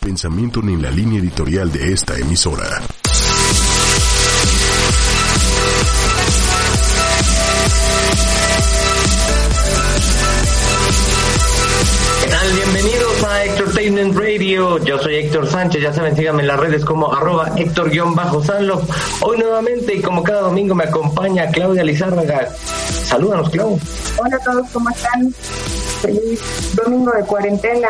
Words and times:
Pensamiento 0.00 0.62
ni 0.62 0.74
en 0.74 0.82
la 0.82 0.92
línea 0.92 1.18
editorial 1.18 1.72
de 1.72 1.92
esta 1.92 2.16
emisora. 2.16 2.80
¿Qué 12.22 12.30
tal? 12.30 12.52
Bienvenidos 12.52 13.24
a 13.24 13.44
Entertainment 13.44 14.16
Radio. 14.16 14.78
Yo 14.84 14.98
soy 14.98 15.16
Héctor 15.16 15.48
Sánchez. 15.48 15.82
Ya 15.82 15.92
saben, 15.92 16.14
síganme 16.16 16.42
en 16.42 16.48
las 16.48 16.60
redes 16.60 16.84
como 16.84 17.12
arroba 17.12 17.50
Héctor-Sanlo. 17.56 18.82
Hoy 19.22 19.38
nuevamente 19.38 19.96
y 19.96 20.00
como 20.00 20.22
cada 20.22 20.42
domingo 20.42 20.76
me 20.76 20.84
acompaña 20.84 21.50
Claudia 21.50 21.82
Lizárraga. 21.82 22.48
Salúdanos, 23.04 23.50
Clau. 23.50 23.78
Hola 24.16 24.36
a 24.36 24.44
todos, 24.44 24.70
¿cómo 24.72 24.90
están? 24.90 25.34
Feliz 26.00 26.74
domingo 26.74 27.12
de 27.12 27.22
cuarentena. 27.24 27.88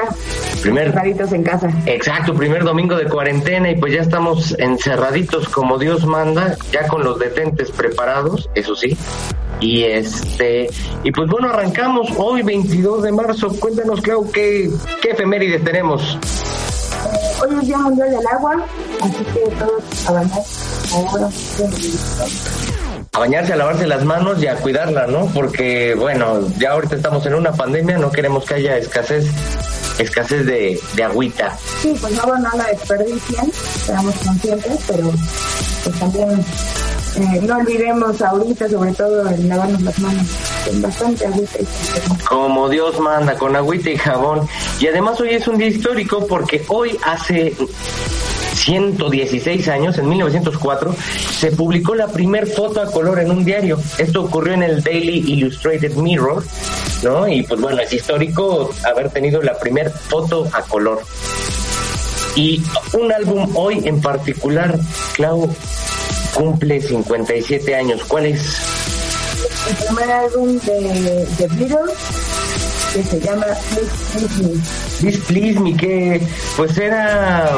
Primer, 0.63 0.87
Encerraditos 0.89 1.33
en 1.33 1.43
casa. 1.43 1.71
exacto, 1.87 2.35
primer 2.35 2.65
domingo 2.65 2.97
de 2.97 3.05
cuarentena 3.05 3.71
y 3.71 3.77
pues 3.77 3.93
ya 3.95 4.01
estamos 4.01 4.55
encerraditos 4.59 5.49
como 5.49 5.79
Dios 5.79 6.05
manda, 6.05 6.57
ya 6.73 6.89
con 6.89 7.05
los 7.05 7.19
detentes 7.19 7.71
preparados, 7.71 8.51
eso 8.55 8.75
sí. 8.75 8.97
Y 9.61 9.83
este, 9.85 10.69
y 11.03 11.11
pues 11.13 11.29
bueno, 11.29 11.51
arrancamos 11.51 12.09
hoy 12.17 12.43
22 12.43 13.03
de 13.03 13.13
marzo. 13.13 13.49
Cuéntanos, 13.59 14.01
Clau, 14.01 14.31
¿qué, 14.31 14.71
qué 15.03 15.11
efemérides 15.11 15.65
tenemos? 15.65 16.19
Hoy 17.43 17.57
es 17.61 17.67
Día 17.67 17.79
Mundial 17.79 18.11
del 18.11 18.27
Agua, 18.27 18.65
así 19.01 19.25
que 19.25 19.41
todos 19.57 20.09
a 20.09 20.13
bañar. 20.13 20.43
A 23.13 23.19
bañarse, 23.21 23.53
a 23.53 23.57
lavarse 23.57 23.87
las 23.87 24.05
manos 24.05 24.43
y 24.43 24.47
a 24.47 24.57
cuidarla, 24.57 25.07
¿no? 25.07 25.27
Porque, 25.27 25.95
bueno, 25.95 26.41
ya 26.59 26.73
ahorita 26.73 26.97
estamos 26.97 27.25
en 27.27 27.35
una 27.35 27.53
pandemia, 27.53 27.99
no 27.99 28.13
queremos 28.13 28.45
que 28.45 28.55
haya 28.55 28.77
escasez, 28.77 29.27
escasez 29.99 30.45
de, 30.47 30.79
de 30.95 31.03
agüita. 31.05 31.57
Sí, 31.81 31.97
pues 32.01 32.13
no, 32.13 32.37
no 32.39 32.51
la 32.57 32.65
desperdicien, 32.67 33.51
seamos 33.87 34.15
conscientes, 34.17 34.79
pero 34.87 35.11
pues 35.85 35.99
también 35.99 36.45
eh, 37.17 37.41
no 37.43 37.57
olvidemos 37.57 38.21
ahorita, 38.21 38.69
sobre 38.69 38.93
todo, 38.93 39.29
el 39.29 39.49
lavarnos 39.49 39.83
las 39.83 39.99
manos 39.99 40.27
con 40.67 40.83
bastante 40.83 41.27
agüita 41.27 41.59
y 41.61 41.65
con 41.65 42.19
Como 42.19 42.69
Dios 42.69 43.01
manda, 43.01 43.35
con 43.37 43.57
agüita 43.57 43.91
y 43.91 43.97
jabón. 43.97 44.47
Y 44.81 44.87
además 44.87 45.21
hoy 45.21 45.31
es 45.31 45.49
un 45.49 45.59
día 45.59 45.69
histórico 45.69 46.27
porque 46.27 46.65
hoy 46.69 46.99
hace 47.05 47.55
116 48.59 49.69
años, 49.69 49.99
en 49.99 50.09
1904, 50.09 50.95
se 51.39 51.53
publicó 51.53 51.95
la 51.95 52.09
primer 52.09 52.47
foto 52.47 52.81
a 52.81 52.91
color 52.91 53.21
en 53.21 53.31
un 53.31 53.45
diario. 53.45 53.81
Esto 53.99 54.25
ocurrió 54.25 54.55
en 54.55 54.63
el 54.63 54.83
Daily 54.83 55.25
Illustrated 55.33 55.95
Mirror, 55.95 56.45
¿no? 57.03 57.29
Y 57.29 57.43
pues 57.45 57.61
bueno, 57.61 57.81
es 57.81 57.93
histórico 57.93 58.71
haber 58.85 59.11
tenido 59.11 59.43
la 59.43 59.59
primer 59.59 59.91
foto 59.91 60.49
a 60.53 60.63
color. 60.63 61.03
Y 62.37 62.63
un 62.93 63.13
álbum 63.13 63.51
hoy 63.55 63.81
en 63.85 64.01
particular, 64.01 64.79
Clau, 65.15 65.51
cumple 66.39 66.81
57 66.81 67.75
años. 67.75 68.05
¿Cuál 68.05 68.27
es? 68.27 68.79
el 69.69 69.87
primer 69.87 70.11
álbum 70.11 70.59
de, 70.61 71.27
de 71.37 71.47
Beatles 71.57 71.99
que 72.95 73.03
se 73.03 73.21
llama 73.21 73.47
Please 73.71 73.93
Please 74.13 74.43
Me. 74.43 75.11
This 75.11 75.19
Please 75.27 75.61
Me, 75.61 75.77
que 75.77 76.21
pues 76.57 76.79
era 76.79 77.51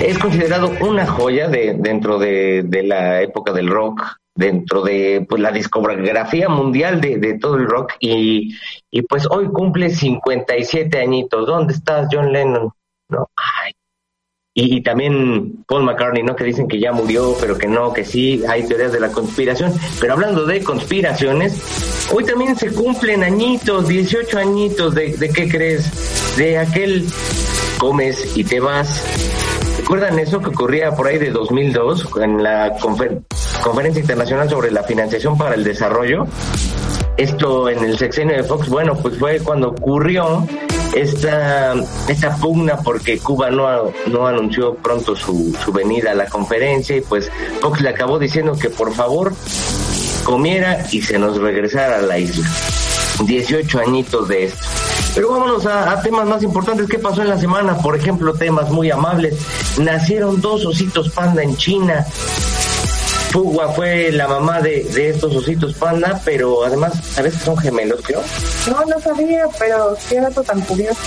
es 0.00 0.18
considerado 0.18 0.70
una 0.80 1.04
joya 1.04 1.48
de, 1.48 1.74
dentro 1.78 2.18
de, 2.18 2.62
de 2.64 2.82
la 2.84 3.20
época 3.22 3.52
del 3.52 3.68
rock, 3.68 4.02
dentro 4.34 4.82
de 4.82 5.26
pues, 5.28 5.42
la 5.42 5.50
discografía 5.50 6.48
mundial 6.48 7.00
de, 7.00 7.18
de 7.18 7.38
todo 7.38 7.56
el 7.56 7.66
rock 7.66 7.94
y, 7.98 8.56
y 8.90 9.02
pues 9.02 9.26
hoy 9.28 9.48
cumple 9.48 9.90
57 9.90 10.96
añitos. 10.96 11.44
¿Dónde 11.44 11.74
estás, 11.74 12.08
John 12.10 12.32
Lennon? 12.32 12.70
No, 13.08 13.28
ay. 13.36 13.72
Y, 14.52 14.78
y 14.78 14.82
también 14.82 15.64
Paul 15.68 15.84
McCartney, 15.84 16.24
¿no? 16.24 16.34
Que 16.34 16.42
dicen 16.44 16.66
que 16.66 16.80
ya 16.80 16.90
murió, 16.92 17.36
pero 17.40 17.56
que 17.56 17.68
no, 17.68 17.92
que 17.92 18.04
sí, 18.04 18.42
hay 18.48 18.64
teorías 18.66 18.92
de 18.92 18.98
la 19.00 19.12
conspiración. 19.12 19.72
Pero 20.00 20.14
hablando 20.14 20.44
de 20.44 20.62
conspiraciones, 20.64 21.62
hoy 22.12 22.24
también 22.24 22.56
se 22.56 22.72
cumplen 22.72 23.22
añitos, 23.22 23.86
18 23.86 24.38
añitos, 24.38 24.94
¿de, 24.94 25.16
de 25.16 25.28
qué 25.30 25.48
crees? 25.48 26.36
De 26.36 26.58
aquel 26.58 27.06
comes 27.78 28.36
y 28.36 28.42
te 28.42 28.58
vas. 28.58 29.04
¿Recuerdan 29.78 30.18
eso 30.18 30.40
que 30.40 30.50
ocurría 30.50 30.94
por 30.96 31.06
ahí 31.06 31.18
de 31.18 31.30
2002 31.30 32.08
en 32.20 32.42
la 32.42 32.76
confer- 32.78 33.22
Conferencia 33.62 34.00
Internacional 34.00 34.48
sobre 34.50 34.70
la 34.72 34.82
Financiación 34.82 35.38
para 35.38 35.54
el 35.54 35.62
Desarrollo? 35.64 36.26
Esto 37.16 37.68
en 37.68 37.84
el 37.84 37.96
sexenio 37.98 38.36
de 38.36 38.42
Fox, 38.42 38.68
bueno, 38.68 38.94
pues 38.96 39.16
fue 39.18 39.38
cuando 39.40 39.68
ocurrió 39.68 40.46
esta, 40.94 41.74
esta 42.08 42.36
pugna 42.36 42.78
porque 42.78 43.18
Cuba 43.18 43.50
no, 43.50 43.92
no 44.06 44.26
anunció 44.26 44.74
pronto 44.74 45.14
su, 45.14 45.56
su 45.64 45.72
venida 45.72 46.12
a 46.12 46.14
la 46.14 46.26
conferencia 46.26 46.96
y 46.96 47.00
pues 47.00 47.30
Fox 47.60 47.80
le 47.80 47.90
acabó 47.90 48.18
diciendo 48.18 48.56
que 48.58 48.70
por 48.70 48.92
favor 48.92 49.32
comiera 50.24 50.86
y 50.90 51.00
se 51.02 51.18
nos 51.18 51.38
regresara 51.38 51.98
a 51.98 52.02
la 52.02 52.18
isla. 52.18 52.48
18 53.24 53.78
añitos 53.80 54.28
de 54.28 54.44
esto. 54.44 54.64
Pero 55.14 55.30
vámonos 55.30 55.66
a, 55.66 55.92
a, 55.92 56.02
temas 56.02 56.26
más 56.26 56.42
importantes. 56.42 56.86
¿Qué 56.88 56.98
pasó 56.98 57.22
en 57.22 57.28
la 57.28 57.38
semana? 57.38 57.76
Por 57.78 57.96
ejemplo, 57.96 58.32
temas 58.32 58.70
muy 58.70 58.90
amables. 58.90 59.36
Nacieron 59.78 60.40
dos 60.40 60.64
ositos 60.64 61.10
panda 61.10 61.42
en 61.42 61.56
China. 61.56 62.06
Fugua 63.30 63.72
fue 63.72 64.10
la 64.10 64.26
mamá 64.26 64.60
de, 64.60 64.82
de 64.84 65.10
estos 65.10 65.34
ositos 65.36 65.74
panda, 65.74 66.20
pero 66.24 66.64
además, 66.64 66.92
¿sabes 67.14 67.34
que 67.34 67.44
son 67.44 67.56
gemelos, 67.56 68.00
creo? 68.02 68.22
No, 68.68 68.84
no 68.84 69.00
sabía, 69.00 69.44
pero 69.58 69.96
qué 70.08 70.20
dato 70.20 70.42
tan 70.42 70.60
curioso. 70.62 70.98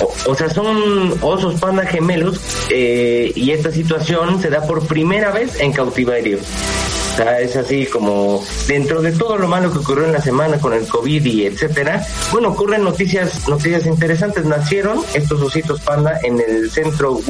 O, 0.00 0.30
o 0.30 0.34
sea, 0.34 0.50
son 0.50 1.14
osos 1.22 1.58
panda 1.58 1.86
gemelos 1.86 2.38
eh, 2.68 3.32
y 3.34 3.50
esta 3.52 3.70
situación 3.70 4.42
se 4.42 4.50
da 4.50 4.60
por 4.66 4.86
primera 4.86 5.30
vez 5.30 5.58
en 5.58 5.72
cautiverio. 5.72 6.38
O 6.38 7.16
sea, 7.16 7.40
es 7.40 7.56
así 7.56 7.86
como 7.86 8.44
dentro 8.66 9.00
de 9.00 9.12
todo 9.12 9.38
lo 9.38 9.46
malo 9.46 9.72
que 9.72 9.78
ocurrió 9.78 10.04
en 10.04 10.12
la 10.12 10.20
semana 10.20 10.58
con 10.58 10.72
el 10.72 10.86
COVID 10.86 11.24
y 11.24 11.46
etcétera, 11.46 12.04
bueno, 12.32 12.48
ocurren 12.48 12.82
noticias, 12.82 13.48
noticias 13.48 13.86
interesantes. 13.86 14.44
Nacieron 14.44 15.00
estos 15.14 15.40
ositos 15.40 15.80
panda 15.80 16.18
en 16.24 16.40
el 16.40 16.70
centro 16.70 17.20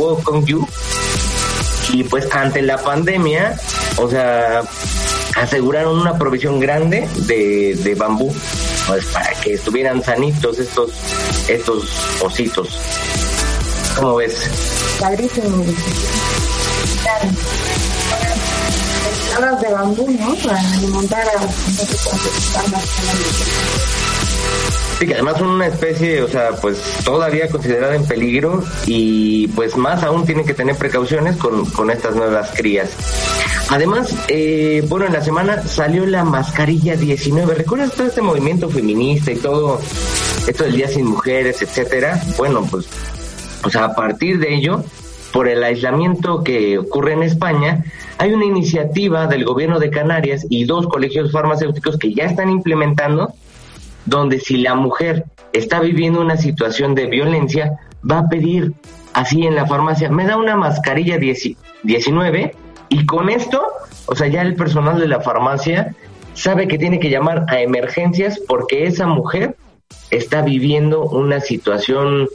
You 0.47 0.67
y 1.93 2.03
pues 2.05 2.27
ante 2.33 2.63
la 2.63 2.79
pandemia, 2.79 3.57
o 3.97 4.09
sea, 4.09 4.63
aseguraron 5.37 5.99
una 5.99 6.19
provisión 6.19 6.61
grande 6.61 7.09
de, 7.27 7.75
de 7.83 7.95
bambú, 7.95 8.35
pues 8.87 9.07
para 9.07 9.31
que 9.41 9.55
estuvieran 9.55 10.03
sanitos 10.03 10.59
estos, 10.59 10.91
estos 11.49 11.85
ositos. 12.23 12.69
¿Cómo 13.97 14.17
ves? 14.17 14.51
Padrísimo. 15.01 15.65
Tablas 19.33 19.61
de 19.61 19.73
bambú, 19.73 20.11
¿no? 20.11 20.35
Para 20.37 20.61
alimentar 20.73 21.27
a. 21.29 21.49
Sí, 24.99 25.07
que 25.07 25.15
además 25.15 25.39
son 25.39 25.49
una 25.49 25.67
especie, 25.67 26.23
o 26.23 26.29
sea, 26.29 26.53
pues 26.61 26.79
todavía 27.05 27.49
considerada 27.49 27.97
en 27.97 28.05
peligro 28.07 28.63
y 28.87 29.49
pues 29.49 29.77
más 29.77 30.05
aún 30.05 30.25
tienen 30.25 30.47
que 30.47 30.55
tener 30.55 30.77
precauciones 30.77 31.37
con, 31.37 31.67
con 31.67 31.91
estas 31.91 32.15
nuevas 32.15 32.51
crías. 32.55 32.91
Además, 33.71 34.15
eh, 34.29 34.85
bueno, 34.89 35.07
en 35.07 35.13
la 35.13 35.23
semana 35.23 35.63
salió 35.63 36.07
la 36.07 36.25
mascarilla 36.25 36.97
19. 36.97 37.55
¿Recuerdas 37.55 37.93
todo 37.93 38.07
este 38.07 38.23
movimiento 38.23 38.69
feminista 38.69 39.33
y 39.33 39.37
todo 39.37 39.81
esto 40.47 40.65
del 40.65 40.77
Día 40.77 40.89
Sin 40.89 41.07
Mujeres, 41.07 41.63
etcétera? 41.63 42.21
Bueno, 42.37 42.67
pues, 42.71 42.87
sea, 43.71 43.87
a 43.87 43.95
partir 43.95 44.39
de 44.39 44.55
ello, 44.55 44.85
por 45.33 45.49
el 45.49 45.65
aislamiento 45.65 46.45
que 46.45 46.79
ocurre 46.79 47.15
en 47.15 47.23
España, 47.23 47.85
hay 48.19 48.33
una 48.33 48.45
iniciativa 48.45 49.27
del 49.27 49.45
gobierno 49.45 49.81
de 49.81 49.91
Canarias 49.91 50.47
y 50.49 50.65
dos 50.65 50.87
colegios 50.87 51.33
farmacéuticos 51.33 51.99
que 51.99 52.15
ya 52.15 52.25
están 52.25 52.51
implementando 52.51 53.35
donde 54.07 54.39
si 54.39 54.59
la 54.59 54.75
mujer 54.75 55.25
está 55.53 55.81
viviendo 55.81 56.21
una 56.21 56.37
situación 56.37 56.95
de 56.95 57.07
violencia, 57.07 57.79
va 58.09 58.19
a 58.19 58.29
pedir 58.29 58.75
así 59.15 59.47
en 59.47 59.55
la 59.55 59.67
farmacia, 59.67 60.11
me 60.11 60.27
da 60.27 60.37
una 60.37 60.57
mascarilla 60.57 61.19
19 61.19 62.55
y 62.89 63.07
con 63.07 63.29
esto, 63.29 63.63
o 64.07 64.15
sea, 64.15 64.29
ya 64.29 64.43
el 64.43 64.55
personal 64.55 64.99
de 64.99 65.09
la 65.09 65.21
farmacia 65.21 65.95
sabe 66.35 66.69
que 66.69 66.79
tiene 66.79 66.99
que 66.99 67.11
llamar 67.11 67.45
a 67.49 67.61
emergencias 67.61 68.41
porque 68.47 68.87
esa 68.87 69.07
mujer 69.07 69.57
está 70.11 70.43
viviendo 70.43 71.03
una 71.03 71.41
situación 71.41 72.29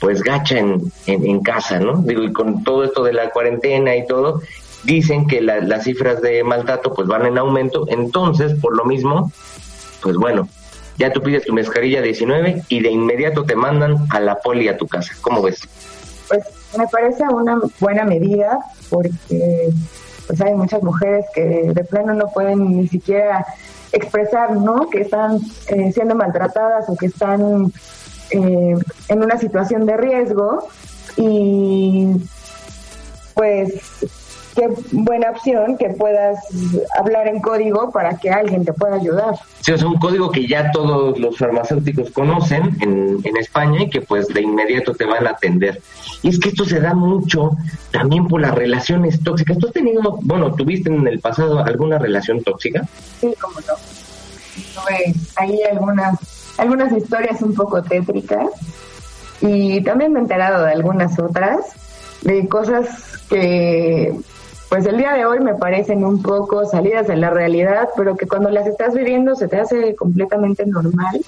pues 0.00 0.22
gacha 0.22 0.58
en, 0.58 0.92
en, 1.06 1.40
casa, 1.40 1.80
¿no? 1.80 2.02
Digo, 2.02 2.24
y 2.24 2.32
con 2.32 2.62
todo 2.62 2.84
esto 2.84 3.02
de 3.04 3.14
la 3.14 3.30
cuarentena 3.30 3.96
y 3.96 4.06
todo, 4.06 4.42
dicen 4.82 5.26
que 5.26 5.40
las 5.40 5.84
cifras 5.84 6.20
de 6.20 6.44
maltrato 6.44 6.92
pues 6.92 7.08
van 7.08 7.24
en 7.24 7.38
aumento, 7.38 7.86
entonces, 7.88 8.54
por 8.60 8.76
lo 8.76 8.84
mismo, 8.84 9.32
pues 10.02 10.16
bueno, 10.16 10.46
ya 10.98 11.12
tú 11.12 11.22
pides 11.22 11.44
tu 11.44 11.54
mascarilla 11.54 12.02
19 12.02 12.64
y 12.68 12.80
de 12.80 12.90
inmediato 12.90 13.44
te 13.44 13.56
mandan 13.56 14.06
a 14.10 14.20
la 14.20 14.36
poli 14.36 14.68
a 14.68 14.76
tu 14.76 14.86
casa. 14.86 15.14
¿Cómo 15.22 15.42
ves? 15.42 15.60
Me 16.76 16.86
parece 16.88 17.24
una 17.24 17.60
buena 17.80 18.04
medida 18.04 18.58
porque 18.90 19.70
pues 20.26 20.40
hay 20.40 20.54
muchas 20.54 20.82
mujeres 20.82 21.26
que 21.34 21.72
de 21.72 21.84
plano 21.84 22.14
no 22.14 22.28
pueden 22.28 22.76
ni 22.76 22.88
siquiera 22.88 23.46
expresar, 23.92 24.56
¿no? 24.56 24.88
Que 24.90 25.02
están 25.02 25.38
eh, 25.68 25.92
siendo 25.92 26.14
maltratadas 26.14 26.88
o 26.88 26.96
que 26.96 27.06
están 27.06 27.72
eh, 28.30 28.76
en 29.08 29.22
una 29.22 29.38
situación 29.38 29.86
de 29.86 29.96
riesgo 29.96 30.68
y 31.16 32.08
pues 33.34 33.82
qué 34.54 34.68
buena 34.92 35.30
opción 35.30 35.76
que 35.76 35.90
puedas 35.90 36.38
hablar 36.98 37.28
en 37.28 37.40
código 37.40 37.90
para 37.90 38.16
que 38.16 38.30
alguien 38.30 38.64
te 38.64 38.72
pueda 38.72 38.96
ayudar. 38.96 39.34
Sí, 39.60 39.72
es 39.72 39.82
un 39.82 39.96
código 39.96 40.30
que 40.30 40.46
ya 40.46 40.70
todos 40.70 41.18
los 41.18 41.36
farmacéuticos 41.38 42.10
conocen 42.10 42.76
en, 42.80 43.18
en 43.22 43.36
España 43.36 43.82
y 43.82 43.90
que 43.90 44.00
pues 44.00 44.28
de 44.28 44.42
inmediato 44.42 44.94
te 44.94 45.04
van 45.04 45.26
a 45.26 45.30
atender. 45.30 45.80
Y 46.22 46.28
es 46.28 46.38
que 46.38 46.50
esto 46.50 46.64
se 46.64 46.80
da 46.80 46.94
mucho 46.94 47.50
también 47.90 48.26
por 48.26 48.40
las 48.40 48.54
relaciones 48.54 49.22
tóxicas. 49.22 49.58
¿Tú 49.58 49.68
has 49.68 49.72
tenido, 49.72 50.00
bueno, 50.22 50.54
tuviste 50.54 50.90
en 50.90 51.06
el 51.06 51.20
pasado 51.20 51.58
alguna 51.58 51.98
relación 51.98 52.42
tóxica? 52.42 52.86
Sí, 53.20 53.34
como 53.40 53.60
no. 53.60 53.74
Tuve 54.74 55.14
ahí 55.36 55.60
algunas 55.70 56.18
algunas 56.58 56.92
historias 56.92 57.42
un 57.42 57.54
poco 57.54 57.82
tétricas 57.82 58.46
y 59.40 59.82
también 59.82 60.12
me 60.12 60.20
he 60.20 60.22
enterado 60.22 60.64
de 60.64 60.72
algunas 60.72 61.18
otras, 61.18 61.58
de 62.22 62.48
cosas 62.48 62.86
que 63.28 64.14
pues 64.68 64.86
el 64.86 64.96
día 64.96 65.12
de 65.12 65.26
hoy 65.26 65.40
me 65.40 65.54
parecen 65.54 66.04
un 66.04 66.22
poco 66.22 66.64
salidas 66.64 67.06
de 67.06 67.16
la 67.16 67.30
realidad, 67.30 67.88
pero 67.96 68.16
que 68.16 68.26
cuando 68.26 68.50
las 68.50 68.66
estás 68.66 68.94
viviendo 68.94 69.34
se 69.36 69.48
te 69.48 69.58
hace 69.58 69.94
completamente 69.94 70.66
normal 70.66 71.20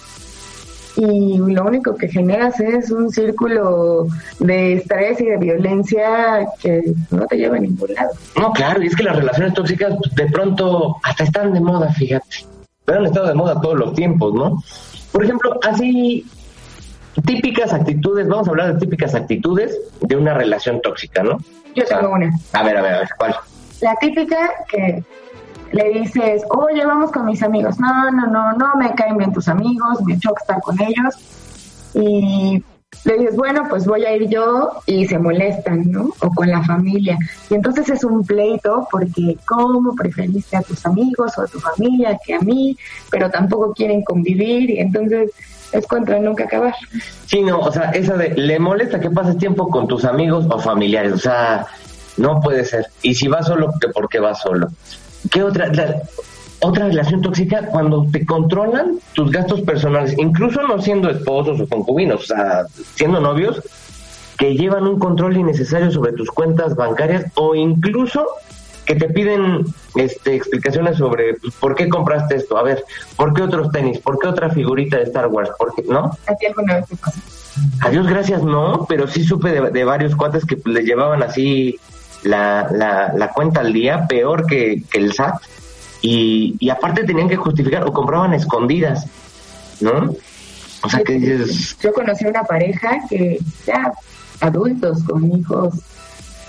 y 0.97 1.37
lo 1.37 1.65
único 1.65 1.95
que 1.95 2.09
generas 2.09 2.59
es 2.59 2.91
un 2.91 3.11
círculo 3.11 4.07
de 4.39 4.75
estrés 4.75 5.21
y 5.21 5.27
de 5.27 5.37
violencia 5.37 6.49
que 6.61 6.95
no 7.11 7.27
te 7.27 7.37
lleva 7.37 7.57
a 7.57 7.61
ningún 7.61 7.93
lado. 7.93 8.11
No, 8.41 8.53
claro, 8.53 8.83
y 8.83 8.87
es 8.87 8.97
que 8.97 9.03
las 9.03 9.17
relaciones 9.17 9.53
tóxicas 9.53 9.95
de 10.15 10.27
pronto 10.27 10.97
hasta 11.03 11.25
están 11.25 11.53
de 11.53 11.61
moda, 11.61 11.93
fíjate. 11.93 12.47
Pero 12.87 13.01
han 13.01 13.07
estado 13.07 13.27
de 13.27 13.35
moda 13.35 13.61
todos 13.61 13.79
los 13.79 13.95
tiempos, 13.95 14.33
¿no? 14.33 14.63
Por 15.13 15.25
ejemplo, 15.25 15.59
así, 15.63 16.25
típicas 17.25 17.73
actitudes, 17.73 18.29
vamos 18.29 18.47
a 18.49 18.51
hablar 18.51 18.75
de 18.75 18.81
típicas 18.81 19.15
actitudes 19.15 19.79
de 20.01 20.17
una 20.17 20.35
relación 20.35 20.81
tóxica, 20.83 21.23
¿no? 21.23 21.39
Yo 21.75 21.85
tengo 21.85 22.13
una. 22.13 22.31
A 22.53 22.63
ver, 22.63 22.77
a 22.77 22.83
ver, 22.83 22.95
a 22.95 22.99
ver, 23.01 23.09
¿cuál? 23.19 23.35
La 23.81 23.95
típica 23.97 24.51
que 24.69 25.03
le 25.73 25.89
dices, 25.91 26.43
oye, 26.51 26.85
vamos 26.85 27.11
con 27.11 27.27
mis 27.27 27.43
amigos. 27.43 27.79
No, 27.79 28.11
no, 28.11 28.27
no, 28.27 28.53
no 28.53 28.75
me 28.77 28.95
caen 28.95 29.17
bien 29.17 29.33
tus 29.33 29.49
amigos, 29.49 30.03
me 30.05 30.19
choca 30.19 30.41
estar 30.41 30.61
con 30.61 30.81
ellos. 30.81 31.15
Y 31.95 32.63
le 33.05 33.19
dices, 33.19 33.37
bueno, 33.37 33.67
pues 33.69 33.87
voy 33.87 34.05
a 34.05 34.15
ir 34.15 34.29
yo 34.29 34.73
y 34.87 35.07
se 35.07 35.19
molestan, 35.19 35.91
¿no? 35.91 36.11
O 36.21 36.31
con 36.31 36.51
la 36.51 36.63
familia. 36.63 37.19
Y 37.51 37.55
entonces 37.55 37.89
es 37.91 38.05
un 38.05 38.25
pleito 38.25 38.87
porque 38.91 39.37
¿cómo 39.47 39.95
preferiste 39.95 40.57
a 40.57 40.63
tus 40.63 40.85
amigos 40.87 41.37
o 41.39 41.43
a 41.43 41.47
tu 41.47 41.59
familia 41.61 42.19
que 42.25 42.35
a 42.35 42.41
mí? 42.41 42.77
Pero 43.11 43.31
tampoco 43.31 43.73
quieren 43.73 44.03
convivir 44.03 44.71
y 44.71 44.79
entonces 44.79 45.31
es 45.73 45.87
contra 45.87 46.19
nunca 46.19 46.45
acabar. 46.45 46.75
Sí, 47.27 47.43
no, 47.43 47.61
o 47.61 47.73
sea, 47.73 47.91
esa 47.91 48.17
de, 48.17 48.31
le 48.35 48.59
molesta 48.59 49.01
que 49.01 49.11
pases 49.11 49.39
tiempo 49.39 49.69
con 49.69 49.87
tus 49.87 50.05
amigos 50.05 50.47
o 50.51 50.59
familiares, 50.59 51.13
o 51.13 51.19
sea, 51.19 51.67
no 52.17 52.41
puede 52.41 52.65
ser. 52.65 52.87
Y 53.03 53.15
si 53.15 53.29
vas 53.29 53.47
solo, 53.47 53.73
¿por 53.93 54.09
qué 54.09 54.21
vas 54.21 54.41
solo? 54.41 54.69
¿Qué 55.31 55.43
otra? 55.43 55.71
otra 56.61 56.87
relación 56.87 57.21
tóxica 57.21 57.67
cuando 57.67 58.07
te 58.11 58.25
controlan 58.25 58.99
tus 59.13 59.31
gastos 59.31 59.61
personales, 59.61 60.15
incluso 60.19 60.63
no 60.63 60.81
siendo 60.81 61.11
esposos 61.11 61.61
o 61.61 61.69
concubinos, 61.69 62.25
o 62.25 62.27
sea, 62.27 62.65
siendo 62.95 63.21
novios, 63.21 63.63
que 64.39 64.55
llevan 64.55 64.87
un 64.87 64.99
control 64.99 65.37
innecesario 65.37 65.91
sobre 65.91 66.13
tus 66.13 66.31
cuentas 66.31 66.75
bancarias 66.75 67.27
o 67.35 67.55
incluso 67.55 68.27
que 68.87 68.95
te 68.95 69.09
piden 69.09 69.67
este, 69.97 70.37
explicaciones 70.37 70.97
sobre 70.97 71.35
pues, 71.35 71.55
por 71.55 71.75
qué 71.75 71.89
compraste 71.89 72.37
esto, 72.37 72.57
a 72.57 72.63
ver, 72.63 72.85
por 73.17 73.35
qué 73.35 73.43
otros 73.43 73.71
tenis, 73.73 73.99
por 73.99 74.19
qué 74.19 74.29
otra 74.29 74.49
figurita 74.51 74.97
de 74.97 75.05
Star 75.05 75.27
Wars, 75.27 75.51
¿por 75.59 75.75
qué, 75.75 75.83
¿no? 75.83 76.17
¿A 76.27 76.35
ti 76.37 76.47
alguna 76.47 76.77
vez 76.77 76.87
te 76.87 76.97
pasó? 76.97 77.21
Adiós, 77.81 78.07
gracias, 78.07 78.43
no, 78.43 78.87
pero 78.89 79.09
sí 79.09 79.25
supe 79.25 79.51
de, 79.51 79.85
varios 79.85 80.15
cuates 80.15 80.45
que 80.45 80.59
les 80.67 80.85
llevaban 80.85 81.23
así 81.23 81.79
la, 82.23 82.69
la, 82.71 83.13
la 83.15 83.29
cuenta 83.29 83.61
al 83.61 83.73
día, 83.73 84.07
peor 84.07 84.47
que, 84.47 84.83
que 84.91 84.99
el 84.99 85.13
SAT 85.13 85.43
y, 86.03 86.71
aparte 86.71 87.05
tenían 87.05 87.29
que 87.29 87.37
justificar 87.37 87.85
o 87.85 87.93
compraban 87.93 88.35
escondidas, 88.35 89.07
¿no? 89.81 90.15
O 90.83 90.89
sea, 90.89 91.03
que 91.03 91.15
dices... 91.15 91.77
Yo 91.81 91.93
conocí 91.93 92.27
una 92.27 92.45
pareja 92.45 93.01
que 93.09 93.39
ya 93.67 93.93
adultos 94.41 95.03
con 95.05 95.25
hijos 95.37 95.75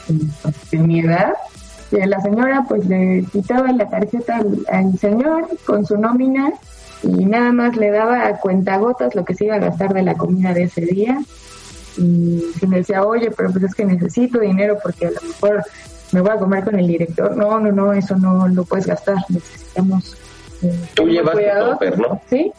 de 0.08 0.78
mi 0.78 1.00
edad, 1.00 1.34
y 1.56 1.57
la 1.92 2.22
señora 2.22 2.66
pues 2.68 2.86
le 2.88 3.26
quitaba 3.32 3.72
la 3.72 3.90
tarjeta 3.90 4.42
al, 4.70 4.98
señor 4.98 5.48
con 5.66 5.86
su 5.86 5.98
nómina 5.98 6.52
y 7.04 7.26
nada 7.26 7.52
más 7.52 7.78
le 7.78 7.92
daba 7.92 8.28
a 8.28 8.40
cuentagotas 8.40 9.16
lo 9.16 9.24
que 9.24 9.36
se 9.36 9.46
iba 9.46 9.56
a 9.56 9.60
gastar 9.60 9.94
de 9.94 10.04
la 10.04 10.16
comida 10.16 10.54
de 10.54 10.64
ese 10.64 10.82
día 10.82 11.20
y 11.98 12.42
si 12.60 12.68
me 12.68 12.78
decía, 12.78 13.04
oye, 13.04 13.32
pero 13.32 13.52
pues 13.52 13.64
es 13.64 13.76
que 13.76 13.86
necesito 13.86 14.40
dinero 14.40 14.78
porque 14.82 15.08
a 15.08 15.12
lo 15.12 15.22
mejor 15.22 15.64
me 16.12 16.22
voy 16.22 16.32
a 16.32 16.36
comer 16.38 16.64
con 16.64 16.78
el 16.80 16.88
director. 16.88 17.36
No, 17.36 17.60
no, 17.60 17.72
no, 17.72 17.94
eso 17.94 18.16
no 18.16 18.48
lo 18.48 18.64
puedes 18.64 18.86
gastar. 18.86 19.18
Necesitamos. 19.30 20.16
Eh, 20.62 20.90
Tú 20.94 21.08
llevas 21.08 21.36
tu 21.36 21.70
topper, 21.70 22.00
¿no? 22.00 22.22
Sí. 22.30 22.52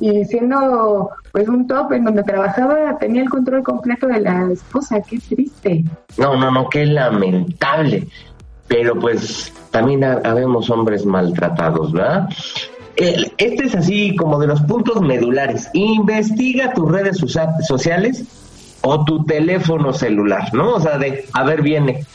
Y 0.00 0.24
siendo 0.24 1.10
pues 1.30 1.48
un 1.48 1.66
top 1.66 1.92
en 1.92 2.04
donde 2.04 2.24
trabajaba, 2.24 2.98
tenía 2.98 3.22
el 3.22 3.30
control 3.30 3.62
completo 3.62 4.08
de 4.08 4.20
la 4.20 4.50
esposa. 4.50 5.00
Qué 5.00 5.18
triste. 5.18 5.84
No, 6.18 6.36
no, 6.36 6.50
no, 6.50 6.68
qué 6.68 6.86
lamentable. 6.86 8.08
Pero 8.72 8.98
pues 8.98 9.52
también 9.70 10.02
habemos 10.02 10.70
hombres 10.70 11.04
maltratados, 11.04 11.92
¿verdad? 11.92 12.26
Este 12.96 13.66
es 13.66 13.74
así 13.74 14.16
como 14.16 14.40
de 14.40 14.46
los 14.46 14.62
puntos 14.62 15.02
medulares. 15.02 15.68
Investiga 15.74 16.72
tus 16.72 16.90
redes 16.90 17.18
sociales 17.68 18.24
o 18.80 19.04
tu 19.04 19.24
teléfono 19.26 19.92
celular, 19.92 20.54
¿no? 20.54 20.76
O 20.76 20.80
sea, 20.80 20.96
de, 20.96 21.26
a 21.34 21.44
ver, 21.44 21.60
viene, 21.60 22.06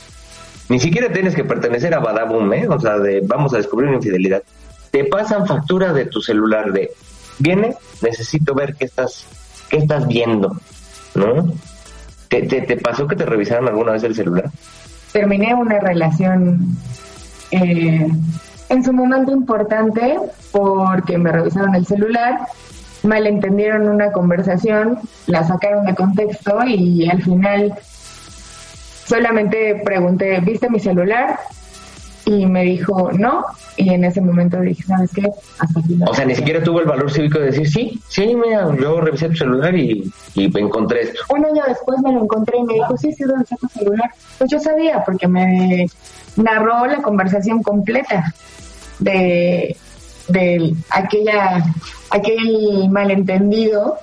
ni 0.67 0.79
siquiera 0.79 1.13
tienes 1.13 1.35
que 1.35 1.43
pertenecer 1.43 1.93
a 1.93 1.99
Badabum, 1.99 2.51
¿eh? 2.53 2.67
O 2.67 2.79
sea, 2.79 2.97
de 2.97 3.21
vamos 3.23 3.53
a 3.53 3.57
descubrir 3.57 3.89
una 3.89 3.97
infidelidad. 3.97 4.41
Te 4.89 5.03
pasan 5.03 5.45
factura 5.45 5.93
de 5.93 6.05
tu 6.05 6.21
celular 6.21 6.73
de, 6.73 6.89
viene, 7.37 7.75
necesito 8.01 8.55
ver 8.55 8.73
qué 8.73 8.85
estás, 8.85 9.27
qué 9.69 9.77
estás 9.77 10.07
viendo, 10.07 10.59
¿no? 11.13 11.53
¿Te, 12.29 12.41
te, 12.41 12.77
pasó 12.77 13.07
que 13.07 13.15
te 13.15 13.27
revisaron 13.27 13.67
alguna 13.67 13.91
vez 13.91 14.03
el 14.03 14.15
celular? 14.15 14.49
Terminé 15.17 15.55
una 15.55 15.79
relación 15.79 16.77
eh, 17.51 18.07
en 18.69 18.83
su 18.83 18.93
momento 18.93 19.31
importante 19.31 20.19
porque 20.51 21.17
me 21.17 21.31
revisaron 21.31 21.73
el 21.75 21.85
celular, 21.85 22.41
malentendieron 23.03 23.89
una 23.89 24.11
conversación, 24.11 24.99
la 25.25 25.43
sacaron 25.43 25.85
de 25.85 25.95
contexto 25.95 26.63
y 26.65 27.09
al 27.09 27.23
final 27.23 27.73
Solamente 29.07 29.81
pregunté, 29.85 30.41
¿viste 30.41 30.69
mi 30.69 30.81
celular? 30.81 31.39
Y 32.27 32.45
me 32.45 32.63
dijo, 32.63 33.09
no. 33.13 33.45
Y 33.77 33.93
en 33.93 34.03
ese 34.03 34.19
momento 34.19 34.59
dije, 34.59 34.83
¿sabes 34.83 35.11
qué? 35.13 35.29
Hasta 35.59 35.79
aquí 35.79 35.97
o 36.05 36.13
sea, 36.13 36.25
ni 36.25 36.35
siquiera 36.35 36.61
tuvo 36.61 36.81
el 36.81 36.85
valor 36.85 37.09
cívico 37.09 37.39
de 37.39 37.45
decir, 37.45 37.69
sí, 37.69 38.01
sí, 38.09 38.35
mira, 38.35 38.67
yo 38.81 38.99
revisé 38.99 39.29
tu 39.29 39.37
celular 39.37 39.73
y, 39.73 40.11
y 40.35 40.59
encontré 40.59 41.03
esto. 41.03 41.21
Un 41.29 41.45
año 41.45 41.63
después 41.65 41.99
me 42.03 42.11
lo 42.11 42.23
encontré 42.23 42.57
y 42.57 42.63
me 42.63 42.73
dijo, 42.73 42.97
sí, 42.97 43.13
sí, 43.13 43.23
¿dónde 43.23 43.43
está 43.43 43.55
tu 43.55 43.69
celular? 43.69 44.11
Pues 44.37 44.49
yo 44.49 44.59
sabía, 44.59 45.05
porque 45.05 45.25
me 45.25 45.87
narró 46.35 46.85
la 46.85 47.01
conversación 47.01 47.63
completa 47.63 48.33
de, 48.99 49.77
de 50.27 50.73
aquella, 50.89 51.63
aquel 52.09 52.89
malentendido 52.89 53.99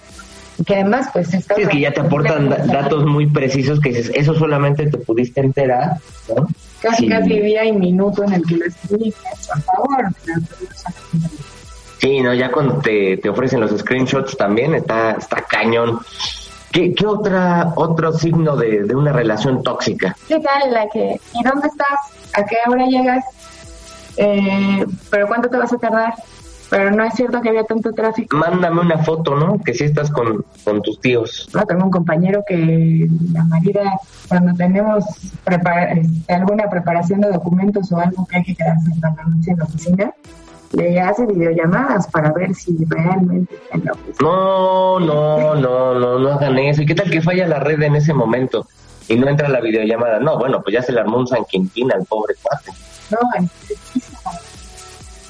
que 0.67 0.77
además 0.77 1.09
pues 1.13 1.35
es 1.35 1.47
que 1.47 1.81
ya 1.81 1.93
te 1.93 2.01
aportan 2.01 2.49
datos 2.49 3.05
muy 3.05 3.27
precisos 3.27 3.81
que 3.81 3.89
dices, 3.89 4.13
eso 4.15 4.35
solamente 4.35 4.87
te 4.87 4.99
pudiste 4.99 5.41
enterar, 5.41 5.97
¿no? 6.29 6.47
Casi, 6.85 7.09
casi 7.09 7.41
día 7.41 7.65
y 7.65 7.73
minuto 7.73 8.25
en 8.25 8.35
el 8.35 8.47
que 8.47 8.57
lo 8.59 8.67
escribiste, 8.67 9.29
por 9.49 9.63
favor. 9.63 10.09
Sí, 11.99 12.21
no, 12.21 12.35
ya 12.35 12.53
cuando 12.53 12.79
te, 12.81 13.17
te 13.17 13.31
ofrecen 13.31 13.61
los 13.61 13.71
screenshots 13.71 14.37
también 14.37 14.75
está, 14.75 15.13
está 15.13 15.41
cañón. 15.49 16.01
¿Qué, 16.71 16.93
qué 16.93 17.07
otra, 17.07 17.73
otro 17.77 18.13
signo 18.13 18.55
de, 18.57 18.83
de 18.83 18.95
una 18.95 19.15
relación 19.15 19.63
tóxica? 19.63 20.15
¿Qué 20.29 20.39
tal 20.41 20.75
la 20.75 20.87
que, 20.91 21.19
¿y 21.33 21.43
dónde 21.43 21.69
estás? 21.69 21.99
¿A 22.35 22.45
qué 22.45 22.57
hora 22.69 22.85
llegas? 22.85 23.25
Eh, 24.19 24.85
¿Pero 25.09 25.27
cuánto 25.27 25.49
te 25.49 25.57
vas 25.57 25.73
a 25.73 25.79
tardar? 25.79 26.15
Pero 26.77 26.91
no 26.91 27.05
es 27.05 27.15
cierto 27.15 27.41
que 27.41 27.51
había 27.51 27.63
tanto 27.65 27.93
tráfico. 27.93 28.37
Mándame 28.37 28.81
una 28.81 28.99
foto, 28.99 29.37
¿no? 29.37 29.59
Que 29.65 29.73
si 29.75 29.85
estás 29.85 30.11
con, 30.11 30.45
con 30.65 30.83
tus 30.83 31.01
tíos. 31.01 31.49
No, 31.55 31.65
tengo 31.67 31.85
un 31.85 31.91
compañero 31.91 32.43
que 32.49 33.07
la 33.33 33.45
marida, 33.45 33.93
cuando 34.29 34.55
tenemos 34.55 35.05
prepara- 35.45 35.93
este, 35.93 36.33
alguna 36.35 36.69
preparación 36.69 37.21
de 37.21 37.31
documentos 37.31 37.93
o 37.93 37.99
algo 37.99 38.27
que 38.27 38.39
hay 38.39 38.43
que 38.43 38.57
quedarse 38.57 38.91
en 38.91 39.01
la 39.01 39.11
noche 39.11 39.51
en 39.53 39.59
la 39.59 39.65
oficina, 39.65 40.13
le 40.73 41.01
hace 41.01 41.25
videollamadas 41.27 42.09
para 42.09 42.33
ver 42.33 42.53
si 42.57 42.77
realmente 42.89 43.55
está 43.55 43.77
en 43.77 43.85
la 43.85 43.93
oficina. 43.93 44.17
No, 44.21 44.99
no, 44.99 45.55
no, 45.55 45.95
no, 45.95 46.19
no 46.19 46.29
hagan 46.33 46.59
eso. 46.59 46.83
¿Y 46.83 46.87
qué 46.87 46.97
tal 46.97 47.09
que 47.09 47.23
falla 47.23 47.47
la 47.47 47.61
red 47.61 47.81
en 47.83 47.95
ese 47.95 48.13
momento? 48.13 48.67
Y 49.07 49.17
no 49.17 49.29
entra 49.29 49.49
la 49.49 49.61
videollamada. 49.61 50.19
No, 50.19 50.39
bueno, 50.39 50.61
pues 50.63 50.75
ya 50.75 50.83
se 50.83 50.91
le 50.91 50.99
armó 51.01 51.19
un 51.19 51.29
San 51.29 51.45
Quintín 51.45 51.93
al 51.93 52.05
pobre 52.05 52.35
cuate. 52.43 52.73
No, 53.11 53.19
es. 53.39 53.45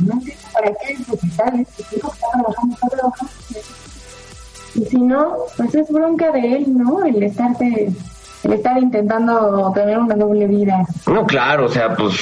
No 0.01 0.21
entiendo 0.63 0.73
para 0.73 0.73
qué 0.87 0.95
necesitar 0.99 1.55
esto. 1.55 1.83
Digo, 1.95 2.13
está 2.13 2.27
trabajando, 2.33 2.75
está 2.75 2.89
trabajando. 2.89 3.33
Y 4.75 4.85
si 4.87 4.97
no, 4.99 5.33
pues 5.57 5.75
es 5.75 5.89
bronca 5.91 6.33
de 6.33 6.55
él, 6.57 6.65
¿no? 6.77 7.05
El 7.05 7.23
estarte, 7.23 7.93
el 8.43 8.53
estar 8.53 8.77
intentando 8.83 9.71
tener 9.75 9.99
una 9.99 10.17
doble 10.17 10.47
vida. 10.49 10.85
No, 11.07 11.25
claro, 11.27 11.67
o 11.67 11.69
sea, 11.69 11.95
pues 11.95 12.17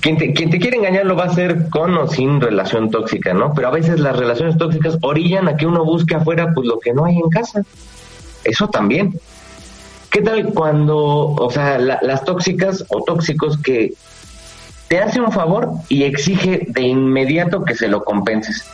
quien 0.00 0.16
te, 0.16 0.32
quien 0.32 0.48
te 0.50 0.58
quiere 0.58 0.78
engañar 0.78 1.04
lo 1.04 1.14
va 1.14 1.24
a 1.24 1.28
hacer 1.28 1.68
con 1.68 1.96
o 1.98 2.06
sin 2.08 2.40
relación 2.40 2.90
tóxica, 2.90 3.34
¿no? 3.34 3.52
Pero 3.54 3.68
a 3.68 3.72
veces 3.72 4.00
las 4.00 4.16
relaciones 4.16 4.56
tóxicas 4.56 4.96
orillan 5.02 5.48
a 5.48 5.56
que 5.56 5.66
uno 5.66 5.84
busque 5.84 6.14
afuera 6.14 6.52
pues 6.54 6.66
lo 6.66 6.78
que 6.80 6.94
no 6.94 7.04
hay 7.04 7.16
en 7.18 7.28
casa. 7.28 7.62
Eso 8.44 8.68
también. 8.68 9.20
¿Qué 10.10 10.22
tal 10.22 10.52
cuando, 10.54 10.96
o 10.98 11.50
sea, 11.50 11.78
la- 11.78 11.98
las 12.02 12.24
tóxicas 12.24 12.84
o 12.88 13.04
tóxicos 13.04 13.58
que 13.58 13.92
te 14.90 14.98
hace 14.98 15.20
un 15.20 15.30
favor 15.30 15.70
y 15.88 16.02
exige 16.02 16.66
de 16.66 16.80
inmediato 16.80 17.64
que 17.64 17.76
se 17.76 17.86
lo 17.86 18.04
compenses, 18.04 18.64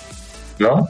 ¿no? 0.59 0.89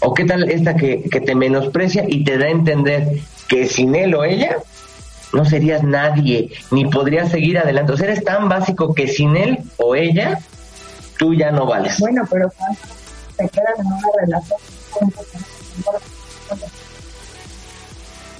¿O 0.00 0.12
qué 0.12 0.26
tal 0.26 0.50
esta 0.50 0.76
que, 0.76 1.04
que 1.04 1.22
te 1.22 1.34
menosprecia 1.34 2.04
y 2.06 2.22
te 2.22 2.36
da 2.36 2.44
a 2.44 2.50
entender 2.50 3.08
que 3.48 3.66
sin 3.66 3.94
él 3.94 4.14
o 4.14 4.22
ella 4.22 4.58
no 5.32 5.46
serías 5.46 5.82
nadie, 5.82 6.50
ni 6.70 6.84
podrías 6.84 7.30
seguir 7.30 7.56
adelante? 7.56 7.92
O 7.92 7.96
sea, 7.96 8.08
eres 8.08 8.22
tan 8.22 8.50
básico 8.50 8.94
que 8.94 9.08
sin 9.08 9.34
él 9.34 9.60
o 9.78 9.94
ella 9.94 10.40
tú 11.16 11.32
ya 11.32 11.50
no 11.50 11.64
vales. 11.64 11.98
Bueno, 11.98 12.28
pero 12.30 12.52
te 13.38 13.48
quedan 13.48 13.80
en 13.80 13.86
una 13.86 14.08
relación, 14.20 14.58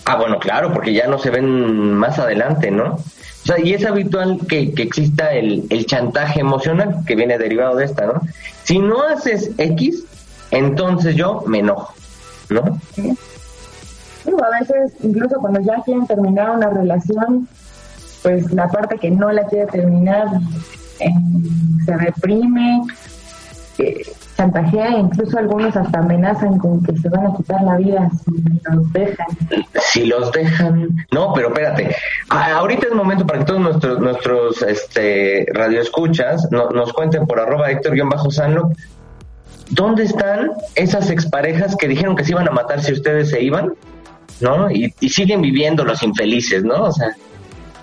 Ah, 0.04 0.16
bueno, 0.16 0.38
claro, 0.38 0.72
porque 0.72 0.92
ya 0.92 1.06
no 1.06 1.18
se 1.18 1.30
ven 1.30 1.94
más 1.94 2.18
adelante, 2.18 2.70
¿no? 2.70 2.94
O 2.94 3.44
sea, 3.44 3.58
y 3.58 3.74
es 3.74 3.84
habitual 3.84 4.38
que, 4.48 4.72
que 4.72 4.82
exista 4.82 5.32
el, 5.32 5.64
el 5.70 5.86
chantaje 5.86 6.40
emocional 6.40 7.02
que 7.06 7.16
viene 7.16 7.38
derivado 7.38 7.76
de 7.76 7.84
esta, 7.84 8.06
¿no? 8.06 8.20
Si 8.64 8.78
no 8.78 9.02
haces 9.02 9.50
X, 9.58 10.04
entonces 10.50 11.16
yo 11.16 11.42
me 11.46 11.58
enojo, 11.58 11.94
¿no? 12.50 12.78
Digo, 12.96 14.44
a 14.44 14.60
veces, 14.60 14.92
incluso 15.02 15.40
cuando 15.40 15.60
ya 15.60 15.82
quieren 15.84 16.06
terminar 16.06 16.50
una 16.50 16.70
relación, 16.70 17.48
pues 18.22 18.52
la 18.52 18.68
parte 18.68 18.98
que 18.98 19.10
no 19.10 19.32
la 19.32 19.44
quiere 19.46 19.66
terminar 19.66 20.28
eh, 21.00 21.10
se 21.84 21.96
reprime, 21.96 22.82
eh, 23.78 24.02
incluso 24.98 25.38
algunos 25.38 25.76
hasta 25.76 25.98
amenazan 25.98 26.58
con 26.58 26.82
que 26.82 26.96
se 26.96 27.08
van 27.08 27.26
a 27.26 27.36
quitar 27.36 27.62
la 27.62 27.76
vida 27.76 28.10
si 28.24 28.32
los 28.70 28.92
dejan. 28.92 29.26
Si 29.80 30.06
los 30.06 30.32
dejan... 30.32 30.88
No, 31.12 31.32
pero 31.34 31.48
espérate. 31.48 31.94
Ahorita 32.28 32.86
es 32.88 32.94
momento 32.94 33.26
para 33.26 33.40
que 33.40 33.44
todos 33.44 33.60
nuestros, 33.60 33.98
nuestros 34.00 34.62
este, 34.62 35.46
radioescuchas 35.52 36.48
no- 36.50 36.70
nos 36.70 36.92
cuenten 36.92 37.26
por 37.26 37.40
arroba 37.40 37.70
Héctor-Sanlo 37.70 38.70
¿Dónde 39.70 40.04
están 40.04 40.50
esas 40.74 41.08
exparejas 41.10 41.76
que 41.76 41.88
dijeron 41.88 42.14
que 42.16 42.24
se 42.24 42.32
iban 42.32 42.46
a 42.48 42.50
matar 42.50 42.82
si 42.82 42.92
ustedes 42.92 43.30
se 43.30 43.42
iban? 43.42 43.72
¿No? 44.40 44.70
Y, 44.70 44.92
siguen 45.08 45.40
viviendo 45.40 45.84
los 45.84 46.02
infelices, 46.02 46.64
¿no? 46.64 46.84
O 46.84 46.92
sea, 46.92 47.14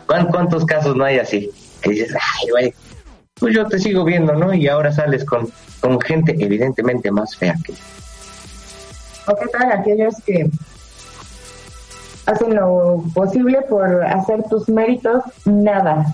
¿cuán- 0.05 0.27
¿cuántos 0.27 0.65
casos 0.65 0.95
no 0.95 1.03
hay 1.05 1.17
así? 1.19 1.49
Que 1.81 1.91
dices, 1.91 2.13
ay, 2.13 2.49
güey, 2.51 2.73
pues 3.39 3.55
yo 3.55 3.65
te 3.67 3.79
sigo 3.79 4.03
viendo, 4.03 4.33
¿no? 4.33 4.53
Y 4.53 4.67
ahora 4.67 4.91
sales 4.91 5.25
con, 5.25 5.49
con 5.79 5.99
gente 6.01 6.35
evidentemente 6.39 7.11
más 7.11 7.35
fea 7.35 7.55
que 7.63 7.73
¿O 9.27 9.35
qué 9.35 9.47
tal 9.47 9.71
aquellos 9.71 10.15
que 10.25 10.49
hacen 12.25 12.55
lo 12.55 13.03
posible 13.13 13.61
por 13.69 14.03
hacer 14.03 14.43
tus 14.49 14.67
méritos 14.69 15.23
nada? 15.45 16.05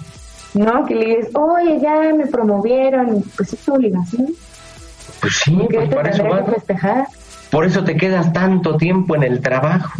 ¿No? 0.53 0.85
Que 0.85 0.95
le 0.95 1.05
dices, 1.17 1.35
oye, 1.35 1.79
ya 1.81 2.13
me 2.13 2.27
promovieron, 2.27 3.23
pues 3.35 3.53
es 3.53 3.59
tu 3.59 3.75
obligación. 3.75 4.27
Pues 5.21 5.33
sí, 5.43 5.57
¿Qué 5.69 5.77
pues 5.77 5.95
para 5.95 6.09
eso 6.09 6.23
vas. 6.23 6.45
festejar? 6.45 7.07
Por 7.51 7.65
eso 7.65 7.83
te 7.83 7.95
quedas 7.95 8.31
tanto 8.33 8.75
tiempo 8.77 9.15
en 9.15 9.23
el 9.23 9.41
trabajo. 9.41 9.91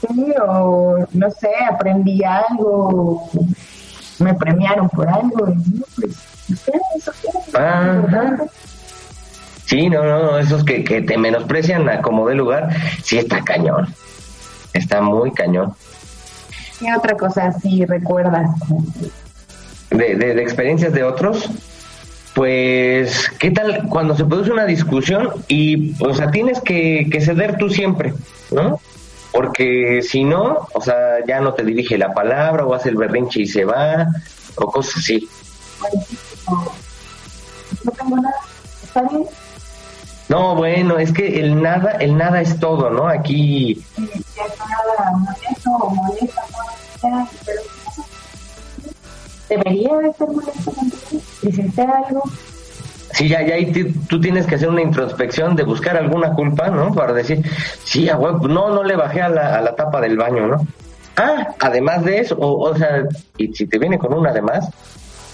Sí, 0.00 0.32
o 0.46 1.06
no 1.12 1.30
sé, 1.30 1.50
aprendí 1.70 2.22
algo, 2.24 3.28
me 4.18 4.34
premiaron 4.34 4.88
por 4.88 5.08
algo, 5.08 5.48
y 5.48 5.54
no, 5.78 5.84
pues, 5.96 6.10
ustedes 6.48 6.82
eso 6.96 7.12
quieren. 7.20 8.50
Sí, 9.66 9.88
no, 9.88 10.04
no, 10.04 10.38
esos 10.38 10.64
que, 10.64 10.84
que 10.84 11.02
te 11.02 11.18
menosprecian 11.18 11.88
a 11.88 12.00
como 12.00 12.28
de 12.28 12.36
lugar, 12.36 12.70
sí 13.02 13.18
está 13.18 13.42
cañón. 13.42 13.92
Está 14.72 15.00
muy 15.00 15.32
cañón. 15.32 15.74
¿Qué 16.78 16.86
otra 16.94 17.16
cosa 17.16 17.52
sí 17.52 17.84
recuerdas? 17.84 18.48
De, 19.90 20.14
de, 20.14 20.34
de 20.34 20.42
experiencias 20.42 20.92
de 20.92 21.02
otros, 21.02 21.50
pues, 22.34 23.30
¿qué 23.38 23.50
tal 23.50 23.88
cuando 23.88 24.14
se 24.14 24.24
produce 24.24 24.52
una 24.52 24.66
discusión 24.66 25.30
y, 25.48 25.96
o 26.04 26.12
sea, 26.14 26.30
tienes 26.30 26.60
que, 26.60 27.08
que 27.10 27.20
ceder 27.20 27.56
tú 27.56 27.70
siempre, 27.70 28.12
¿no? 28.50 28.78
Porque 29.36 30.00
si 30.00 30.24
no, 30.24 30.66
o 30.72 30.80
sea, 30.80 31.22
ya 31.28 31.40
no 31.40 31.52
te 31.52 31.62
dirige 31.62 31.98
la 31.98 32.14
palabra 32.14 32.64
o 32.64 32.72
hace 32.72 32.88
el 32.88 32.96
berrinche 32.96 33.42
y 33.42 33.46
se 33.46 33.66
va, 33.66 34.06
o 34.54 34.70
cosas 34.70 34.96
así. 34.96 35.28
No 37.84 37.92
tengo 37.92 38.16
nada, 38.16 38.40
¿está 38.82 39.02
bien? 39.02 39.26
No, 40.30 40.54
bueno, 40.54 40.96
es 40.98 41.12
que 41.12 41.38
el 41.38 41.60
nada, 41.60 41.98
el 42.00 42.16
nada 42.16 42.40
es 42.40 42.58
todo, 42.58 42.88
¿no? 42.88 43.08
Aquí 43.08 43.84
Sí, 43.94 44.06
si 44.06 44.40
es 44.40 44.58
nada 44.58 45.12
molesto 45.18 45.70
o 45.70 45.90
molesta, 45.90 46.42
no, 47.02 47.28
pero 47.44 47.60
debería 49.50 49.98
de 49.98 50.12
ser 50.14 50.28
molesto. 50.28 50.72
Hiciste 51.42 51.82
algo, 51.82 52.22
Sí, 53.16 53.28
ya, 53.28 53.40
ya 53.40 53.54
ahí 53.54 53.72
tú 54.10 54.20
tienes 54.20 54.46
que 54.46 54.56
hacer 54.56 54.68
una 54.68 54.82
introspección 54.82 55.56
de 55.56 55.62
buscar 55.62 55.96
alguna 55.96 56.34
culpa, 56.34 56.68
¿no? 56.68 56.92
Para 56.92 57.14
decir, 57.14 57.42
sí, 57.82 58.10
a 58.10 58.18
huevo, 58.18 58.46
no, 58.46 58.68
no 58.68 58.84
le 58.84 58.94
bajé 58.94 59.22
a 59.22 59.30
la, 59.30 59.56
a 59.56 59.62
la 59.62 59.74
tapa 59.74 60.02
del 60.02 60.18
baño, 60.18 60.46
¿no? 60.46 60.66
Ah, 61.16 61.54
además 61.60 62.04
de 62.04 62.18
eso, 62.18 62.36
o, 62.38 62.68
o 62.68 62.76
sea, 62.76 63.04
y 63.38 63.54
si 63.54 63.66
te 63.66 63.78
viene 63.78 63.96
con 63.96 64.12
una 64.12 64.28
además, 64.28 64.68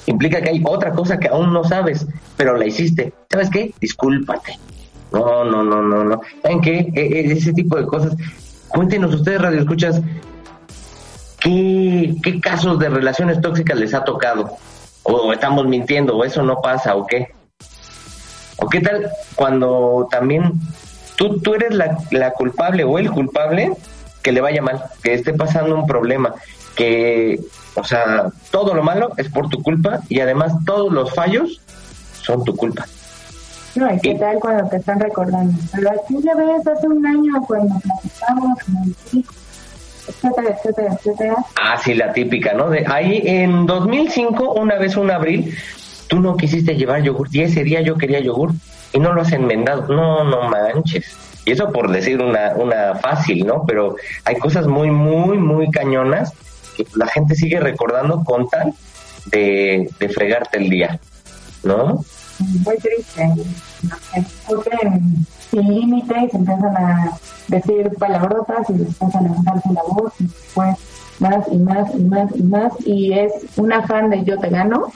implica 0.06 0.40
que 0.40 0.50
hay 0.50 0.62
otra 0.64 0.92
cosa 0.92 1.18
que 1.18 1.26
aún 1.26 1.52
no 1.52 1.64
sabes, 1.64 2.06
pero 2.36 2.56
la 2.56 2.66
hiciste. 2.66 3.12
¿Sabes 3.28 3.50
qué? 3.50 3.74
Discúlpate. 3.80 4.56
No, 5.10 5.44
no, 5.44 5.64
no, 5.64 5.82
no, 5.82 6.04
no. 6.04 6.20
¿Saben 6.40 6.60
qué? 6.60 6.88
E- 6.94 7.00
e- 7.00 7.32
ese 7.32 7.52
tipo 7.52 7.76
de 7.76 7.86
cosas. 7.86 8.14
Cuéntenos 8.68 9.12
ustedes, 9.12 9.42
Radio 9.42 9.58
Escuchas, 9.58 10.00
¿qué, 11.40 12.14
qué 12.22 12.40
casos 12.40 12.78
de 12.78 12.88
relaciones 12.88 13.40
tóxicas 13.40 13.76
les 13.76 13.92
ha 13.92 14.04
tocado? 14.04 14.52
O 15.02 15.32
estamos 15.32 15.66
mintiendo, 15.66 16.16
o 16.16 16.24
eso 16.24 16.44
no 16.44 16.60
pasa, 16.60 16.94
o 16.94 17.04
qué. 17.08 17.26
¿O 18.62 18.68
qué 18.68 18.80
tal 18.80 19.10
cuando 19.34 20.06
también 20.10 20.52
tú, 21.16 21.40
tú 21.40 21.54
eres 21.54 21.74
la, 21.74 21.98
la 22.12 22.30
culpable 22.30 22.84
o 22.84 22.98
el 22.98 23.10
culpable 23.10 23.72
que 24.22 24.30
le 24.30 24.40
vaya 24.40 24.62
mal, 24.62 24.84
que 25.02 25.14
esté 25.14 25.34
pasando 25.34 25.74
un 25.74 25.86
problema, 25.86 26.32
que, 26.76 27.40
o 27.74 27.82
sea, 27.82 28.26
todo 28.52 28.74
lo 28.74 28.84
malo 28.84 29.12
es 29.16 29.28
por 29.28 29.48
tu 29.48 29.62
culpa 29.62 30.00
y 30.08 30.20
además 30.20 30.52
todos 30.64 30.92
los 30.92 31.12
fallos 31.12 31.60
son 32.22 32.44
tu 32.44 32.56
culpa. 32.56 32.86
no, 33.74 33.92
y 33.92 33.98
qué 33.98 34.14
tal 34.14 34.38
cuando 34.38 34.68
te 34.68 34.76
están 34.76 35.00
recordando. 35.00 35.58
Pero 35.74 35.90
aquí 35.90 36.22
ya 36.22 36.34
ves, 36.36 36.64
hace 36.64 36.86
un 36.86 37.04
año 37.04 37.32
cuando 37.46 37.74
platicamos, 37.80 38.58
etcétera, 40.06 40.56
etcétera, 40.56 40.94
etcétera. 40.94 41.36
Ah, 41.60 41.76
sí, 41.82 41.94
la 41.94 42.12
típica, 42.12 42.54
¿no? 42.54 42.70
De 42.70 42.86
ahí 42.86 43.22
en 43.24 43.66
2005, 43.66 44.52
una 44.54 44.76
vez 44.76 44.96
un 44.96 45.10
abril, 45.10 45.52
tú 46.12 46.20
no 46.20 46.36
quisiste 46.36 46.74
llevar 46.74 47.02
yogur 47.02 47.28
y 47.32 47.40
ese 47.40 47.64
día 47.64 47.80
yo 47.80 47.96
quería 47.96 48.20
yogur 48.20 48.52
y 48.92 48.98
no 48.98 49.14
lo 49.14 49.22
has 49.22 49.32
enmendado. 49.32 49.88
No, 49.88 50.24
no 50.24 50.42
manches. 50.42 51.06
Y 51.46 51.52
eso 51.52 51.72
por 51.72 51.90
decir 51.90 52.20
una, 52.20 52.52
una 52.54 52.96
fácil, 52.96 53.46
¿no? 53.46 53.64
Pero 53.66 53.96
hay 54.26 54.36
cosas 54.36 54.66
muy, 54.66 54.90
muy, 54.90 55.38
muy 55.38 55.70
cañonas 55.70 56.34
que 56.76 56.86
la 56.96 57.06
gente 57.06 57.34
sigue 57.34 57.60
recordando 57.60 58.22
con 58.24 58.46
tal 58.50 58.74
de, 59.26 59.88
de 59.98 60.08
fregarte 60.10 60.58
el 60.58 60.68
día, 60.68 61.00
¿no? 61.64 62.04
muy 62.38 62.76
triste. 62.76 63.30
Discuten 64.14 65.26
sin 65.50 65.74
límites, 65.74 66.34
empiezan 66.34 66.76
a 66.76 67.18
decir 67.48 67.90
palabrotas 67.98 68.68
y 68.68 68.74
después 68.74 69.14
a 69.14 69.22
levantarse 69.22 69.72
la 69.72 69.82
voz 69.82 70.12
y 70.18 70.24
después 70.24 70.76
más 71.20 71.46
y 71.50 71.58
más 71.58 71.94
y 71.94 72.02
más 72.02 72.36
y 72.36 72.42
más 72.42 72.72
y 72.84 73.12
es 73.12 73.32
un 73.56 73.72
afán 73.72 74.10
de 74.10 74.24
yo 74.24 74.38
te 74.38 74.48
gano 74.48 74.92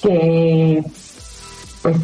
que 0.00 0.82
pues 1.82 1.96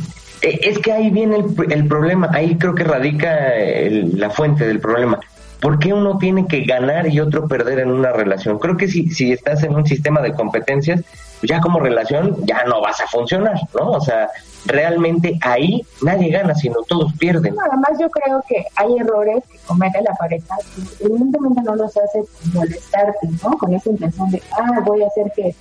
Eh, 0.43 0.59
es 0.63 0.79
que 0.79 0.93
ahí 0.93 1.09
viene 1.11 1.37
el, 1.39 1.73
el 1.73 1.89
problema, 1.89 2.29
ahí 2.33 2.57
creo 2.59 2.75
que 2.75 2.85
radica 2.85 3.55
el- 3.57 4.19
la 4.21 4.29
fuente 4.29 4.67
del 4.67 4.79
problema. 4.79 5.19
¿Por 5.59 5.79
qué 5.79 5.95
uno 5.95 6.19
tiene 6.19 6.47
que 6.47 6.65
ganar 6.65 7.07
y 7.09 7.19
otro 7.19 7.49
perder 7.49 7.79
en 7.79 7.91
una 7.91 8.13
relación? 8.13 8.59
Creo 8.59 8.77
que 8.77 8.87
si, 8.87 9.09
si 9.09 9.33
estás 9.33 9.63
en 9.63 9.75
un 9.75 9.87
sistema 9.87 10.21
de 10.21 10.35
competencias, 10.35 11.01
pues 11.41 11.49
ya 11.49 11.61
como 11.63 11.81
relación 11.81 12.37
ya 12.45 12.63
no 12.65 12.83
vas 12.83 13.01
a 13.01 13.07
funcionar, 13.07 13.55
¿no? 13.75 13.93
O 13.93 14.01
sea, 14.03 14.29
realmente 14.67 15.39
ahí 15.41 15.81
nadie 16.03 16.31
gana, 16.31 16.55
sino 16.55 16.77
todos 16.87 17.15
pierden. 17.15 17.55
No, 17.55 17.63
Además, 17.63 17.93
yo 17.99 18.11
creo 18.11 18.45
que 18.47 18.67
hay 18.77 18.99
errores 18.99 19.43
que 19.51 19.57
comete 19.67 20.03
la 20.03 20.13
pareja 20.17 20.57
que 20.77 21.07
evidentemente 21.07 21.63
no 21.63 21.75
los 21.77 21.97
hace 21.97 22.21
molestarte, 22.53 23.29
¿no? 23.43 23.57
Con 23.57 23.73
esa 23.73 23.89
intención 23.89 24.31
de, 24.31 24.43
ah, 24.53 24.81
voy 24.85 25.03
a 25.03 25.07
hacer 25.07 25.33
que, 25.35 25.55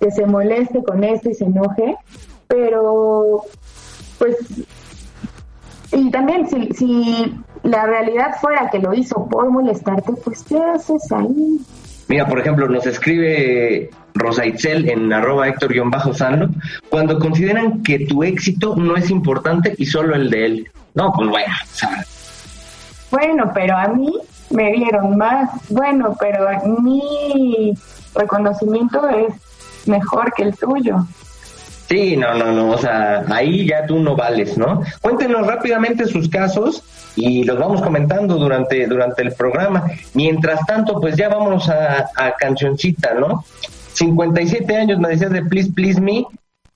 que 0.00 0.10
se 0.10 0.26
moleste 0.26 0.82
con 0.82 1.04
esto 1.04 1.30
y 1.30 1.34
se 1.34 1.44
enoje, 1.44 1.96
pero, 2.46 3.42
pues, 4.18 4.36
y 5.92 6.10
también 6.10 6.48
si, 6.48 6.68
si 6.74 7.34
la 7.62 7.86
realidad 7.86 8.36
fuera 8.40 8.70
que 8.70 8.78
lo 8.78 8.94
hizo 8.94 9.26
por 9.28 9.50
molestarte, 9.50 10.12
pues, 10.24 10.44
¿qué 10.44 10.58
haces 10.58 11.10
ahí? 11.12 11.60
Mira, 12.08 12.26
por 12.26 12.40
ejemplo, 12.40 12.68
nos 12.68 12.86
escribe 12.86 13.90
Rosa 14.14 14.46
Itzel 14.46 14.88
en 14.88 15.12
arroba 15.12 15.48
Héctor-Sanlo, 15.48 16.48
cuando 16.88 17.18
consideran 17.18 17.82
que 17.82 18.06
tu 18.06 18.22
éxito 18.22 18.74
no 18.76 18.96
es 18.96 19.10
importante 19.10 19.74
y 19.76 19.84
solo 19.84 20.14
el 20.14 20.30
de 20.30 20.46
él. 20.46 20.70
No, 20.94 21.12
pues 21.12 21.28
bueno, 21.28 21.54
Bueno, 23.10 23.50
pero 23.54 23.76
a 23.76 23.88
mí 23.88 24.12
me 24.50 24.72
dieron 24.72 25.18
más. 25.18 25.50
Bueno, 25.68 26.16
pero 26.18 26.48
mi 26.80 27.74
reconocimiento 28.14 29.06
es 29.08 29.34
mejor 29.88 30.32
que 30.34 30.44
el 30.44 30.56
tuyo. 30.56 31.06
Sí, 31.88 32.16
no, 32.16 32.34
no, 32.34 32.52
no, 32.52 32.72
o 32.72 32.78
sea, 32.78 33.24
ahí 33.30 33.66
ya 33.66 33.86
tú 33.86 33.98
no 33.98 34.14
vales, 34.14 34.58
¿no? 34.58 34.82
Cuéntenos 35.00 35.46
rápidamente 35.46 36.06
sus 36.06 36.28
casos 36.28 36.82
y 37.16 37.44
los 37.44 37.58
vamos 37.58 37.80
comentando 37.80 38.36
durante, 38.36 38.86
durante 38.86 39.22
el 39.22 39.32
programa. 39.32 39.84
Mientras 40.12 40.66
tanto, 40.66 41.00
pues 41.00 41.16
ya 41.16 41.30
vámonos 41.30 41.68
a, 41.70 42.10
a 42.14 42.32
cancioncita, 42.32 43.14
¿no? 43.14 43.42
57 43.94 44.76
años 44.76 44.98
me 44.98 45.08
decías 45.08 45.32
de 45.32 45.42
Please 45.42 45.72
Please 45.72 46.00
Me 46.00 46.26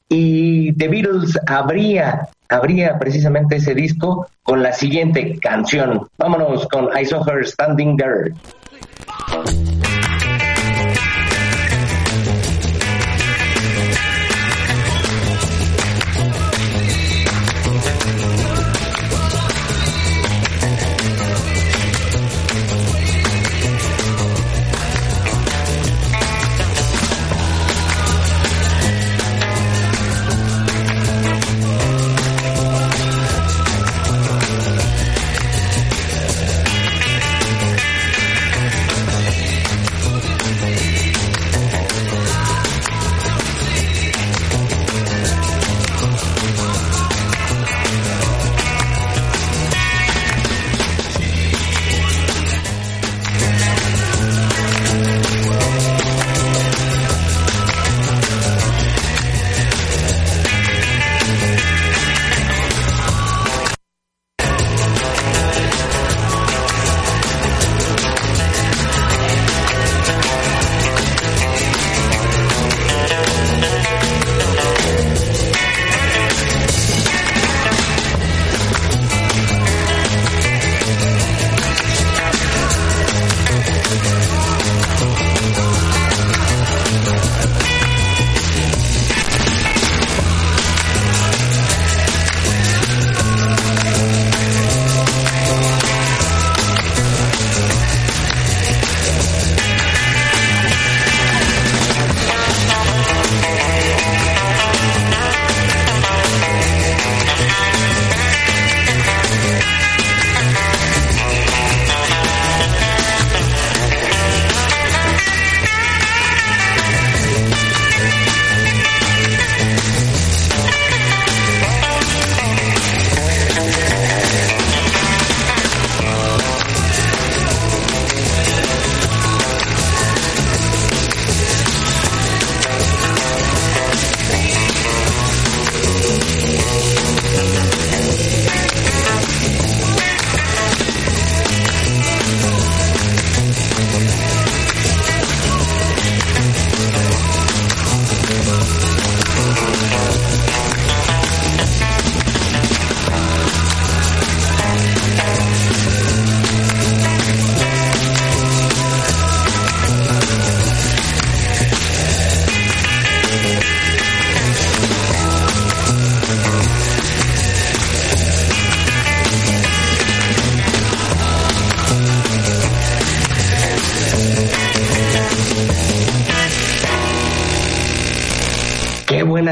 y 0.09 0.73
The 0.73 0.89
Beatles 0.89 1.39
habría, 1.47 2.29
habría 2.49 2.99
precisamente 2.99 3.57
ese 3.57 3.75
disco 3.75 4.29
con 4.43 4.63
la 4.63 4.73
siguiente 4.73 5.39
canción. 5.39 6.09
Vámonos 6.19 6.67
con 6.69 6.89
I 6.99 7.05
Saw 7.05 7.23
Her 7.29 7.47
Standing 7.47 7.97
There. 7.97 8.33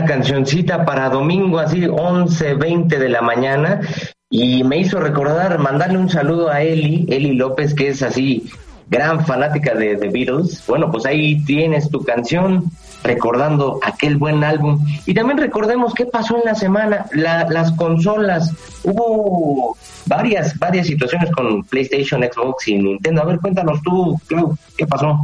Cancioncita 0.05 0.85
para 0.85 1.09
domingo, 1.11 1.59
así 1.59 1.87
11, 1.87 2.55
20 2.55 2.99
de 2.99 3.09
la 3.09 3.21
mañana. 3.23 3.81
Y 4.29 4.63
me 4.65 4.79
hizo 4.79 5.01
recordar, 5.01 5.59
mandarle 5.59 5.99
un 5.99 6.09
saludo 6.09 6.51
a 6.51 6.63
Eli, 6.63 7.07
Eli 7.09 7.33
López, 7.35 7.75
que 7.75 7.89
es 7.89 8.03
así, 8.03 8.49
gran 8.89 9.25
fanática 9.27 9.75
de 9.75 9.97
The 9.97 10.09
Beatles. 10.09 10.65
Bueno, 10.69 10.91
pues 10.91 11.05
ahí 11.07 11.43
tienes 11.45 11.91
tu 11.91 12.05
canción, 12.05 12.65
recordando 13.03 13.81
aquel 13.83 14.17
buen 14.19 14.45
álbum. 14.45 14.85
Y 15.07 15.15
también 15.15 15.39
recordemos 15.39 15.95
qué 15.95 16.07
pasó 16.07 16.37
en 16.37 16.43
la 16.45 16.55
semana, 16.55 17.07
la- 17.13 17.49
las 17.51 17.73
consolas. 17.73 18.53
Hubo 18.85 19.77
varias, 20.07 20.57
varias 20.59 20.87
situaciones 20.87 21.31
con 21.33 21.65
PlayStation, 21.65 22.23
Xbox 22.23 22.69
y 22.69 22.79
Nintendo. 22.79 23.23
A 23.23 23.25
ver, 23.25 23.41
cuéntanos 23.41 23.81
tú, 23.83 24.17
Clau, 24.29 24.57
¿qué 24.77 24.87
pasó? 24.87 25.19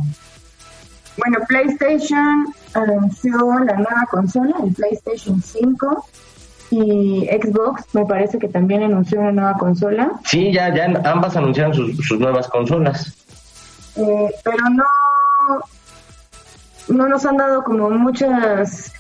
Bueno, 1.19 1.39
PlayStation 1.49 2.47
anunció 2.77 3.37
la 3.65 3.75
nueva 3.75 4.07
consola, 4.11 4.57
el 4.65 4.73
PlayStation 4.73 5.41
5, 5.43 6.07
y 6.71 7.27
Xbox 7.27 7.85
me 7.95 8.05
parece 8.07 8.39
que 8.39 8.49
también 8.49 8.83
anunció 8.83 9.21
una 9.21 9.33
nueva 9.33 9.55
consola, 9.55 10.13
Sí, 10.25 10.53
ya, 10.53 10.75
ya 10.75 10.87
ambas 11.11 11.37
anunciaron 11.37 11.75
sus, 11.75 11.97
sus 12.07 12.19
nuevas 12.19 12.49
consolas. 12.49 13.13
eh, 13.97 14.31
pero 14.45 14.69
no, 14.71 14.85
no 16.89 17.09
nos 17.09 17.25
han 17.25 17.37
dado 17.37 17.63
como 17.65 17.91
muchas 17.91 18.93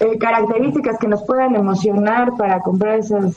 eh, 0.00 0.18
características 0.18 0.98
que 0.98 1.08
nos 1.08 1.24
puedan 1.24 1.54
emocionar 1.56 2.30
para 2.36 2.60
comprar 2.60 2.98
esas 2.98 3.34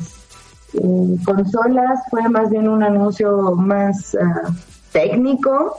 eh, 0.74 1.15
consolas. 1.26 2.00
Fue 2.10 2.28
más 2.30 2.50
bien 2.50 2.67
un 2.67 2.84
anuncio 2.84 3.56
más 3.56 4.15
ah, 4.15 4.50
técnico 4.91 5.78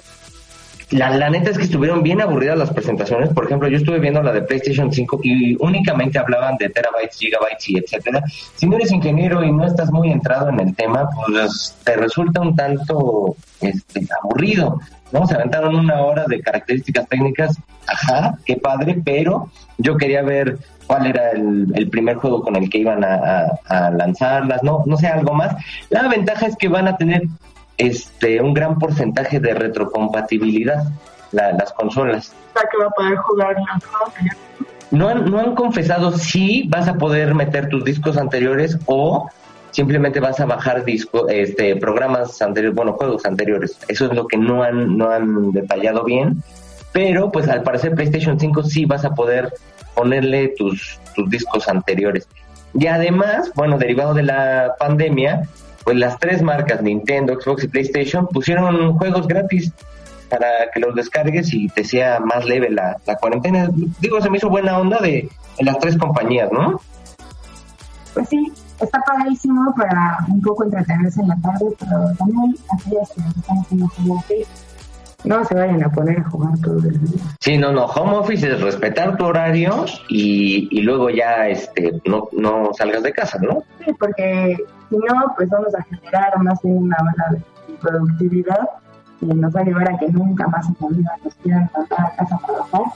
la, 0.93 1.31
neta 1.31 1.51
es 1.51 1.59
que 1.59 1.65
estuvieron 1.65 2.03
bien 2.03 2.21
aburridas 2.21 2.59
las 2.59 2.71
presentaciones. 2.71 3.31
Por 3.31 3.47
ejemplo, 3.47 3.69
yo 3.69 3.79
estuve 3.79 3.99
viendo 3.99 4.23
la 4.23 4.33
de 4.33 4.43
PlayStation 4.43 4.93
5 4.93 5.21
y 5.23 5.57
únicamente 5.61 6.19
hablaban 6.19 6.57
de 6.59 6.69
terabytes, 6.69 7.19
gigabytes 7.19 7.69
y 7.71 7.79
etcétera. 7.79 8.23
Si 8.57 8.67
no 8.67 8.77
eres 8.77 8.93
ingeniero 8.93 9.43
y 9.43 9.53
no 9.53 9.67
estás 9.67 9.91
muy 9.91 10.11
entrado 10.11 10.51
en 10.51 10.61
el 10.61 10.75
tema, 10.75 11.09
pues 11.27 11.77
te 11.85 11.97
resulta 11.97 12.41
un 12.41 12.55
tanto 12.55 13.37
este, 13.61 14.07
aburrido. 14.23 14.81
¿no? 15.13 15.27
Se 15.27 15.35
aventaron 15.35 15.75
una 15.77 16.03
hora 16.03 16.25
de 16.27 16.41
características 16.41 17.09
técnicas, 17.09 17.57
ajá, 17.87 18.39
qué 18.45 18.57
padre, 18.57 19.01
pero 19.05 19.51
yo 19.79 19.97
quería 19.97 20.23
ver 20.23 20.59
cuál 20.87 21.07
era 21.07 21.31
el, 21.31 21.89
primer 21.91 22.17
juego 22.17 22.43
con 22.43 22.57
el 22.57 22.69
que 22.69 22.79
iban 22.79 23.05
a, 23.05 23.47
a, 23.67 23.91
lanzarlas, 23.91 24.63
no, 24.63 24.83
no 24.87 24.97
sé, 24.97 25.07
algo 25.07 25.35
más. 25.35 25.55
La 25.91 26.09
ventaja 26.09 26.47
es 26.47 26.57
que 26.57 26.69
van 26.69 26.89
a 26.89 26.97
tener 26.97 27.23
este 27.87 28.41
un 28.41 28.55
gran 28.55 28.79
porcentaje 28.79 29.41
de 29.41 29.55
retrocompatibilidad 29.55 30.85
las 31.33 31.73
consolas. 31.73 32.35
que 32.55 32.79
va 32.79 32.87
a 32.87 32.91
poder 32.91 33.17
jugar 33.17 33.57
no 34.91 35.09
han, 35.09 35.31
no 35.31 35.39
han 35.39 35.55
confesado 35.55 36.13
si 36.13 36.69
vas 36.69 36.87
a 36.87 36.95
poder 36.95 37.35
meter 37.35 37.71
tus 37.71 37.83
discos 37.83 38.19
anteriores 38.19 38.79
o 38.85 39.29
simplemente 39.71 40.21
vas 40.21 40.39
a 40.39 40.45
bajar 40.45 40.85
disco, 40.85 41.29
este, 41.29 41.77
programas 41.77 42.41
anteriores, 42.43 42.77
bueno, 42.77 42.93
juegos 42.93 43.25
anteriores. 43.25 43.79
Eso 43.89 44.05
es 44.05 44.13
lo 44.13 44.27
que 44.27 44.37
no 44.37 44.63
han, 44.63 44.99
no 44.99 45.11
han 45.11 45.53
detallado 45.53 46.05
bien. 46.05 46.43
Pero 46.93 47.33
pues 47.33 47.49
al 47.49 47.63
parecer 47.63 47.95
PlayStation 47.95 48.39
5 48.39 48.65
sí 48.65 48.85
vas 48.85 49.07
a 49.07 49.15
poder 49.15 49.55
ponerle 49.95 50.49
tus, 50.59 51.01
tus 51.15 51.29
discos 51.31 51.67
anteriores. 51.69 52.29
Y 52.75 52.87
además, 52.87 53.51
bueno, 53.55 53.79
derivado 53.79 54.13
de 54.13 54.25
la 54.25 54.75
pandemia, 54.79 55.49
pues 55.85 55.97
las 55.97 56.19
tres 56.19 56.43
marcas, 56.43 56.83
Nintendo, 56.83 57.39
Xbox 57.41 57.65
y 57.65 57.69
PlayStation, 57.69 58.27
pusieron 58.29 58.97
juegos 58.99 59.27
gratis 59.27 59.73
para 60.29 60.49
que 60.73 60.81
los 60.81 60.95
descargues 60.95 61.53
y 61.53 61.69
te 61.69 61.85
sea 61.85 62.21
más 62.21 62.45
leve 62.45 62.71
la, 62.71 62.99
cuarentena. 63.21 63.69
Digo, 64.01 64.21
se 64.21 64.31
me 64.31 64.39
hizo 64.39 64.49
buena 64.49 64.79
onda 64.79 64.99
de, 65.01 65.29
las 65.59 65.79
tres 65.79 65.99
compañías, 65.99 66.51
¿no? 66.51 66.81
Pues 68.15 68.29
sí, 68.29 68.53
está 68.81 69.01
padrísimo 69.01 69.75
para 69.75 70.19
un 70.29 70.41
poco 70.41 70.65
entretenerse 70.65 71.21
en 71.21 71.29
la 71.29 71.37
tarde, 71.37 71.67
pero 71.79 72.15
también 72.19 72.55
aquellas 72.71 73.11
que 73.11 73.21
están 73.41 73.59
haciendo 73.59 73.87
office, 74.15 74.47
no 75.25 75.45
se 75.45 75.55
vayan 75.55 75.83
a 75.85 75.91
poner 75.91 76.19
a 76.19 76.25
jugar 76.25 76.59
todo 76.63 76.79
el 76.79 77.01
día. 77.01 77.23
Sí, 77.41 77.57
no, 77.59 77.73
no, 77.73 77.87
home 77.87 78.17
office 78.17 78.47
es 78.47 78.61
respetar 78.61 79.17
tu 79.17 79.25
horario 79.25 79.87
y, 80.09 80.69
y 80.71 80.83
luego 80.83 81.11
ya 81.11 81.49
este 81.49 82.01
no, 82.05 82.29
no 82.33 82.71
salgas 82.75 83.03
de 83.03 83.13
casa, 83.13 83.39
¿no? 83.41 83.63
Sí, 83.85 83.93
porque 83.99 84.57
si 84.91 84.97
no, 84.97 85.35
pues 85.37 85.49
vamos 85.49 85.75
a 85.75 85.83
generar 85.83 86.39
más 86.43 86.61
bien 86.63 86.79
una 86.79 86.97
mala 86.99 87.43
productividad 87.81 88.69
y 89.21 89.27
nos 89.27 89.55
va 89.55 89.61
a 89.61 89.65
llevar 89.65 89.91
a 89.93 89.99
que 89.99 90.09
nunca 90.09 90.47
más 90.49 90.67
en 90.67 90.77
la 90.81 90.89
vida 90.89 91.13
nos 91.25 91.35
quieran 91.37 91.71
mandar 91.77 92.01
a 92.01 92.17
casa 92.17 92.35
a 92.35 92.47
trabajar. 92.47 92.93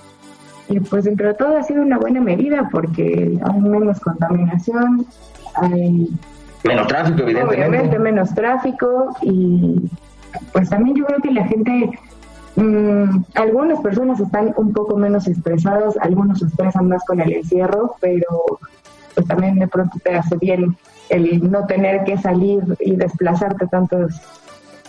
Y 0.68 0.80
pues 0.80 1.04
dentro 1.04 1.28
de 1.28 1.34
todo 1.34 1.56
ha 1.56 1.62
sido 1.62 1.82
una 1.82 1.98
buena 1.98 2.20
medida 2.20 2.68
porque 2.72 3.38
hay 3.40 3.60
menos 3.60 4.00
contaminación, 4.00 5.06
hay 5.54 6.08
menos 6.64 6.88
tráfico, 6.88 7.22
evidentemente. 7.22 7.68
Obviamente 7.68 7.98
menos 8.00 8.34
tráfico 8.34 9.16
y 9.22 9.88
pues 10.52 10.68
también 10.68 10.96
yo 10.96 11.06
creo 11.06 11.20
que 11.20 11.30
la 11.30 11.44
gente, 11.44 11.90
mmm, 12.56 13.24
algunas 13.34 13.80
personas 13.80 14.20
están 14.20 14.52
un 14.56 14.72
poco 14.72 14.96
menos 14.96 15.26
estresadas, 15.26 15.96
algunos 16.00 16.40
se 16.40 16.46
estresan 16.46 16.88
más 16.88 17.04
con 17.04 17.20
el 17.20 17.32
encierro, 17.32 17.96
pero 18.00 18.58
pues 19.14 19.26
también 19.26 19.58
de 19.58 19.68
pronto 19.68 19.98
te 20.02 20.14
hace 20.14 20.36
bien 20.36 20.76
el 21.08 21.50
no 21.50 21.66
tener 21.66 22.04
que 22.04 22.18
salir 22.18 22.62
y 22.80 22.96
desplazarte 22.96 23.66
tantos 23.68 24.20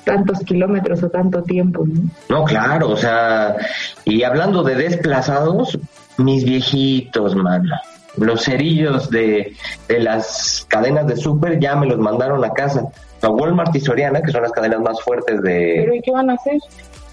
tantos 0.03 0.39
kilómetros 0.39 1.03
o 1.03 1.09
tanto 1.09 1.43
tiempo, 1.43 1.85
¿no? 1.85 2.09
No, 2.29 2.45
claro, 2.45 2.91
o 2.91 2.95
sea, 2.95 3.57
y 4.05 4.23
hablando 4.23 4.63
de 4.63 4.75
desplazados, 4.75 5.77
mis 6.17 6.45
viejitos, 6.45 7.35
mano, 7.35 7.75
los 8.15 8.43
cerillos 8.43 9.09
de, 9.09 9.53
de 9.87 9.99
las 9.99 10.65
cadenas 10.69 11.07
de 11.07 11.17
súper 11.17 11.59
ya 11.59 11.75
me 11.75 11.87
los 11.87 11.99
mandaron 11.99 12.43
a 12.43 12.51
casa. 12.51 12.87
A 13.21 13.29
Walmart 13.29 13.75
y 13.75 13.79
Soriana, 13.79 14.21
que 14.21 14.31
son 14.31 14.43
las 14.43 14.51
cadenas 14.51 14.79
más 14.79 15.01
fuertes 15.01 15.41
de... 15.41 15.73
¿Pero 15.81 15.95
y 15.95 16.01
qué 16.01 16.11
van 16.11 16.29
a 16.29 16.33
hacer? 16.33 16.59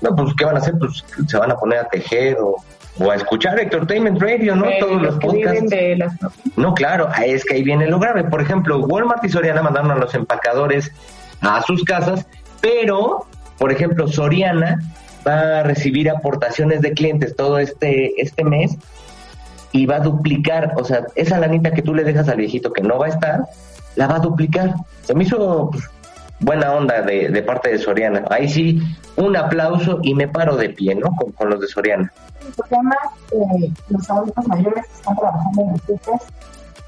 No, 0.04 0.14
pues 0.14 0.32
¿qué 0.38 0.44
van 0.44 0.54
a 0.54 0.58
hacer? 0.60 0.74
Pues 0.78 1.04
se 1.26 1.36
van 1.36 1.50
a 1.50 1.56
poner 1.56 1.80
a 1.80 1.88
tejer 1.88 2.36
o 2.40 2.56
o 2.98 3.10
a 3.10 3.16
escuchar 3.16 3.58
Entertainment 3.58 4.20
Radio, 4.20 4.54
¿no? 4.54 4.66
Todos 4.78 5.02
los, 5.02 5.14
podcasts. 5.16 5.74
No, 6.56 6.74
claro, 6.74 7.08
es 7.24 7.44
que 7.44 7.54
ahí 7.54 7.62
viene 7.62 7.86
lo 7.88 7.98
grave. 7.98 8.24
Por 8.24 8.40
ejemplo, 8.40 8.78
Walmart 8.80 9.24
y 9.24 9.28
Soriana 9.28 9.62
mandaron 9.62 9.90
a 9.90 9.96
los 9.96 10.14
empacadores 10.14 10.92
a 11.40 11.60
sus 11.62 11.82
casas, 11.84 12.26
pero, 12.60 13.26
por 13.58 13.72
ejemplo, 13.72 14.06
Soriana 14.08 14.80
va 15.26 15.60
a 15.60 15.62
recibir 15.62 16.08
aportaciones 16.08 16.82
de 16.82 16.92
clientes 16.92 17.34
todo 17.34 17.58
este, 17.58 18.20
este 18.20 18.44
mes 18.44 18.76
y 19.72 19.86
va 19.86 19.96
a 19.96 20.00
duplicar, 20.00 20.74
o 20.76 20.84
sea, 20.84 21.06
esa 21.16 21.38
lanita 21.38 21.72
que 21.72 21.82
tú 21.82 21.94
le 21.94 22.04
dejas 22.04 22.28
al 22.28 22.36
viejito 22.36 22.72
que 22.72 22.82
no 22.82 22.98
va 22.98 23.06
a 23.06 23.10
estar, 23.10 23.44
la 23.96 24.06
va 24.06 24.16
a 24.16 24.20
duplicar. 24.20 24.74
Se 25.02 25.14
me 25.14 25.24
hizo 25.24 25.70
pues, 25.72 25.84
buena 26.44 26.72
onda 26.72 27.02
de, 27.02 27.28
de, 27.28 27.42
parte 27.42 27.70
de 27.70 27.78
Soriana. 27.78 28.24
Ahí 28.30 28.48
sí, 28.48 28.80
un 29.16 29.36
aplauso 29.36 29.98
y 30.02 30.14
me 30.14 30.28
paro 30.28 30.56
de 30.56 30.70
pie, 30.70 30.94
¿no? 30.94 31.10
Con, 31.16 31.50
los 31.50 31.60
de 31.60 31.66
Soriana. 31.66 32.12
Porque 32.56 32.74
además 32.74 32.98
eh, 33.32 33.72
los 33.88 34.10
adultos 34.10 34.46
mayores 34.46 34.84
están 34.94 35.16
trabajando 35.16 35.62
en 35.62 35.78
fiestas, 35.80 36.22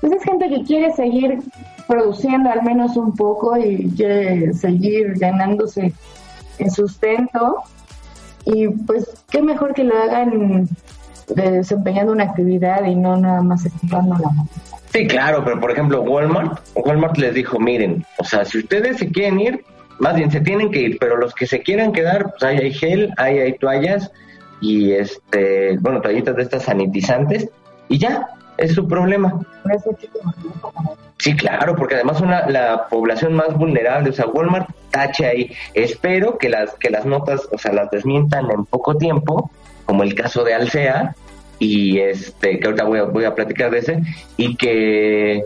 pues 0.01 0.12
es 0.12 0.23
gente 0.23 0.49
que 0.49 0.64
quiere 0.64 0.92
seguir 0.92 1.38
produciendo 1.88 2.51
al 2.51 2.62
menos 2.62 2.97
un 2.97 3.14
poco 3.16 3.57
y 3.57 3.90
quiere 3.97 4.53
seguir 4.53 5.14
ganándose 5.19 5.92
el 6.59 6.71
sustento. 6.71 7.62
Y 8.45 8.69
pues 8.69 9.25
qué 9.31 9.42
mejor 9.42 9.75
que 9.75 9.85
lo 9.85 9.97
hagan 9.99 10.69
desempeñando 11.35 12.12
una 12.12 12.25
actividad 12.25 12.85
y 12.85 12.95
no 12.95 13.16
nada 13.16 13.42
más 13.42 13.64
estirando 13.64 14.14
la 14.19 14.29
mano. 14.29 14.49
Sí, 14.96 15.06
claro, 15.06 15.44
pero 15.44 15.61
por 15.61 15.70
ejemplo, 15.70 16.00
Walmart, 16.00 16.59
Walmart 16.74 17.18
les 17.18 17.35
dijo, 17.35 17.61
miren, 17.61 18.02
o 18.16 18.24
sea, 18.24 18.46
si 18.46 18.61
ustedes 18.61 18.96
se 18.96 19.11
quieren 19.11 19.38
ir, 19.38 19.62
más 19.98 20.16
bien 20.16 20.30
se 20.30 20.40
tienen 20.40 20.70
que 20.70 20.80
ir, 20.80 20.96
pero 20.98 21.18
los 21.18 21.35
que 21.35 21.46
se 21.46 21.61
quieran 21.61 21.92
quedar, 21.92 22.30
pues 22.30 22.42
ahí 22.42 22.56
hay 22.56 22.72
gel, 22.72 23.12
ahí 23.18 23.38
hay 23.38 23.59
toallas 23.59 24.11
y 24.62 24.92
este, 24.92 25.76
bueno, 25.80 26.00
toallitas 26.00 26.35
de 26.37 26.44
estas 26.44 26.62
sanitizantes 26.62 27.50
y 27.90 27.98
ya, 27.98 28.26
es 28.56 28.72
su 28.72 28.88
problema. 28.88 29.38
Sí, 31.18 31.37
claro, 31.37 31.76
porque 31.76 31.96
además 31.96 32.16
son 32.16 32.30
la, 32.30 32.87
población 32.88 33.35
más 33.35 33.52
vulnerable, 33.54 34.09
o 34.09 34.14
sea, 34.14 34.24
Walmart 34.28 34.70
tache 34.90 35.26
ahí. 35.26 35.52
Espero 35.74 36.38
que 36.38 36.48
las 36.48 36.72
que 36.76 36.88
las 36.88 37.04
notas, 37.04 37.46
o 37.52 37.59
sea, 37.59 37.74
las 37.74 37.90
desmientan 37.90 38.50
en 38.50 38.64
poco 38.64 38.96
tiempo, 38.96 39.50
como 39.85 40.04
el 40.04 40.14
caso 40.14 40.42
de 40.42 40.54
Alsea, 40.54 41.14
y 41.59 41.99
este 41.99 42.59
que 42.59 42.66
ahorita 42.66 42.85
voy 42.85 42.99
a, 42.99 43.05
voy 43.05 43.25
a 43.25 43.35
platicar 43.35 43.71
de 43.71 43.79
ese 43.79 44.03
y 44.37 44.57
que 44.57 45.45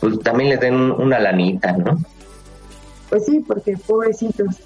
pues 0.00 0.18
también 0.20 0.50
les 0.50 0.60
den 0.60 0.74
una 0.74 1.18
lanita, 1.18 1.72
¿no? 1.72 1.98
Pues 3.08 3.24
sí, 3.24 3.40
porque 3.46 3.76
pobrecitos. 3.76 4.56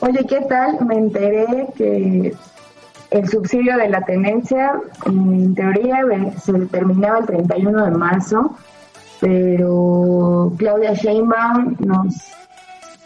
Oye, 0.00 0.24
¿qué 0.26 0.40
tal? 0.48 0.84
Me 0.86 0.96
enteré 0.96 1.66
que 1.76 2.34
el 3.10 3.28
subsidio 3.28 3.76
de 3.76 3.88
la 3.88 4.02
tenencia, 4.02 4.80
en 5.04 5.54
teoría, 5.54 6.00
se 6.42 6.52
terminaba 6.66 7.18
el 7.18 7.26
31 7.26 7.84
de 7.84 7.90
marzo, 7.90 8.56
pero 9.20 10.52
Claudia 10.56 10.94
Sheinbaum 10.94 11.76
nos 11.80 12.14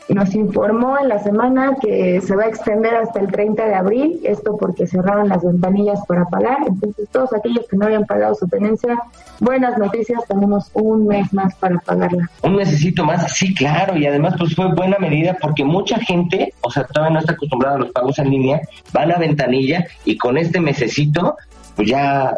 nos 0.08 0.34
informó 0.34 0.98
en 0.98 1.08
la 1.08 1.18
semana 1.18 1.76
que 1.80 2.20
se 2.20 2.36
va 2.36 2.44
a 2.44 2.48
extender 2.48 2.94
hasta 2.94 3.20
el 3.20 3.28
30 3.30 3.66
de 3.66 3.74
abril, 3.74 4.20
esto 4.24 4.56
porque 4.58 4.86
cerraron 4.86 5.28
las 5.28 5.42
ventanillas 5.42 6.00
para 6.06 6.26
pagar, 6.26 6.58
entonces 6.66 7.08
todos 7.10 7.32
aquellos 7.32 7.66
que 7.68 7.76
no 7.76 7.86
habían 7.86 8.04
pagado 8.04 8.34
su 8.34 8.46
tenencia, 8.46 9.00
buenas 9.40 9.78
noticias, 9.78 10.20
tenemos 10.28 10.70
un 10.74 11.06
mes 11.06 11.32
más 11.32 11.54
para 11.56 11.78
pagarla. 11.78 12.28
Un 12.42 12.56
necesito 12.56 13.04
más, 13.04 13.32
sí, 13.32 13.54
claro, 13.54 13.96
y 13.96 14.06
además 14.06 14.34
pues 14.38 14.54
fue 14.54 14.72
buena 14.74 14.98
medida 14.98 15.36
porque 15.40 15.64
mucha 15.64 15.98
gente, 15.98 16.52
o 16.60 16.70
sea, 16.70 16.84
todavía 16.84 17.14
no 17.14 17.20
está 17.20 17.32
acostumbrada 17.32 17.76
a 17.76 17.78
los 17.78 17.92
pagos 17.92 18.18
en 18.18 18.30
línea, 18.30 18.60
va 18.94 19.02
a 19.02 19.06
la 19.06 19.18
ventanilla 19.18 19.86
y 20.04 20.18
con 20.18 20.36
este 20.36 20.60
mesecito, 20.60 21.36
pues 21.76 21.88
ya 21.88 22.36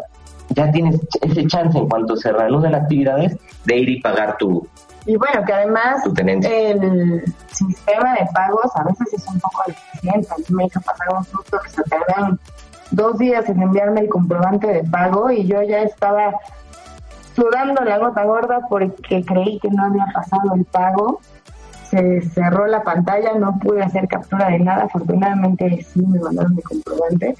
ya 0.49 0.71
tienes 0.71 0.99
ese 1.21 1.45
chance 1.47 1.77
en 1.77 1.89
cuanto 1.89 2.15
se 2.15 2.31
reanuden 2.31 2.73
actividades 2.73 3.35
de 3.65 3.77
ir 3.77 3.89
y 3.89 4.01
pagar 4.01 4.37
tu, 4.37 4.65
y 5.07 5.15
bueno, 5.15 5.41
que 5.45 5.53
además 5.53 6.05
el 6.05 7.23
sistema 7.49 8.13
de 8.15 8.27
pagos 8.33 8.75
a 8.75 8.83
veces 8.83 9.13
es 9.13 9.27
un 9.27 9.39
poco 9.39 9.63
deficiente. 9.65 10.27
A 10.29 10.37
mí 10.37 10.45
me 10.49 10.65
hizo 10.65 10.81
pasar 10.81 11.07
un 11.17 11.23
susto 11.23 11.57
que 11.63 11.69
se 11.69 11.83
tardaron 11.83 12.37
dos 12.91 13.17
días 13.17 13.47
en 13.47 13.61
enviarme 13.61 14.01
el 14.01 14.09
comprobante 14.09 14.67
de 14.67 14.83
pago 14.83 15.31
y 15.31 15.47
yo 15.47 15.61
ya 15.63 15.81
estaba 15.83 16.33
sudando 17.37 17.85
la 17.85 17.99
gota 17.99 18.25
gorda 18.25 18.59
porque 18.67 19.23
creí 19.25 19.59
que 19.59 19.69
no 19.69 19.85
había 19.85 20.07
pasado 20.13 20.53
el 20.55 20.65
pago. 20.65 21.21
Se 21.89 22.21
cerró 22.31 22.67
la 22.67 22.83
pantalla, 22.83 23.33
no 23.35 23.57
pude 23.59 23.81
hacer 23.81 24.09
captura 24.09 24.49
de 24.49 24.59
nada. 24.59 24.83
Afortunadamente 24.83 25.85
sí 25.89 26.05
me 26.05 26.19
mandaron 26.19 26.53
mi 26.53 26.61
comprobante. 26.61 27.37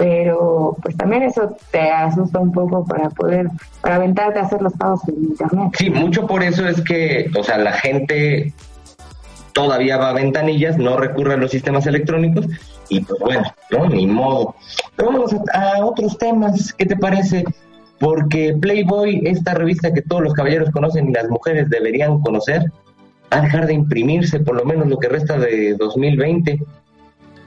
Pero 0.00 0.78
pues 0.80 0.96
también 0.96 1.24
eso 1.24 1.54
te 1.70 1.90
asusta 1.90 2.38
un 2.38 2.52
poco 2.52 2.86
para 2.86 3.10
poder, 3.10 3.48
para 3.82 3.96
aventarte 3.96 4.38
a 4.38 4.44
hacer 4.44 4.62
los 4.62 4.72
pagos 4.72 5.06
en 5.08 5.24
internet. 5.24 5.72
Sí, 5.76 5.90
mucho 5.90 6.26
por 6.26 6.42
eso 6.42 6.66
es 6.66 6.80
que, 6.80 7.30
o 7.38 7.44
sea, 7.44 7.58
la 7.58 7.72
gente 7.72 8.54
todavía 9.52 9.98
va 9.98 10.08
a 10.08 10.14
ventanillas, 10.14 10.78
no 10.78 10.96
recurre 10.96 11.34
a 11.34 11.36
los 11.36 11.50
sistemas 11.50 11.86
electrónicos 11.86 12.46
y 12.88 13.00
pues 13.00 13.20
bueno, 13.20 13.42
no, 13.70 13.90
ni 13.90 14.06
modo. 14.06 14.54
Pero 14.96 15.12
vamos 15.12 15.34
a, 15.52 15.72
a 15.76 15.84
otros 15.84 16.16
temas, 16.16 16.72
¿qué 16.72 16.86
te 16.86 16.96
parece? 16.96 17.44
Porque 17.98 18.56
Playboy, 18.58 19.20
esta 19.26 19.52
revista 19.52 19.92
que 19.92 20.00
todos 20.00 20.22
los 20.22 20.32
caballeros 20.32 20.70
conocen 20.70 21.10
y 21.10 21.12
las 21.12 21.28
mujeres 21.28 21.68
deberían 21.68 22.20
conocer, 22.22 22.64
va 23.30 23.36
a 23.36 23.42
dejar 23.42 23.66
de 23.66 23.74
imprimirse 23.74 24.40
por 24.40 24.56
lo 24.56 24.64
menos 24.64 24.88
lo 24.88 24.98
que 24.98 25.10
resta 25.10 25.36
de 25.36 25.74
2020. 25.74 26.58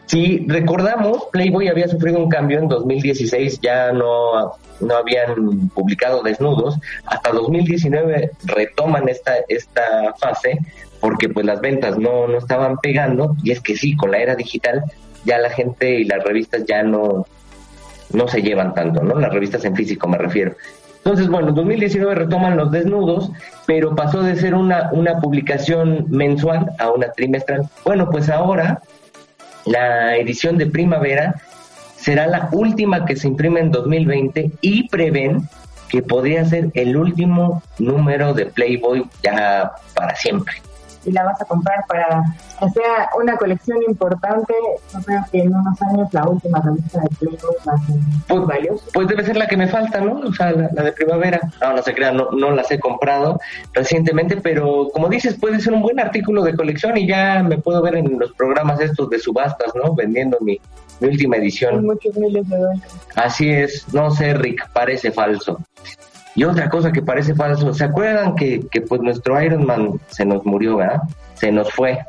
Si 0.06 0.46
recordamos, 0.48 1.28
Playboy 1.32 1.70
había 1.70 1.88
sufrido 1.88 2.20
un 2.20 2.30
cambio 2.30 2.60
en 2.60 2.68
2016, 2.68 3.60
ya 3.62 3.92
no, 3.92 4.54
no 4.82 4.96
habían 4.96 5.70
publicado 5.70 6.22
desnudos. 6.22 6.78
Hasta 7.06 7.32
2019 7.32 8.32
retoman 8.46 9.08
esta, 9.10 9.36
esta 9.48 10.14
fase 10.20 10.60
porque 11.00 11.30
pues 11.30 11.46
las 11.46 11.60
ventas 11.62 11.98
no, 11.98 12.28
no 12.28 12.38
estaban 12.38 12.78
pegando 12.78 13.36
y 13.44 13.52
es 13.52 13.60
que 13.60 13.76
sí, 13.76 13.96
con 13.96 14.12
la 14.12 14.20
era 14.20 14.36
digital 14.36 14.84
ya 15.26 15.38
la 15.38 15.50
gente 15.50 16.00
y 16.00 16.06
las 16.06 16.24
revistas 16.24 16.66
ya 16.66 16.84
no, 16.84 17.26
no 18.12 18.28
se 18.28 18.42
llevan 18.42 18.74
tanto, 18.74 19.02
¿no? 19.02 19.20
Las 19.20 19.34
revistas 19.34 19.66
en 19.66 19.76
físico 19.76 20.08
me 20.08 20.18
refiero. 20.18 20.56
Entonces, 20.98 21.28
bueno, 21.28 21.50
en 21.50 21.56
2019 21.56 22.16
retoman 22.16 22.56
los 22.56 22.72
desnudos, 22.72 23.32
pero 23.66 23.96
pasó 23.96 24.22
de 24.22 24.38
ser 24.38 24.56
una, 24.56 24.90
una 24.94 25.20
publicación 25.20 26.06
mensual 26.10 26.72
a 26.80 26.92
una 26.92 27.12
trimestral. 27.12 27.70
Bueno, 27.84 28.10
pues 28.10 28.30
ahora 28.30 28.82
la 29.66 30.18
edición 30.18 30.58
de 30.58 30.68
primavera 30.68 31.36
será 31.98 32.28
la 32.28 32.50
última 32.52 33.06
que 33.06 33.16
se 33.16 33.28
imprime 33.28 33.62
en 33.62 33.72
2020 33.72 34.52
y 34.62 34.90
prevén 34.90 35.48
que 35.90 36.02
podría 36.02 36.44
ser 36.46 36.70
el 36.74 36.98
último 36.98 37.62
número 37.80 38.34
de 38.34 38.48
Playboy 38.48 39.06
ya 39.22 39.72
para 39.94 40.16
siempre 40.16 40.56
y 41.06 41.12
la 41.12 41.24
vas 41.24 41.42
a 41.42 41.46
comprar 41.46 41.86
para 41.88 42.24
que 42.60 42.70
sea 42.70 43.10
una 43.20 43.36
colección 43.38 43.80
importante, 43.88 44.54
yo 44.94 45.00
creo 45.02 45.26
que 45.32 45.40
en 45.40 45.56
unos 45.56 45.82
años 45.82 46.14
la 46.14 46.28
última 46.28 46.62
revista 46.62 47.02
de 47.02 47.10
Playboy 47.20 47.56
va 47.68 47.74
a 47.74 47.78
ser 47.78 47.96
pues, 48.28 48.46
valiosa. 48.46 48.86
Pues 48.94 49.08
debe 49.08 49.24
ser 49.24 49.38
la 49.38 49.48
que 49.48 49.58
me 49.58 49.68
falta, 49.68 50.02
¿no? 50.02 50.20
O 50.20 50.34
sea, 50.34 50.52
la, 50.52 50.68
de 50.68 50.92
primavera. 50.92 51.40
No, 51.62 51.74
no 51.74 51.82
se 51.82 51.94
crean, 51.94 52.18
no, 52.18 52.32
no 52.32 52.52
las 52.52 52.72
he 52.72 52.80
comprado 52.80 53.40
recientemente, 53.74 54.38
pero 54.38 54.90
como 54.94 55.10
dices, 55.10 55.36
puede 55.36 55.60
ser 55.60 55.74
un 55.74 55.82
buen 55.82 56.00
artículo 56.00 56.44
de 56.44 56.56
colección 56.56 56.98
y 56.98 57.08
ya 57.08 57.44
me 57.44 57.58
puedo 57.58 57.82
ver 57.82 57.96
en 57.96 58.20
los 58.20 58.32
programas 58.34 58.80
estos 58.80 59.10
de 59.10 59.20
subastas, 59.20 59.74
¿no? 59.76 59.94
Vendiendo 59.96 60.38
mi, 60.42 60.60
mi 61.00 61.10
última 61.10 61.38
edición. 61.38 61.86
Muchos 61.86 62.16
miles 62.16 62.48
de 62.50 62.58
dólares. 62.58 62.82
Así 63.16 63.50
es, 63.50 63.94
no 63.94 64.12
sé, 64.12 64.34
Rick, 64.34 64.70
parece 64.72 65.12
falso. 65.12 65.60
Y 66.36 66.44
otra 66.44 66.70
cosa 66.70 66.92
que 66.92 67.02
parece 67.02 67.36
falso, 67.36 67.74
¿se 67.74 67.84
acuerdan 67.84 68.36
que, 68.36 68.66
que 68.72 68.82
pues 68.82 69.02
nuestro 69.02 69.42
Iron 69.42 69.66
Man 69.66 70.00
se 70.08 70.26
nos 70.26 70.44
murió, 70.46 70.78
¿verdad? 70.78 71.02
Se 71.36 71.52
nos 71.52 71.72
fue 71.72 72.00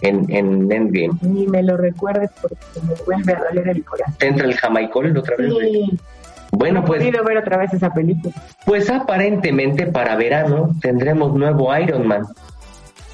en, 0.00 0.24
en 0.30 0.72
Endgame. 0.72 1.18
Ni 1.20 1.46
me 1.46 1.62
lo 1.62 1.76
recuerdes 1.76 2.30
porque 2.40 2.56
me 2.82 2.94
vuelve 3.04 3.32
a 3.34 3.44
doler 3.48 3.68
el 3.68 3.84
corazón. 3.84 4.14
¿Te 4.18 4.26
entra 4.28 4.46
el 4.46 4.54
jamaicol 4.54 5.16
otra 5.16 5.36
vez? 5.36 5.52
Sí. 5.60 5.98
Bueno, 6.52 6.84
pues... 6.84 7.02
Quiero 7.02 7.22
ver 7.24 7.36
otra 7.36 7.58
vez 7.58 7.72
esa 7.74 7.92
película. 7.92 8.34
Pues 8.64 8.90
aparentemente 8.90 9.86
para 9.86 10.16
verano 10.16 10.74
tendremos 10.80 11.34
nuevo 11.34 11.76
Iron 11.76 12.06
Man. 12.06 12.26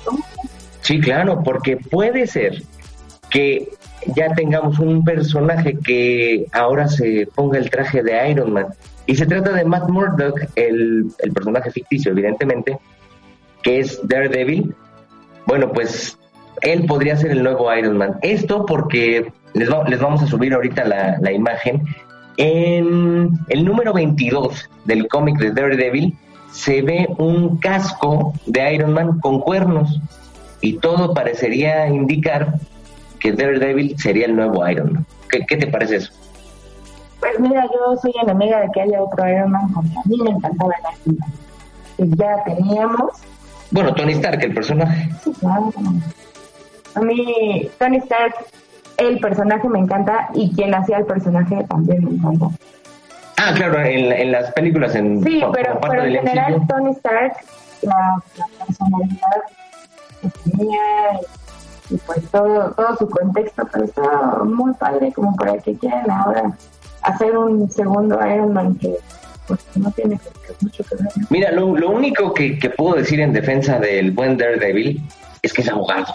¿Cómo? 0.04 0.24
Sí, 0.82 1.00
claro, 1.00 1.42
porque 1.42 1.76
puede 1.76 2.28
ser 2.28 2.62
que 3.28 3.68
ya 4.14 4.32
tengamos 4.34 4.78
un 4.78 5.04
personaje 5.04 5.76
que 5.78 6.46
ahora 6.52 6.86
se 6.86 7.28
ponga 7.34 7.58
el 7.58 7.70
traje 7.70 8.02
de 8.02 8.30
Iron 8.30 8.52
Man 8.52 8.66
y 9.06 9.14
se 9.14 9.26
trata 9.26 9.52
de 9.52 9.64
Matt 9.64 9.88
Murdock, 9.88 10.40
el, 10.56 11.06
personaje 11.34 11.70
ficticio, 11.70 12.12
evidentemente, 12.12 12.78
que 13.62 13.80
es 13.80 14.00
Daredevil. 14.06 14.74
Bueno, 15.46 15.72
pues 15.72 16.18
él 16.62 16.86
podría 16.86 17.16
ser 17.16 17.30
el 17.30 17.42
nuevo 17.42 17.72
Iron 17.74 17.96
Man. 17.96 18.16
Esto 18.22 18.66
porque 18.66 19.32
les, 19.54 19.70
va- 19.70 19.88
les 19.88 20.00
vamos 20.00 20.22
a 20.22 20.26
subir 20.26 20.52
ahorita 20.54 20.84
la, 20.84 21.18
la 21.20 21.32
imagen. 21.32 21.82
En 22.36 23.30
el 23.48 23.64
número 23.64 23.92
22 23.92 24.68
del 24.84 25.08
cómic 25.08 25.38
de 25.38 25.52
Daredevil 25.52 26.16
se 26.52 26.82
ve 26.82 27.06
un 27.18 27.58
casco 27.58 28.34
de 28.46 28.74
Iron 28.74 28.92
Man 28.92 29.20
con 29.20 29.40
cuernos 29.40 30.00
y 30.60 30.78
todo 30.78 31.14
parecería 31.14 31.86
indicar 31.88 32.54
que 33.20 33.32
Daredevil 33.32 33.96
sería 33.98 34.26
el 34.26 34.36
nuevo 34.36 34.66
Iron 34.68 34.92
Man. 34.94 35.06
¿Qué, 35.30 35.44
qué 35.46 35.56
te 35.56 35.66
parece 35.68 35.96
eso? 35.96 36.12
Pues 37.20 37.38
mira, 37.40 37.64
yo 37.64 37.96
soy 38.00 38.12
enemiga 38.22 38.60
de 38.60 38.70
que 38.72 38.82
haya 38.82 39.02
otro 39.02 39.28
Iron 39.28 39.50
Man 39.52 39.72
porque 39.72 39.88
a 39.90 40.08
mí 40.08 40.18
me 40.22 40.30
encantaba 40.30 40.72
el 40.74 41.10
Iron 41.12 41.18
Man. 41.18 41.32
Y 41.98 42.16
ya 42.16 42.44
teníamos, 42.44 43.10
Bueno, 43.70 43.94
Tony 43.94 44.12
Stark, 44.12 44.42
el 44.42 44.54
personaje. 44.54 45.08
sí, 45.24 45.32
claro. 45.40 45.70
A 46.94 47.00
mí, 47.00 47.70
Tony 47.78 47.96
Stark, 47.98 48.34
el 48.98 49.18
personaje 49.20 49.68
me 49.68 49.78
encanta 49.80 50.28
y 50.34 50.54
quien 50.54 50.74
hacía 50.74 50.98
el 50.98 51.06
personaje 51.06 51.64
también 51.68 52.04
me 52.04 52.10
encanta. 52.12 52.46
Ah, 53.38 53.52
claro, 53.54 53.80
en, 53.80 54.12
en 54.12 54.32
las 54.32 54.50
películas, 54.52 54.94
en 54.94 55.22
Sí, 55.22 55.40
como 55.40 55.52
pero, 55.52 55.78
parte 55.80 55.96
pero 55.98 56.04
en 56.08 56.26
general 56.26 56.56
MCU. 56.56 56.66
Tony 56.68 56.90
Stark, 56.92 57.32
la, 57.82 58.22
la 58.38 58.64
personalidad 58.66 59.42
que 60.22 60.28
tenía 60.50 60.80
y, 61.90 61.94
y 61.94 61.98
pues 61.98 62.30
todo, 62.30 62.70
todo 62.72 62.96
su 62.96 63.08
contexto, 63.10 63.68
pero 63.70 63.84
está 63.84 64.38
muy 64.44 64.72
padre 64.74 65.12
como 65.12 65.34
para 65.36 65.58
que 65.58 65.74
quieran 65.76 66.10
ahora 66.10 66.50
hacer 67.06 67.36
un 67.36 67.70
segundo 67.70 68.18
Iron 68.26 68.52
Man 68.52 68.76
que 68.76 68.96
pues 69.46 69.60
no 69.76 69.90
tiene 69.92 70.18
mucho 70.60 70.84
que 70.84 70.96
ver. 70.96 71.06
¿no? 71.16 71.26
Mira, 71.30 71.52
lo, 71.52 71.76
lo 71.76 71.90
único 71.90 72.34
que, 72.34 72.58
que 72.58 72.70
puedo 72.70 72.96
decir 72.96 73.20
en 73.20 73.32
defensa 73.32 73.78
del 73.78 74.10
buen 74.10 74.36
Daredevil 74.36 75.00
es 75.42 75.52
que 75.52 75.62
es 75.62 75.68
abogado, 75.68 76.06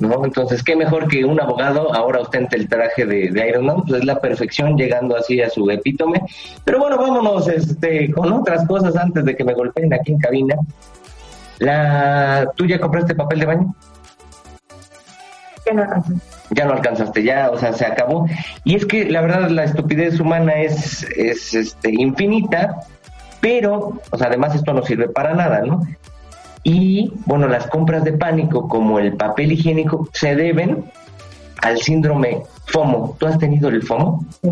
¿no? 0.00 0.22
Entonces, 0.24 0.62
qué 0.62 0.76
mejor 0.76 1.08
que 1.08 1.24
un 1.24 1.40
abogado 1.40 1.94
ahora 1.94 2.20
ostente 2.20 2.56
el 2.56 2.68
traje 2.68 3.06
de, 3.06 3.30
de 3.30 3.48
Iron 3.48 3.64
Man, 3.64 3.82
pues 3.86 4.00
es 4.00 4.04
la 4.04 4.20
perfección 4.20 4.76
llegando 4.76 5.16
así 5.16 5.40
a 5.40 5.48
su 5.48 5.70
epítome. 5.70 6.22
Pero 6.64 6.78
bueno, 6.78 6.98
vámonos 6.98 7.48
este, 7.48 8.12
con 8.12 8.30
otras 8.32 8.66
cosas 8.66 8.94
antes 8.96 9.24
de 9.24 9.34
que 9.34 9.44
me 9.44 9.54
golpeen 9.54 9.92
aquí 9.94 10.12
en 10.12 10.18
cabina. 10.18 10.56
La, 11.60 12.52
¿Tú 12.54 12.66
ya 12.66 12.78
compraste 12.78 13.14
papel 13.14 13.40
de 13.40 13.46
baño? 13.46 13.74
Que 15.64 15.72
no 15.72 15.84
razón. 15.84 16.20
Ya 16.50 16.64
no 16.64 16.72
alcanzaste, 16.72 17.22
ya, 17.22 17.50
o 17.50 17.58
sea, 17.58 17.72
se 17.72 17.86
acabó. 17.86 18.26
Y 18.64 18.74
es 18.74 18.86
que 18.86 19.10
la 19.10 19.20
verdad 19.20 19.50
la 19.50 19.64
estupidez 19.64 20.20
humana 20.20 20.54
es, 20.60 21.04
es 21.16 21.54
este, 21.54 21.90
infinita, 21.90 22.80
pero, 23.40 24.00
o 24.10 24.18
sea, 24.18 24.28
además 24.28 24.54
esto 24.54 24.72
no 24.72 24.82
sirve 24.82 25.08
para 25.08 25.34
nada, 25.34 25.60
¿no? 25.60 25.82
Y 26.64 27.12
bueno, 27.26 27.48
las 27.48 27.66
compras 27.68 28.04
de 28.04 28.12
pánico 28.12 28.68
como 28.68 28.98
el 28.98 29.14
papel 29.14 29.52
higiénico 29.52 30.08
se 30.12 30.34
deben 30.34 30.84
al 31.62 31.78
síndrome 31.78 32.42
FOMO. 32.66 33.16
¿Tú 33.18 33.26
has 33.26 33.38
tenido 33.38 33.68
el 33.68 33.82
FOMO? 33.82 34.24
Sí. 34.42 34.50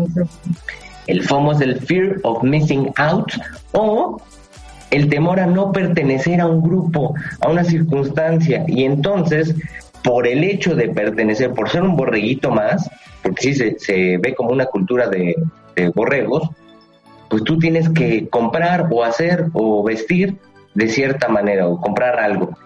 El 1.07 1.23
FOMO 1.23 1.53
es 1.53 1.61
el 1.61 1.79
Fear 1.79 2.17
of 2.23 2.43
Missing 2.43 2.91
Out 2.97 3.31
o 3.71 4.21
el 4.91 5.09
temor 5.09 5.39
a 5.39 5.45
no 5.45 5.71
pertenecer 5.71 6.41
a 6.41 6.47
un 6.47 6.61
grupo, 6.61 7.13
a 7.41 7.49
una 7.49 7.63
circunstancia. 7.63 8.63
Y 8.67 8.83
entonces, 8.83 9.55
por 10.07 10.25
el 10.25 10.45
hecho 10.45 10.73
de 10.73 10.87
pertenecer, 10.87 11.51
por 11.51 11.69
ser 11.69 11.83
un 11.83 11.97
borreguito 11.97 12.49
más, 12.49 12.89
porque 13.21 13.41
sí 13.41 13.53
se, 13.53 13.77
se 13.77 14.17
ve 14.17 14.33
como 14.35 14.51
una 14.51 14.65
cultura 14.65 15.09
de, 15.09 15.35
de 15.75 15.89
borregos, 15.89 16.49
pues 17.29 17.43
tú 17.43 17.59
tienes 17.59 17.89
que 17.89 18.29
comprar 18.29 18.87
o 18.89 19.03
hacer 19.03 19.47
o 19.51 19.83
vestir 19.83 20.37
de 20.75 20.87
cierta 20.87 21.27
manera 21.27 21.67
o 21.67 21.81
comprar 21.81 22.21
algo. 22.21 22.57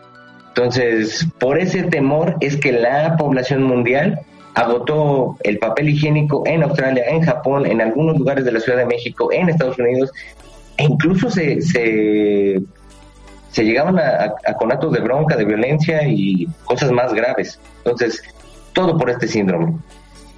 Entonces, 0.49 1.25
por 1.39 1.57
ese 1.57 1.81
temor 1.81 2.35
es 2.41 2.57
que 2.57 2.73
la 2.73 3.17
población 3.17 3.63
mundial 3.63 4.19
agotó 4.53 5.37
el 5.41 5.57
papel 5.57 5.89
higiénico 5.89 6.43
en 6.45 6.61
Australia, 6.61 7.05
en 7.07 7.23
Japón, 7.23 7.65
en 7.65 7.81
algunos 7.81 8.19
lugares 8.19 8.45
de 8.45 8.51
la 8.51 8.59
Ciudad 8.59 8.77
de 8.77 8.85
México, 8.85 9.31
en 9.31 9.49
Estados 9.49 9.79
Unidos, 9.79 10.11
e 10.77 10.83
incluso 10.83 11.31
se, 11.31 11.59
se, 11.63 12.61
se 13.51 13.63
llegaban 13.63 13.99
a, 13.99 14.01
a- 14.01 14.33
a 14.47 14.53
conatos 14.55 14.91
de 14.93 14.99
bronca, 15.01 15.35
de 15.35 15.45
violencia 15.45 16.07
y 16.07 16.47
cosas 16.65 16.91
más 16.91 17.13
graves. 17.13 17.59
Entonces, 17.77 18.21
todo 18.73 18.97
por 18.97 19.09
este 19.09 19.27
síndrome. 19.27 19.73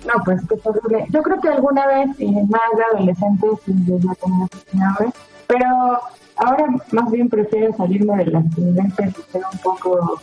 No, 0.05 0.13
pues 0.25 0.41
qué 0.49 0.57
terrible. 0.57 1.05
Yo 1.09 1.21
creo 1.23 1.39
que 1.39 1.47
alguna 1.49 1.87
vez, 1.87 2.07
y 2.19 2.25
más 2.31 2.61
de 2.75 2.83
adolescente, 2.93 3.47
sí 3.65 3.73
llegué 3.85 4.09
a 4.09 4.15
tener 4.15 4.47
ese 4.51 4.71
síndrome, 4.71 5.13
pero 5.47 5.67
ahora 6.37 6.65
más 6.91 7.11
bien 7.11 7.29
prefiero 7.29 7.73
salirme 7.77 8.17
de 8.17 8.25
las 8.31 8.43
tendencias 8.55 9.09
y 9.17 9.31
ser 9.31 9.41
un 9.51 9.59
poco 9.59 10.19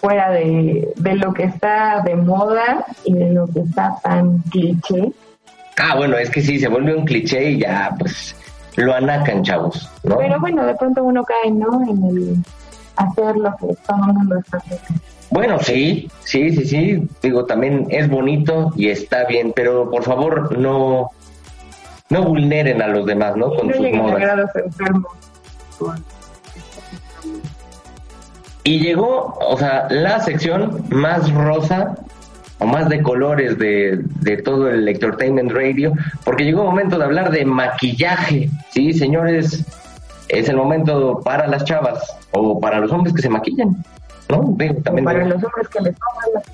fuera 0.00 0.30
de, 0.30 0.92
de 0.96 1.14
lo 1.16 1.32
que 1.34 1.44
está 1.44 2.00
de 2.04 2.16
moda 2.16 2.86
y 3.04 3.12
de 3.14 3.30
lo 3.32 3.46
que 3.48 3.60
está 3.60 3.96
tan 4.02 4.38
cliché. 4.50 5.12
Ah, 5.76 5.94
bueno, 5.96 6.16
es 6.16 6.30
que 6.30 6.40
sí, 6.40 6.58
se 6.58 6.66
vuelve 6.68 6.94
un 6.96 7.04
cliché 7.04 7.50
y 7.52 7.60
ya, 7.60 7.94
pues, 7.98 8.34
lo 8.76 8.94
anacan, 8.94 9.42
chavos, 9.42 9.90
¿no? 10.02 10.18
Pero 10.18 10.40
bueno, 10.40 10.64
de 10.64 10.74
pronto 10.74 11.02
uno 11.02 11.24
cae, 11.24 11.50
¿no? 11.50 11.82
En 11.82 12.04
el, 12.04 12.36
hacer 12.96 13.36
lo 13.36 13.50
que 13.56 13.74
todo 13.86 13.96
el 14.06 14.12
mundo 14.14 14.38
está 14.38 14.58
haciendo. 14.58 14.86
Bueno, 15.30 15.58
sí, 15.60 16.10
sí, 16.24 16.50
sí, 16.54 16.64
sí. 16.64 17.08
Digo, 17.22 17.44
también 17.44 17.86
es 17.90 18.08
bonito 18.08 18.72
y 18.76 18.88
está 18.88 19.24
bien, 19.24 19.52
pero 19.54 19.90
por 19.90 20.02
favor 20.02 20.56
no 20.56 21.10
no 22.10 22.22
vulneren 22.24 22.80
a 22.80 22.88
los 22.88 23.04
demás, 23.04 23.36
¿no? 23.36 23.54
Con 23.54 23.68
no 23.68 23.74
sus 23.74 23.92
modas. 23.92 24.50
Y 28.64 28.80
llegó, 28.80 29.38
o 29.40 29.56
sea, 29.56 29.86
la 29.90 30.20
sección 30.20 30.84
más 30.90 31.30
rosa 31.32 31.96
o 32.58 32.66
más 32.66 32.88
de 32.88 33.02
colores 33.02 33.58
de, 33.58 34.00
de 34.20 34.36
todo 34.38 34.68
el 34.68 34.88
Entertainment 34.88 35.52
Radio, 35.52 35.92
porque 36.24 36.44
llegó 36.44 36.62
el 36.62 36.68
momento 36.68 36.98
de 36.98 37.04
hablar 37.04 37.30
de 37.30 37.44
maquillaje. 37.44 38.50
Sí, 38.70 38.92
señores, 38.92 39.64
es 40.28 40.48
el 40.48 40.56
momento 40.56 41.20
para 41.24 41.46
las 41.46 41.64
chavas 41.64 42.02
o 42.32 42.60
para 42.60 42.80
los 42.80 42.92
hombres 42.92 43.14
que 43.14 43.22
se 43.22 43.28
maquillan, 43.28 43.76
¿no? 44.28 44.56
también 44.82 45.04
para 45.04 45.24
los 45.24 45.42
hombres 45.42 45.68
que 45.68 45.80
les 45.80 45.94
toman 45.94 46.34
las 46.34 46.44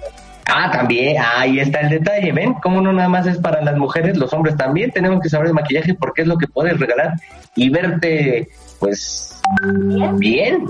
Ah, 0.47 0.71
también, 0.71 1.17
ahí 1.37 1.59
está 1.59 1.81
el 1.81 1.91
detalle, 1.91 2.31
¿ven? 2.33 2.55
Como 2.55 2.81
no 2.81 2.93
nada 2.93 3.09
más 3.09 3.27
es 3.27 3.39
para 3.39 3.63
las 3.63 3.77
mujeres, 3.77 4.17
los 4.19 4.33
hombres 4.33 4.57
también 4.57 4.91
tenemos 4.91 5.21
que 5.21 5.31
saber 5.31 5.49
de 5.49 5.55
maquillaje 5.55 5.95
porque 5.95 6.23
es 6.23 6.29
lo 6.29 6.37
que 6.37 6.47
puedes 6.47 6.79
regalar 6.79 7.15
y 7.57 7.71
verte, 7.71 8.49
pues, 8.79 9.41
bien, 9.63 10.19
bien, 10.19 10.67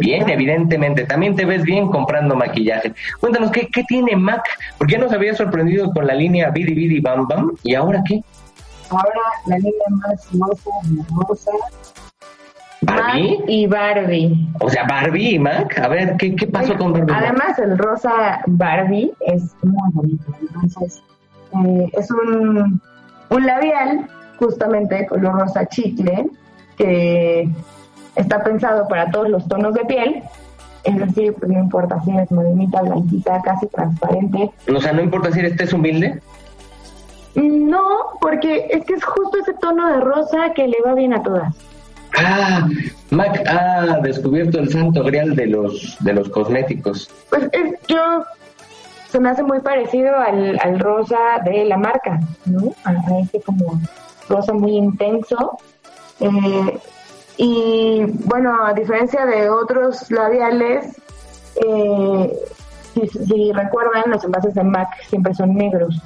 evidentemente. 0.00 1.04
También 1.04 1.36
te 1.36 1.44
ves 1.44 1.62
bien 1.62 1.88
comprando 1.88 2.36
maquillaje. 2.36 2.92
Cuéntanos, 3.20 3.50
¿qué, 3.50 3.68
qué 3.68 3.84
tiene 3.84 4.16
MAC? 4.16 4.42
Porque 4.78 4.94
ya 4.94 4.98
nos 4.98 5.12
había 5.12 5.34
sorprendido 5.34 5.92
con 5.92 6.06
la 6.06 6.14
línea 6.14 6.50
Bidi 6.50 6.74
Bidi 6.74 7.00
Bam 7.00 7.26
Bam, 7.28 7.52
¿y 7.62 7.74
ahora 7.74 8.02
qué? 8.06 8.22
Ahora 8.90 9.20
la 9.46 9.56
línea 9.56 9.86
más 9.90 10.28
rosa, 10.32 10.70
rosa, 11.28 11.50
¿Barbie? 12.82 13.38
Mac 13.38 13.44
y 13.46 13.66
Barbie. 13.66 14.48
O 14.60 14.70
sea, 14.70 14.84
Barbie 14.86 15.34
y 15.34 15.38
Mac. 15.38 15.78
A 15.78 15.88
ver, 15.88 16.16
¿qué, 16.16 16.34
qué 16.34 16.46
pasó 16.46 16.76
con 16.76 16.92
Barbie? 16.92 17.12
Además, 17.14 17.58
el 17.58 17.78
rosa 17.78 18.40
Barbie 18.46 19.12
es 19.20 19.54
muy 19.62 19.92
bonito. 19.92 20.24
Entonces, 20.40 21.02
eh, 21.52 21.90
es 21.92 22.10
un, 22.10 22.80
un 23.28 23.46
labial, 23.46 24.08
justamente 24.38 25.06
color 25.06 25.40
rosa 25.40 25.66
chicle, 25.66 26.26
que 26.76 27.48
está 28.16 28.42
pensado 28.42 28.88
para 28.88 29.10
todos 29.10 29.28
los 29.28 29.46
tonos 29.48 29.74
de 29.74 29.84
piel. 29.84 30.22
Es 30.84 30.98
decir, 30.98 31.34
pues 31.34 31.50
no 31.50 31.58
importa 31.58 32.00
si 32.04 32.16
es 32.16 32.30
morenita, 32.30 32.80
blanquita, 32.80 33.40
casi 33.42 33.66
transparente. 33.66 34.50
O 34.74 34.80
sea, 34.80 34.92
no 34.92 35.02
importa 35.02 35.30
si 35.30 35.40
este 35.40 35.64
es 35.64 35.72
humilde. 35.72 36.20
No, 37.34 37.84
porque 38.20 38.66
es 38.70 38.84
que 38.84 38.94
es 38.94 39.04
justo 39.04 39.38
ese 39.40 39.54
tono 39.54 39.86
de 39.88 40.00
rosa 40.00 40.52
que 40.54 40.66
le 40.66 40.76
va 40.84 40.94
bien 40.94 41.12
a 41.12 41.22
todas. 41.22 41.54
Ah, 42.18 42.68
Mac 43.10 43.40
ha 43.46 43.98
descubierto 44.02 44.58
el 44.58 44.68
santo 44.70 45.04
grial 45.04 45.36
de 45.36 45.46
los 45.46 45.96
de 46.00 46.12
los 46.12 46.28
cosméticos. 46.28 47.08
Pues 47.30 47.48
es, 47.52 47.74
yo 47.86 48.24
se 49.08 49.20
me 49.20 49.30
hace 49.30 49.42
muy 49.42 49.60
parecido 49.60 50.16
al, 50.16 50.58
al 50.60 50.78
rosa 50.78 51.18
de 51.44 51.64
la 51.64 51.76
marca, 51.76 52.20
¿no? 52.46 52.72
A, 52.84 52.94
este 53.20 53.40
como 53.40 53.80
rosa 54.28 54.52
muy 54.52 54.72
intenso. 54.72 55.58
Eh, 56.20 56.78
y 57.36 58.04
bueno, 58.24 58.64
a 58.64 58.72
diferencia 58.74 59.24
de 59.26 59.48
otros 59.48 60.10
labiales, 60.10 60.96
eh, 61.66 62.32
si, 62.94 63.52
recuerdan, 63.52 64.04
los 64.06 64.24
envases 64.24 64.54
de 64.54 64.62
MAC 64.64 64.88
siempre 65.08 65.34
son 65.34 65.54
negros. 65.54 66.00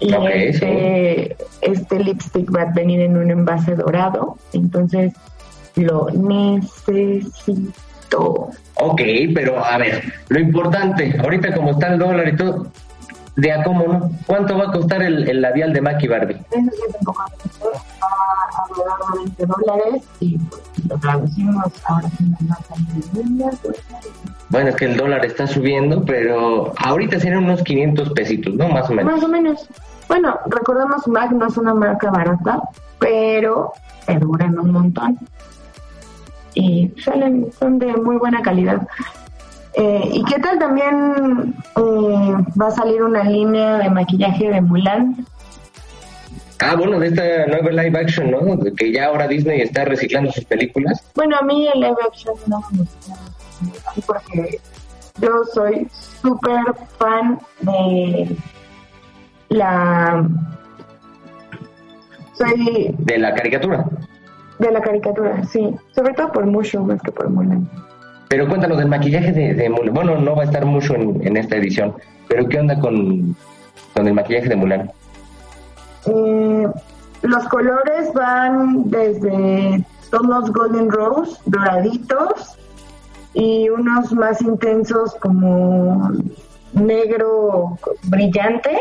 Y 0.00 0.14
este, 0.14 1.36
este 1.60 1.98
lipstick 1.98 2.54
va 2.54 2.62
a 2.62 2.72
venir 2.72 3.00
en 3.00 3.16
un 3.16 3.30
envase 3.30 3.74
dorado, 3.74 4.36
entonces 4.52 5.12
lo 5.74 6.08
necesito. 6.10 7.30
Ok, 8.74 9.02
pero 9.34 9.64
a 9.64 9.76
ver, 9.78 10.04
lo 10.28 10.38
importante, 10.38 11.16
ahorita 11.20 11.54
como 11.54 11.72
está 11.72 11.88
el 11.92 11.98
dólar 11.98 12.28
y 12.28 12.36
todo, 12.36 12.68
de 13.38 13.52
a 13.52 13.62
cómo 13.62 13.86
no, 13.86 14.10
¿cuánto 14.26 14.58
va 14.58 14.64
a 14.64 14.72
costar 14.72 15.00
el, 15.00 15.28
el 15.28 15.40
labial 15.40 15.72
de 15.72 15.80
Mac 15.80 16.02
y 16.02 16.08
Barbie? 16.08 16.42
Eso 16.50 16.70
sí 16.72 16.82
es 16.88 16.94
un 16.98 17.04
poco 17.04 17.22
a 17.22 17.26
alrededor 18.64 18.98
de 19.12 19.18
20 19.18 19.46
dólares 19.46 20.04
y 20.20 20.38
lo 20.88 20.98
bueno, 24.50 24.70
es 24.70 24.76
que 24.76 24.86
el 24.86 24.96
dólar 24.96 25.24
está 25.24 25.46
subiendo, 25.46 26.04
pero 26.04 26.72
ahorita 26.78 27.20
serían 27.20 27.44
unos 27.44 27.62
500 27.62 28.10
pesitos, 28.10 28.54
¿no? 28.54 28.68
Más 28.70 28.90
o 28.90 28.94
menos. 28.94 29.12
Más 29.12 29.22
o 29.22 29.28
menos. 29.28 29.68
Bueno, 30.08 30.38
recordemos, 30.46 31.06
Mac 31.06 31.30
no 31.30 31.46
es 31.46 31.56
una 31.58 31.74
marca 31.74 32.10
barata, 32.10 32.62
pero 32.98 33.72
se 34.06 34.18
duran 34.18 34.58
un 34.58 34.72
montón. 34.72 35.18
Y 36.54 36.90
salen, 37.04 37.52
son 37.52 37.78
de 37.78 37.92
muy 37.92 38.16
buena 38.16 38.42
calidad. 38.42 38.88
Eh, 39.80 40.10
¿Y 40.12 40.24
qué 40.24 40.40
tal 40.40 40.58
también 40.58 41.54
eh, 41.76 42.44
va 42.60 42.66
a 42.66 42.70
salir 42.72 43.00
una 43.02 43.22
línea 43.22 43.78
de 43.78 43.88
maquillaje 43.88 44.50
de 44.50 44.60
Mulan? 44.60 45.24
Ah, 46.58 46.74
bueno, 46.76 46.98
de 46.98 47.06
esta 47.06 47.46
nueva 47.46 47.70
live 47.70 47.96
action, 47.96 48.30
¿no? 48.32 48.56
De 48.56 48.72
que 48.74 48.92
ya 48.92 49.06
ahora 49.06 49.28
Disney 49.28 49.60
está 49.60 49.84
reciclando 49.84 50.32
sus 50.32 50.44
películas. 50.44 51.00
Bueno, 51.14 51.36
a 51.40 51.44
mí 51.44 51.68
el 51.72 51.80
live 51.80 51.96
action 52.04 52.34
no 52.48 52.60
me 52.72 52.78
gusta 52.78 53.14
porque 54.06 54.60
yo 55.20 55.44
soy 55.52 55.86
súper 56.22 56.74
fan 56.98 57.38
de 57.60 58.36
la 59.48 60.28
soy 62.34 62.94
de 62.98 63.18
la 63.18 63.34
caricatura 63.34 63.84
de 64.58 64.70
la 64.70 64.80
caricatura 64.80 65.44
sí 65.44 65.74
sobre 65.94 66.14
todo 66.14 66.32
por 66.32 66.46
mucho 66.46 66.82
más 66.84 67.00
que 67.02 67.10
por 67.10 67.28
Mulan 67.30 67.68
pero 68.28 68.48
cuéntanos 68.48 68.78
del 68.78 68.88
maquillaje 68.88 69.32
de, 69.32 69.68
Mulan 69.68 69.94
bueno 69.94 70.18
no 70.18 70.36
va 70.36 70.42
a 70.42 70.46
estar 70.46 70.64
mucho 70.64 70.94
en, 70.94 71.36
esta 71.36 71.56
edición 71.56 71.94
pero 72.28 72.48
qué 72.48 72.60
onda 72.60 72.78
con, 72.78 73.36
con 73.94 74.06
el 74.06 74.14
maquillaje 74.14 74.48
de 74.48 74.56
Mulan 74.56 74.90
eh, 76.06 76.66
los 77.22 77.44
colores 77.48 78.12
van 78.14 78.88
desde 78.90 79.84
tonos 80.10 80.52
golden 80.52 80.90
rose 80.90 81.36
doraditos 81.46 82.58
y 83.34 83.68
unos 83.68 84.12
más 84.12 84.40
intensos 84.40 85.14
como 85.16 86.10
negro 86.72 87.78
brillante. 88.04 88.78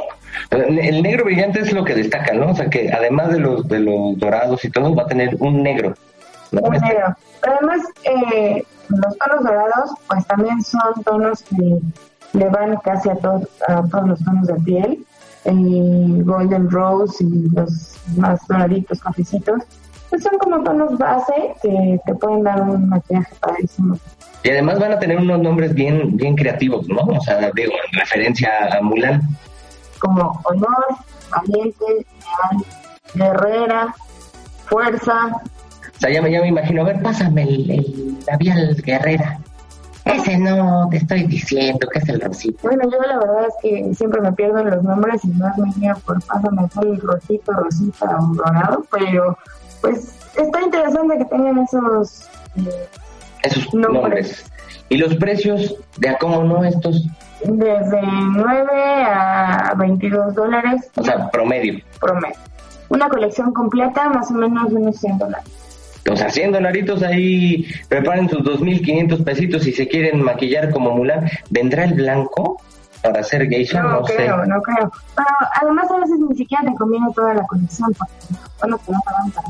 El 0.52 1.02
negro 1.02 1.26
brillante 1.26 1.62
es 1.62 1.74
lo 1.74 1.84
que 1.84 1.96
destaca, 1.96 2.34
¿no? 2.34 2.52
O 2.52 2.56
sea 2.56 2.70
que 2.70 2.92
además 2.92 3.30
de 3.30 3.40
los 3.40 3.68
de 3.68 3.80
los 3.80 4.18
dorados 4.18 4.64
y 4.66 4.70
todo, 4.70 4.96
va 4.96 5.04
a 5.04 5.08
tener 5.08 5.36
un 5.40 5.64
negro. 5.64 5.94
Negro. 6.52 7.16
Además, 7.42 7.82
eh, 8.04 8.64
los 8.90 9.18
tonos 9.18 9.44
dorados, 9.44 9.92
pues 10.08 10.26
también 10.28 10.62
son 10.64 11.04
tonos 11.04 11.44
que 11.44 11.80
le 12.34 12.50
van 12.50 12.78
casi 12.78 13.10
a, 13.10 13.16
todos 13.16 13.44
a 13.68 13.84
todos 13.84 14.08
los 14.10 14.24
tonos 14.24 14.48
de 14.48 14.56
piel. 14.56 15.06
El 15.44 16.24
golden 16.26 16.70
rose 16.70 17.24
y 17.24 17.50
los 17.50 17.98
más 18.18 18.46
doraditos, 18.48 19.00
cafecitos, 19.00 19.64
pues 20.10 20.24
son 20.24 20.38
como 20.40 20.64
tonos 20.64 20.98
base 20.98 21.56
que 21.62 22.00
te 22.06 22.16
pueden 22.16 22.44
dar 22.44 22.62
un 22.62 22.90
maquillaje 22.90 23.34
padrísimo. 23.40 23.98
Y 24.44 24.50
además 24.50 24.80
van 24.80 24.94
a 24.94 25.00
tener 25.00 25.18
unos 25.18 25.40
nombres 25.40 25.74
bien, 25.74 26.16
bien 26.16 26.36
creativos, 26.36 26.88
¿no? 26.88 27.02
O 27.02 27.22
sea, 27.22 27.52
digo, 27.54 27.74
en 27.92 28.00
referencia 28.00 28.50
a 28.78 28.82
Mulan. 28.82 29.22
Como 30.00 30.40
honor, 30.46 30.86
valiente, 31.32 31.86
leal, 31.90 32.66
guerrera, 33.14 33.96
fuerza. 34.66 35.42
O 35.98 36.00
sea, 36.00 36.12
ya 36.12 36.22
me, 36.22 36.32
ya 36.32 36.42
me 36.42 36.50
imagino, 36.50 36.84
a 36.84 36.86
ver, 36.86 37.02
pásame 37.02 37.44
el, 37.44 37.72
el 37.72 38.18
labial 38.28 38.76
guerrera. 38.84 39.40
Ese 40.06 40.38
no 40.38 40.88
te 40.90 40.98
estoy 40.98 41.24
diciendo 41.24 41.88
que 41.92 42.00
es 42.00 42.08
el 42.08 42.22
rosito. 42.22 42.60
Bueno, 42.62 42.84
yo 42.90 43.02
la 43.02 43.18
verdad 43.18 43.48
es 43.48 43.56
que 43.62 43.94
siempre 43.94 44.22
me 44.22 44.32
pierdo 44.32 44.60
en 44.60 44.70
los 44.70 44.84
nombres 44.84 45.26
y 45.26 45.28
más 45.30 45.58
me 45.58 45.94
por 46.06 46.24
pásame 46.24 46.62
el 46.84 47.02
rosito, 47.02 47.52
rosita 47.52 48.18
o 48.18 48.36
dorado, 48.36 48.86
pero 48.92 49.38
pues 49.82 50.16
está 50.38 50.62
interesante 50.62 51.18
que 51.18 51.26
tengan 51.26 51.58
esos 51.58 52.30
eh, 52.56 52.88
esos 53.44 53.74
nombres. 53.74 54.46
¿Y 54.90 54.98
los 54.98 55.16
precios 55.16 55.76
de 55.98 56.10
a 56.10 56.18
cómo 56.18 56.44
no 56.44 56.64
estos? 56.64 57.06
Desde 57.44 58.02
9 58.02 58.72
a 59.04 59.74
22 59.78 60.36
dólares. 60.36 60.90
O 60.96 61.04
sea, 61.04 61.30
promedio. 61.30 61.84
Promedio. 62.00 62.38
Una 62.90 63.10
colección 63.10 63.52
completa, 63.54 64.08
más 64.10 64.32
o 64.32 64.36
menos 64.36 64.72
unos 64.72 64.96
100 64.96 65.18
dólares. 65.18 65.67
O 66.10 66.16
sea, 66.16 66.30
100 66.30 66.54
dolaritos 66.54 67.04
ahí, 67.04 67.66
preparen 67.90 68.30
sus 68.30 68.40
2.500 68.40 69.24
pesitos 69.24 69.64
si 69.64 69.72
se 69.72 69.88
quieren 69.88 70.22
maquillar 70.22 70.72
como 70.72 70.92
Mulan. 70.92 71.30
¿Vendrá 71.50 71.84
el 71.84 71.94
blanco 71.96 72.62
para 73.04 73.20
hacer 73.20 73.48
geisha? 73.48 73.82
No, 73.84 74.02
creo, 74.04 74.46
no 74.46 74.62
creo. 74.62 74.92
Pero 75.16 75.30
además 75.62 75.92
a 75.92 76.00
veces 76.00 76.20
ni 76.20 76.36
siquiera 76.36 76.64
te 76.64 76.76
conviene 76.76 77.08
toda 77.14 77.34
la 77.34 77.44
colección 77.44 77.94
porque 77.98 78.14
bueno, 78.60 78.78
te 78.78 78.92
pagan 78.92 79.32
para 79.32 79.48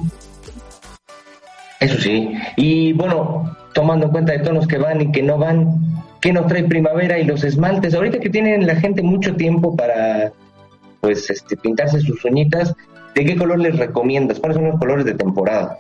eso 1.80 1.98
sí. 2.00 2.34
Y 2.56 2.94
bueno, 2.94 3.56
tomando 3.74 4.08
en 4.08 4.12
cuenta 4.12 4.34
de 4.34 4.40
tonos 4.40 4.68
que 4.68 4.78
van 4.78 5.02
y 5.02 5.12
que 5.12 5.22
no 5.22 5.38
van, 5.38 5.80
¿qué 6.22 6.34
nos 6.34 6.48
trae 6.48 6.64
primavera 6.64 7.20
y 7.20 7.26
los 7.26 7.44
esmaltes? 7.44 7.94
Ahorita 7.94 8.20
que 8.20 8.30
tienen 8.30 8.66
la 8.66 8.76
gente 8.76 9.04
mucho 9.04 9.36
tiempo 9.36 9.76
para 9.76 10.32
pues 11.02 11.30
este 11.30 11.56
pintarse 11.56 12.00
sus 12.00 12.24
uñitas, 12.26 12.74
¿de 13.14 13.26
qué 13.26 13.36
color 13.36 13.60
les 13.60 13.78
recomiendas? 13.78 14.40
¿Cuáles 14.40 14.58
son 14.58 14.68
los 14.68 14.80
colores 14.80 15.06
de 15.06 15.14
temporada? 15.14 15.78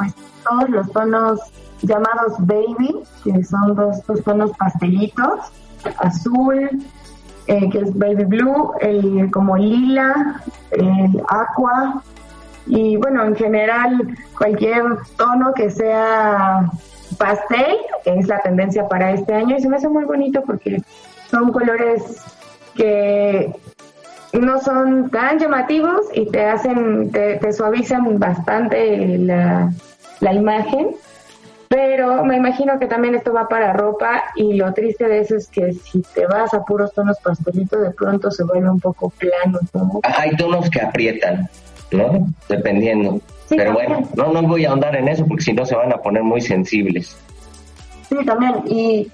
Pues 0.00 0.14
todos 0.48 0.70
los 0.70 0.90
tonos 0.92 1.40
llamados 1.82 2.34
baby, 2.38 3.02
que 3.22 3.44
son 3.44 3.74
dos, 3.74 4.06
dos 4.06 4.24
tonos 4.24 4.50
pastelitos, 4.56 5.52
azul, 5.98 6.70
eh, 7.46 7.68
que 7.68 7.78
es 7.80 7.98
baby 7.98 8.24
blue, 8.24 8.72
el 8.80 9.30
como 9.30 9.58
lila, 9.58 10.40
el 10.70 11.22
aqua, 11.28 12.02
y 12.66 12.96
bueno, 12.96 13.24
en 13.24 13.36
general 13.36 14.16
cualquier 14.38 14.84
tono 15.18 15.52
que 15.52 15.70
sea 15.70 16.70
pastel, 17.18 17.76
que 18.02 18.14
es 18.14 18.26
la 18.26 18.40
tendencia 18.40 18.88
para 18.88 19.12
este 19.12 19.34
año, 19.34 19.56
y 19.56 19.60
se 19.60 19.68
me 19.68 19.76
hace 19.76 19.88
muy 19.90 20.04
bonito 20.04 20.42
porque 20.46 20.82
son 21.30 21.52
colores 21.52 22.24
que 22.74 23.52
no 24.32 24.60
son 24.60 25.10
tan 25.10 25.38
llamativos 25.38 26.06
y 26.14 26.26
te 26.26 26.44
hacen, 26.46 27.10
te, 27.10 27.52
suavizan 27.52 28.18
bastante 28.18 29.18
la, 29.18 29.72
la 30.20 30.32
imagen 30.32 30.94
pero 31.70 32.24
me 32.24 32.36
imagino 32.36 32.80
que 32.80 32.86
también 32.86 33.14
esto 33.14 33.32
va 33.32 33.46
para 33.46 33.72
ropa 33.72 34.24
y 34.34 34.54
lo 34.54 34.74
triste 34.74 35.06
de 35.06 35.20
eso 35.20 35.36
es 35.36 35.46
que 35.46 35.72
si 35.72 36.02
te 36.02 36.26
vas 36.26 36.52
a 36.52 36.64
puros 36.64 36.92
tonos 36.92 37.16
pastelitos 37.20 37.80
de 37.80 37.92
pronto 37.92 38.28
se 38.32 38.42
vuelve 38.42 38.68
un 38.68 38.80
poco 38.80 39.10
plano. 39.10 39.60
Hay 40.02 40.34
tonos 40.34 40.68
que 40.68 40.80
aprietan, 40.80 41.48
¿no? 41.92 42.26
Dependiendo. 42.48 43.20
Pero 43.48 43.72
bueno, 43.72 44.02
no, 44.16 44.32
no 44.32 44.42
voy 44.42 44.64
a 44.64 44.70
ahondar 44.70 44.96
en 44.96 45.06
eso 45.06 45.24
porque 45.24 45.44
si 45.44 45.52
no 45.52 45.64
se 45.64 45.76
van 45.76 45.92
a 45.92 45.98
poner 45.98 46.24
muy 46.24 46.40
sensibles. 46.40 47.16
Sí, 48.08 48.16
también. 48.26 48.64
Y 48.66 49.08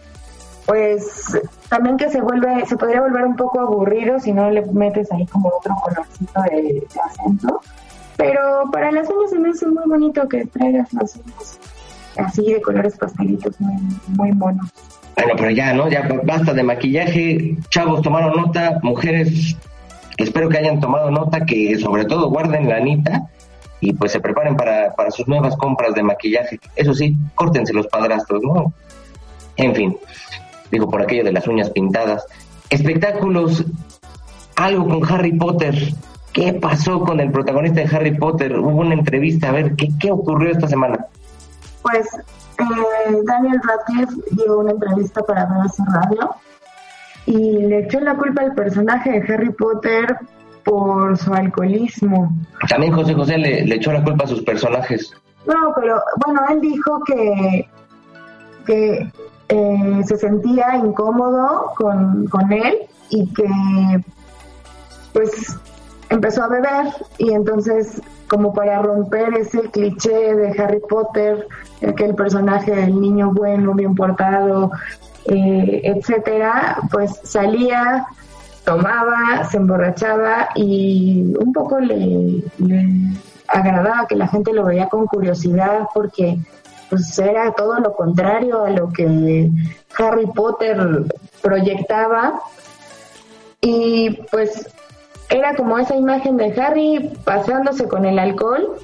pues 0.64 1.38
también 1.68 1.98
que 1.98 2.08
se 2.08 2.22
vuelve, 2.22 2.64
se 2.64 2.78
podría 2.78 3.02
volver 3.02 3.24
un 3.24 3.36
poco 3.36 3.60
aburrido 3.60 4.18
si 4.18 4.32
no 4.32 4.50
le 4.50 4.62
metes 4.62 5.12
ahí 5.12 5.26
como 5.26 5.50
otro 5.50 5.74
colorcito 5.84 6.40
de, 6.50 6.86
acento. 7.04 7.60
Pero 8.16 8.70
para 8.72 8.90
las 8.90 9.08
uñas 9.08 9.30
se 9.30 9.38
me 9.38 9.50
hace 9.50 9.66
muy 9.66 9.84
bonito 9.86 10.28
que 10.28 10.46
traigas 10.46 10.92
las 10.92 11.16
uñas 11.16 11.58
así 12.18 12.42
de 12.42 12.60
colores 12.60 12.96
pastelitos 12.96 13.60
muy, 13.60 13.76
muy 14.08 14.32
monos. 14.32 14.70
Bueno, 15.16 15.34
pero 15.36 15.50
ya, 15.50 15.72
¿no? 15.72 15.88
Ya 15.88 16.08
basta 16.24 16.52
de 16.52 16.62
maquillaje. 16.62 17.56
Chavos, 17.70 18.02
tomaron 18.02 18.36
nota. 18.36 18.78
Mujeres, 18.82 19.56
espero 20.16 20.48
que 20.48 20.58
hayan 20.58 20.80
tomado 20.80 21.10
nota, 21.10 21.44
que 21.44 21.78
sobre 21.78 22.04
todo 22.04 22.30
guarden 22.30 22.68
la 22.68 22.76
anita 22.76 23.28
y 23.80 23.92
pues 23.92 24.12
se 24.12 24.20
preparen 24.20 24.56
para, 24.56 24.94
para 24.94 25.10
sus 25.10 25.26
nuevas 25.28 25.56
compras 25.56 25.94
de 25.94 26.02
maquillaje. 26.02 26.58
Eso 26.74 26.94
sí, 26.94 27.16
córtense 27.34 27.72
los 27.72 27.86
padrastros, 27.86 28.42
¿no? 28.42 28.72
En 29.56 29.74
fin, 29.74 29.96
digo 30.70 30.90
por 30.90 31.02
aquello 31.02 31.24
de 31.24 31.32
las 31.32 31.46
uñas 31.46 31.70
pintadas. 31.70 32.26
Espectáculos, 32.68 33.64
algo 34.56 34.86
con 34.88 35.12
Harry 35.12 35.32
Potter. 35.32 35.74
¿Qué 36.36 36.52
pasó 36.52 37.00
con 37.00 37.18
el 37.18 37.32
protagonista 37.32 37.80
de 37.80 37.96
Harry 37.96 38.16
Potter? 38.16 38.58
Hubo 38.58 38.82
una 38.82 38.94
entrevista, 38.94 39.48
a 39.48 39.52
ver, 39.52 39.74
¿qué, 39.74 39.88
qué 39.98 40.12
ocurrió 40.12 40.50
esta 40.50 40.68
semana? 40.68 41.06
pues 41.86 42.06
eh, 42.58 43.22
Daniel 43.24 43.60
Radcliffe 43.62 44.20
dio 44.32 44.58
una 44.58 44.72
entrevista 44.72 45.22
para 45.22 45.46
BBC 45.46 45.78
Radio 45.86 46.34
y 47.26 47.58
le 47.66 47.84
echó 47.84 48.00
la 48.00 48.16
culpa 48.16 48.42
al 48.42 48.54
personaje 48.54 49.12
de 49.12 49.32
Harry 49.32 49.50
Potter 49.52 50.18
por 50.64 51.16
su 51.16 51.32
alcoholismo. 51.32 52.30
También 52.68 52.92
José 52.92 53.14
José 53.14 53.38
le, 53.38 53.74
echó 53.74 53.92
la 53.92 54.02
culpa 54.02 54.24
a 54.24 54.26
sus 54.26 54.42
personajes. 54.42 55.12
No, 55.46 55.72
pero 55.76 56.02
bueno, 56.24 56.40
él 56.50 56.60
dijo 56.60 57.00
que, 57.04 57.68
que 58.66 59.12
eh, 59.48 60.00
se 60.04 60.16
sentía 60.16 60.76
incómodo 60.76 61.72
con, 61.76 62.26
con 62.26 62.52
él 62.52 62.78
y 63.10 63.32
que 63.32 64.04
pues 65.12 65.56
empezó 66.10 66.44
a 66.44 66.48
beber 66.48 66.86
y 67.18 67.32
entonces 67.32 68.00
como 68.28 68.52
para 68.52 68.82
romper 68.82 69.34
ese 69.34 69.60
cliché 69.70 70.34
de 70.34 70.60
Harry 70.60 70.80
Potter, 70.80 71.46
que 71.96 72.04
el 72.04 72.14
personaje 72.14 72.74
del 72.74 73.00
niño 73.00 73.32
bueno, 73.32 73.74
bien 73.74 73.94
portado, 73.94 74.72
eh, 75.26 75.82
etcétera, 75.84 76.78
pues 76.90 77.20
salía, 77.22 78.06
tomaba, 78.64 79.44
se 79.50 79.58
emborrachaba 79.58 80.48
y 80.56 81.34
un 81.38 81.52
poco 81.52 81.78
le, 81.78 82.42
agradaba 83.48 84.06
que 84.08 84.16
la 84.16 84.26
gente 84.26 84.52
lo 84.52 84.64
veía 84.64 84.88
con 84.88 85.06
curiosidad 85.06 85.86
porque 85.94 86.38
pues 86.90 87.16
era 87.18 87.52
todo 87.52 87.78
lo 87.78 87.92
contrario 87.94 88.64
a 88.64 88.70
lo 88.70 88.88
que 88.90 89.50
Harry 89.98 90.26
Potter 90.26 91.04
proyectaba. 91.42 92.40
Y 93.60 94.22
pues 94.30 94.68
era 95.30 95.54
como 95.54 95.78
esa 95.78 95.96
imagen 95.96 96.36
de 96.36 96.54
Harry 96.60 97.10
pasándose 97.24 97.88
con 97.88 98.04
el 98.04 98.18
alcohol 98.18 98.78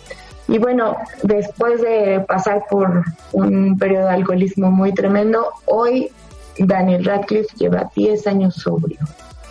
y 0.48 0.58
bueno, 0.58 0.96
después 1.22 1.80
de 1.80 2.20
pasar 2.26 2.64
por 2.68 3.04
un 3.32 3.78
periodo 3.78 4.08
de 4.08 4.14
alcoholismo 4.14 4.70
muy 4.70 4.92
tremendo, 4.92 5.46
hoy 5.66 6.10
Daniel 6.58 7.04
Radcliffe 7.04 7.56
lleva 7.56 7.90
10 7.94 8.26
años 8.26 8.54
sobrio. 8.56 8.98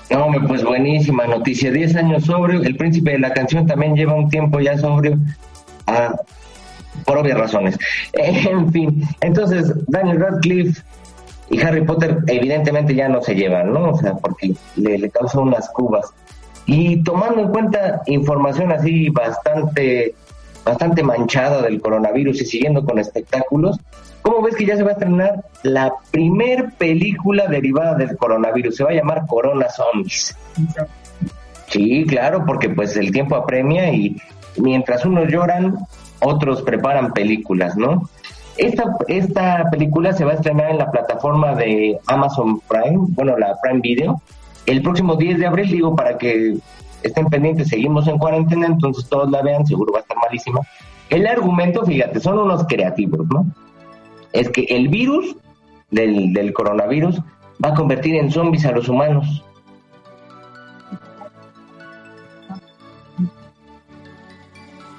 No, 0.10 0.28
pues 0.48 0.64
buenísima 0.64 1.26
noticia, 1.26 1.72
10 1.72 1.96
años 1.96 2.26
sobrio, 2.26 2.62
el 2.62 2.76
príncipe 2.76 3.12
de 3.12 3.20
la 3.20 3.32
canción 3.32 3.66
también 3.66 3.96
lleva 3.96 4.14
un 4.14 4.30
tiempo 4.30 4.60
ya 4.60 4.78
sobrio, 4.78 5.18
ah, 5.88 6.14
por 7.06 7.18
obvias 7.18 7.38
razones. 7.38 7.78
En 8.14 8.72
fin, 8.72 9.04
entonces 9.22 9.74
Daniel 9.88 10.20
Radcliffe 10.20 10.84
y 11.50 11.62
Harry 11.62 11.84
Potter 11.86 12.20
evidentemente 12.28 12.94
ya 12.94 13.08
no 13.08 13.22
se 13.22 13.36
llevan, 13.36 13.72
¿no? 13.74 13.92
O 13.92 13.98
sea, 13.98 14.14
porque 14.16 14.54
le, 14.76 14.98
le 14.98 15.10
causa 15.10 15.40
unas 15.40 15.70
cubas. 15.70 16.14
Y 16.72 17.04
tomando 17.04 17.42
en 17.42 17.50
cuenta 17.50 18.02
información 18.06 18.72
así 18.72 19.10
bastante, 19.10 20.16
bastante 20.64 21.04
manchada 21.04 21.64
del 21.64 21.82
coronavirus 21.82 22.44
y 22.44 22.46
siguiendo 22.46 22.86
con 22.86 22.98
espectáculos, 22.98 23.78
¿cómo 24.22 24.42
ves 24.42 24.56
que 24.56 24.66
ya 24.66 24.78
se 24.78 24.84
va 24.84 24.92
a 24.92 24.94
estrenar 24.94 25.44
la 25.64 25.92
primer 26.12 26.72
película 26.78 27.48
derivada 27.48 27.96
del 27.96 28.16
coronavirus? 28.16 28.74
Se 28.74 28.86
va 28.86 28.92
a 28.92 28.94
llamar 28.94 29.26
Corona 29.28 29.68
Zombies. 29.68 30.34
Sí, 31.68 32.06
claro, 32.08 32.46
porque 32.46 32.70
pues 32.70 32.96
el 32.96 33.12
tiempo 33.12 33.36
apremia 33.36 33.92
y 33.92 34.16
mientras 34.56 35.04
unos 35.04 35.30
lloran, 35.30 35.76
otros 36.22 36.62
preparan 36.62 37.12
películas, 37.12 37.76
¿no? 37.76 38.10
Esta, 38.56 38.96
esta 39.10 39.70
película 39.70 40.14
se 40.14 40.24
va 40.24 40.32
a 40.32 40.36
estrenar 40.36 40.72
en 40.72 40.78
la 40.78 40.90
plataforma 40.90 41.54
de 41.54 42.00
Amazon 42.08 42.62
Prime, 42.62 43.08
bueno, 43.10 43.38
la 43.38 43.60
Prime 43.62 43.82
Video, 43.82 44.22
el 44.72 44.82
próximo 44.82 45.16
10 45.16 45.40
de 45.40 45.48
abril, 45.48 45.70
digo, 45.70 45.96
para 45.96 46.18
que 46.18 46.58
estén 47.04 47.26
pendientes, 47.28 47.68
seguimos 47.68 48.08
en 48.08 48.18
cuarentena, 48.18 48.68
entonces 48.68 49.08
todos 49.10 49.30
la 49.30 49.42
vean, 49.42 49.66
seguro 49.66 49.92
va 49.92 50.00
a 50.00 50.02
estar 50.02 50.18
malísima. 50.18 50.62
El 51.10 51.28
argumento, 51.28 51.86
fíjate, 51.86 52.22
son 52.22 52.40
unos 52.40 52.66
creativos, 52.68 53.28
¿no? 53.28 53.46
Es 54.32 54.50
que 54.50 54.62
el 54.70 54.88
virus 54.88 55.36
del, 55.90 56.32
del 56.32 56.54
coronavirus 56.54 57.20
va 57.64 57.70
a 57.70 57.74
convertir 57.74 58.16
en 58.16 58.32
zombies 58.32 58.66
a 58.66 58.72
los 58.72 58.88
humanos. 58.88 59.44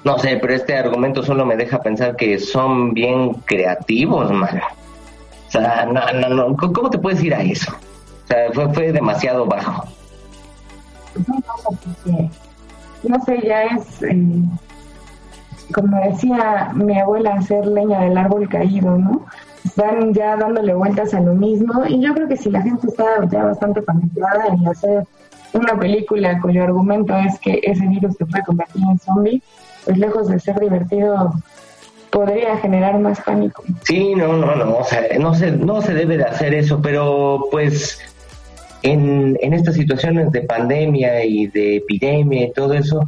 No 0.03 0.19
sé, 0.19 0.37
pero 0.39 0.53
este 0.53 0.75
argumento 0.77 1.23
solo 1.23 1.45
me 1.45 1.55
deja 1.55 1.81
pensar 1.81 2.15
que 2.15 2.37
son 2.37 2.93
bien 2.93 3.33
creativos, 3.45 4.31
man. 4.31 4.61
O 5.47 5.51
sea, 5.51 5.87
no, 5.87 6.01
no, 6.13 6.29
no. 6.29 6.55
¿Cómo 6.57 6.91
te 6.91 6.99
puedes 6.99 7.23
ir 7.23 7.33
a 7.33 7.41
eso? 7.41 7.73
Sea, 8.33 8.51
fue, 8.51 8.73
fue 8.73 8.91
demasiado 8.91 9.45
bajo. 9.45 9.85
No 13.03 13.23
sé, 13.25 13.39
ya 13.45 13.63
es, 13.63 14.01
eh, 14.01 14.41
como 15.71 15.97
decía 16.03 16.71
mi 16.73 16.97
abuela, 16.99 17.35
hacer 17.35 17.65
leña 17.67 18.01
del 18.01 18.17
árbol 18.17 18.49
caído, 18.49 18.97
¿no? 18.97 19.25
Están 19.63 20.13
ya 20.15 20.35
dándole 20.35 20.73
vueltas 20.73 21.13
a 21.13 21.19
lo 21.19 21.35
mismo 21.35 21.85
y 21.87 22.01
yo 22.01 22.15
creo 22.15 22.27
que 22.27 22.37
si 22.37 22.49
la 22.49 22.63
gente 22.63 22.87
está 22.87 23.05
ya 23.29 23.43
bastante 23.43 23.83
familiarizada 23.83 24.47
en 24.47 24.67
hacer 24.67 25.03
una 25.53 25.77
película 25.77 26.41
cuyo 26.41 26.63
argumento 26.63 27.15
es 27.15 27.37
que 27.39 27.59
ese 27.61 27.85
virus 27.85 28.15
se 28.17 28.25
puede 28.25 28.43
convertir 28.45 28.81
en 28.89 28.97
zombie, 28.97 29.43
pues 29.85 29.97
lejos 29.99 30.27
de 30.27 30.39
ser 30.39 30.59
divertido, 30.59 31.33
podría 32.09 32.57
generar 32.57 32.97
más 32.99 33.21
pánico. 33.21 33.63
Sí, 33.83 34.15
no, 34.15 34.33
no, 34.33 34.55
no, 34.55 34.77
o 34.77 34.83
sea, 34.83 35.01
no 35.19 35.35
se, 35.35 35.51
no 35.51 35.81
se 35.81 35.93
debe 35.93 36.17
de 36.17 36.23
hacer 36.23 36.53
eso, 36.55 36.79
pero 36.81 37.47
pues 37.51 37.99
en, 38.83 39.37
en 39.41 39.53
estas 39.53 39.75
situaciones 39.75 40.31
de 40.31 40.41
pandemia 40.41 41.23
y 41.25 41.47
de 41.47 41.77
epidemia 41.77 42.45
y 42.45 42.53
todo 42.53 42.73
eso, 42.73 43.01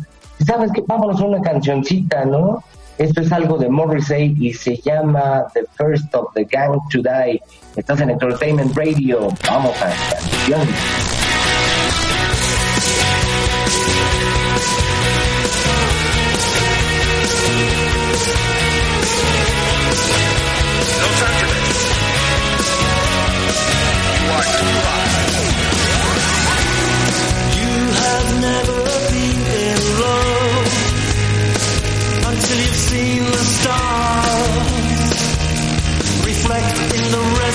¿sabes 0.45 0.71
qué? 0.73 0.84
Vámonos 0.88 1.21
a 1.21 1.26
una 1.26 1.41
cancioncita, 1.41 2.26
¿no? 2.26 2.63
Esto 2.97 3.21
es 3.21 3.32
algo 3.32 3.57
de 3.57 3.67
Morrissey 3.67 4.36
y 4.39 4.53
se 4.53 4.78
llama 4.78 5.45
The 5.53 5.65
First 5.78 6.15
of 6.15 6.34
the 6.34 6.45
Gang 6.45 6.80
to 6.91 7.01
Die. 7.01 7.41
Estás 7.76 7.99
en 7.99 8.09
Entertainment 8.09 8.76
Radio. 8.76 9.28
Vamos 9.45 9.82
a 9.82 9.89
la 9.89 9.95
canción. 10.11 11.14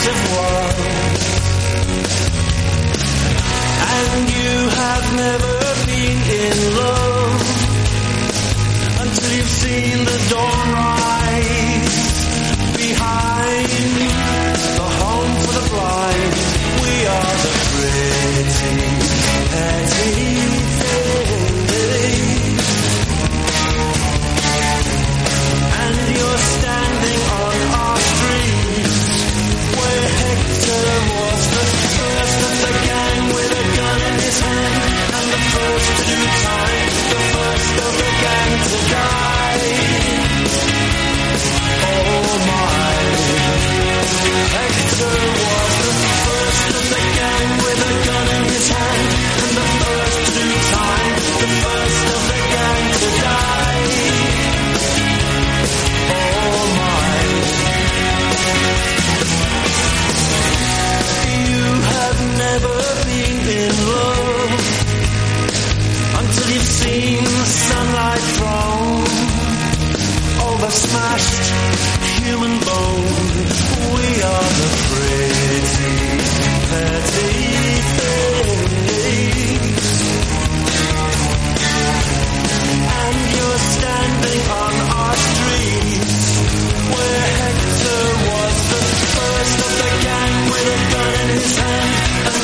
of. 0.09 0.77
And 3.97 4.31
you 4.31 4.55
have 4.81 5.07
never 5.17 5.55
been 5.87 6.21
in 6.41 6.57
love 6.77 7.43
until 9.03 9.31
you've 9.37 9.55
seen 9.65 10.05
the 10.05 10.19
dawn 10.31 10.67
rise 10.73 12.01
behind 12.77 13.69
the 14.79 14.89
home 15.01 15.33
for 15.43 15.53
the 15.59 15.65
blind. 15.71 16.33
We 16.83 16.95
are 17.17 17.35
the 17.45 17.53
pretty 17.71 18.71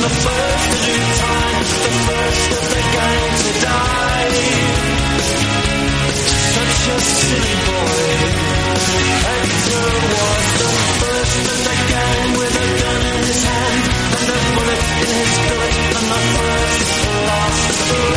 the 0.07 0.15
first 0.15 0.67
to 0.71 0.79
do 0.87 0.97
time, 1.19 1.63
the 1.83 1.93
first 2.07 2.51
of 2.59 2.65
the 2.73 2.83
gang 2.95 3.27
to 3.43 3.51
die. 3.67 4.35
Such 6.55 6.83
a 6.95 6.99
silly 7.01 7.57
boy. 7.67 8.07
Hector 9.27 9.89
was 10.15 10.47
the 10.63 10.71
first 11.03 11.45
of 11.53 11.59
the 11.67 11.77
gang 11.91 12.29
with 12.39 12.55
a 12.55 12.69
gun 12.81 13.03
in 13.15 13.21
his 13.27 13.43
hand 13.51 13.83
and 14.19 14.29
a 14.31 14.41
bullet 14.55 14.83
in 15.03 15.11
his 15.19 15.33
gullet 15.47 15.77
and 15.99 16.07
the 16.15 16.21
first 16.37 16.91
last 17.27 17.79
lad 17.91 18.16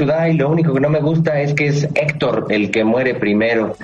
to 0.00 0.06
Die. 0.06 0.34
Lo 0.34 0.48
único 0.48 0.72
que 0.72 0.80
no 0.80 0.88
me 0.88 1.00
gusta 1.00 1.40
es 1.40 1.54
que 1.54 1.66
es 1.68 1.88
Héctor 1.94 2.46
el 2.48 2.70
que 2.70 2.84
muere 2.84 3.14
primero. 3.14 3.76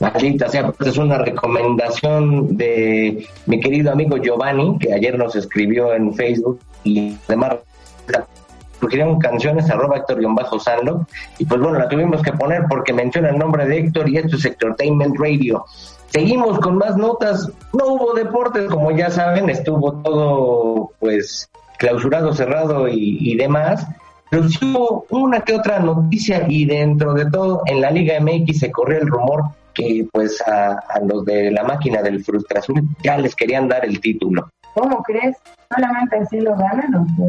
Maldita 0.00 0.48
sea, 0.48 0.72
pues 0.72 0.90
es 0.90 0.98
una 0.98 1.18
recomendación 1.18 2.56
de 2.56 3.24
mi 3.46 3.60
querido 3.60 3.92
amigo 3.92 4.16
Giovanni, 4.16 4.76
que 4.78 4.92
ayer 4.92 5.16
nos 5.16 5.36
escribió 5.36 5.94
en 5.94 6.12
Facebook 6.14 6.58
y 6.82 7.16
además 7.28 7.58
surgieron 8.80 9.20
canciones 9.20 9.70
arroba 9.70 9.98
Héctor-Sandlo 9.98 11.06
y 11.38 11.44
pues 11.44 11.60
bueno, 11.60 11.78
la 11.78 11.88
tuvimos 11.88 12.20
que 12.20 12.32
poner 12.32 12.64
porque 12.68 12.92
menciona 12.92 13.30
el 13.30 13.38
nombre 13.38 13.64
de 13.64 13.78
Héctor 13.78 14.08
y 14.08 14.16
esto 14.16 14.36
es 14.36 14.44
Entertainment 14.44 15.16
Radio. 15.16 15.64
Seguimos 16.08 16.58
con 16.58 16.78
más 16.78 16.96
notas, 16.96 17.48
no 17.72 17.86
hubo 17.86 18.12
deportes 18.14 18.68
como 18.68 18.90
ya 18.90 19.08
saben, 19.08 19.48
estuvo 19.48 19.92
todo 20.02 20.90
pues 20.98 21.48
clausurado, 21.78 22.34
cerrado 22.34 22.88
y, 22.88 23.18
y 23.20 23.36
demás, 23.36 23.86
pero 24.32 24.48
sí 24.48 24.58
hubo 24.64 25.04
una 25.10 25.42
que 25.42 25.52
otra 25.52 25.78
noticia 25.78 26.46
y 26.48 26.64
dentro 26.64 27.12
de 27.12 27.30
todo 27.30 27.64
en 27.66 27.82
la 27.82 27.90
Liga 27.90 28.18
MX 28.18 28.60
se 28.60 28.72
corrió 28.72 28.98
el 28.98 29.06
rumor 29.06 29.42
que 29.74 30.06
pues 30.10 30.40
a, 30.40 30.72
a 30.88 31.00
los 31.00 31.26
de 31.26 31.50
la 31.50 31.64
máquina 31.64 32.00
del 32.00 32.24
frustración 32.24 32.96
ya 33.02 33.18
les 33.18 33.36
querían 33.36 33.68
dar 33.68 33.84
el 33.84 34.00
título. 34.00 34.48
¿Cómo 34.72 35.02
crees? 35.02 35.36
¿Solamente 35.68 36.16
así 36.16 36.40
lo 36.40 36.56
ganan 36.56 36.94
o 36.94 37.06
qué? 37.06 37.22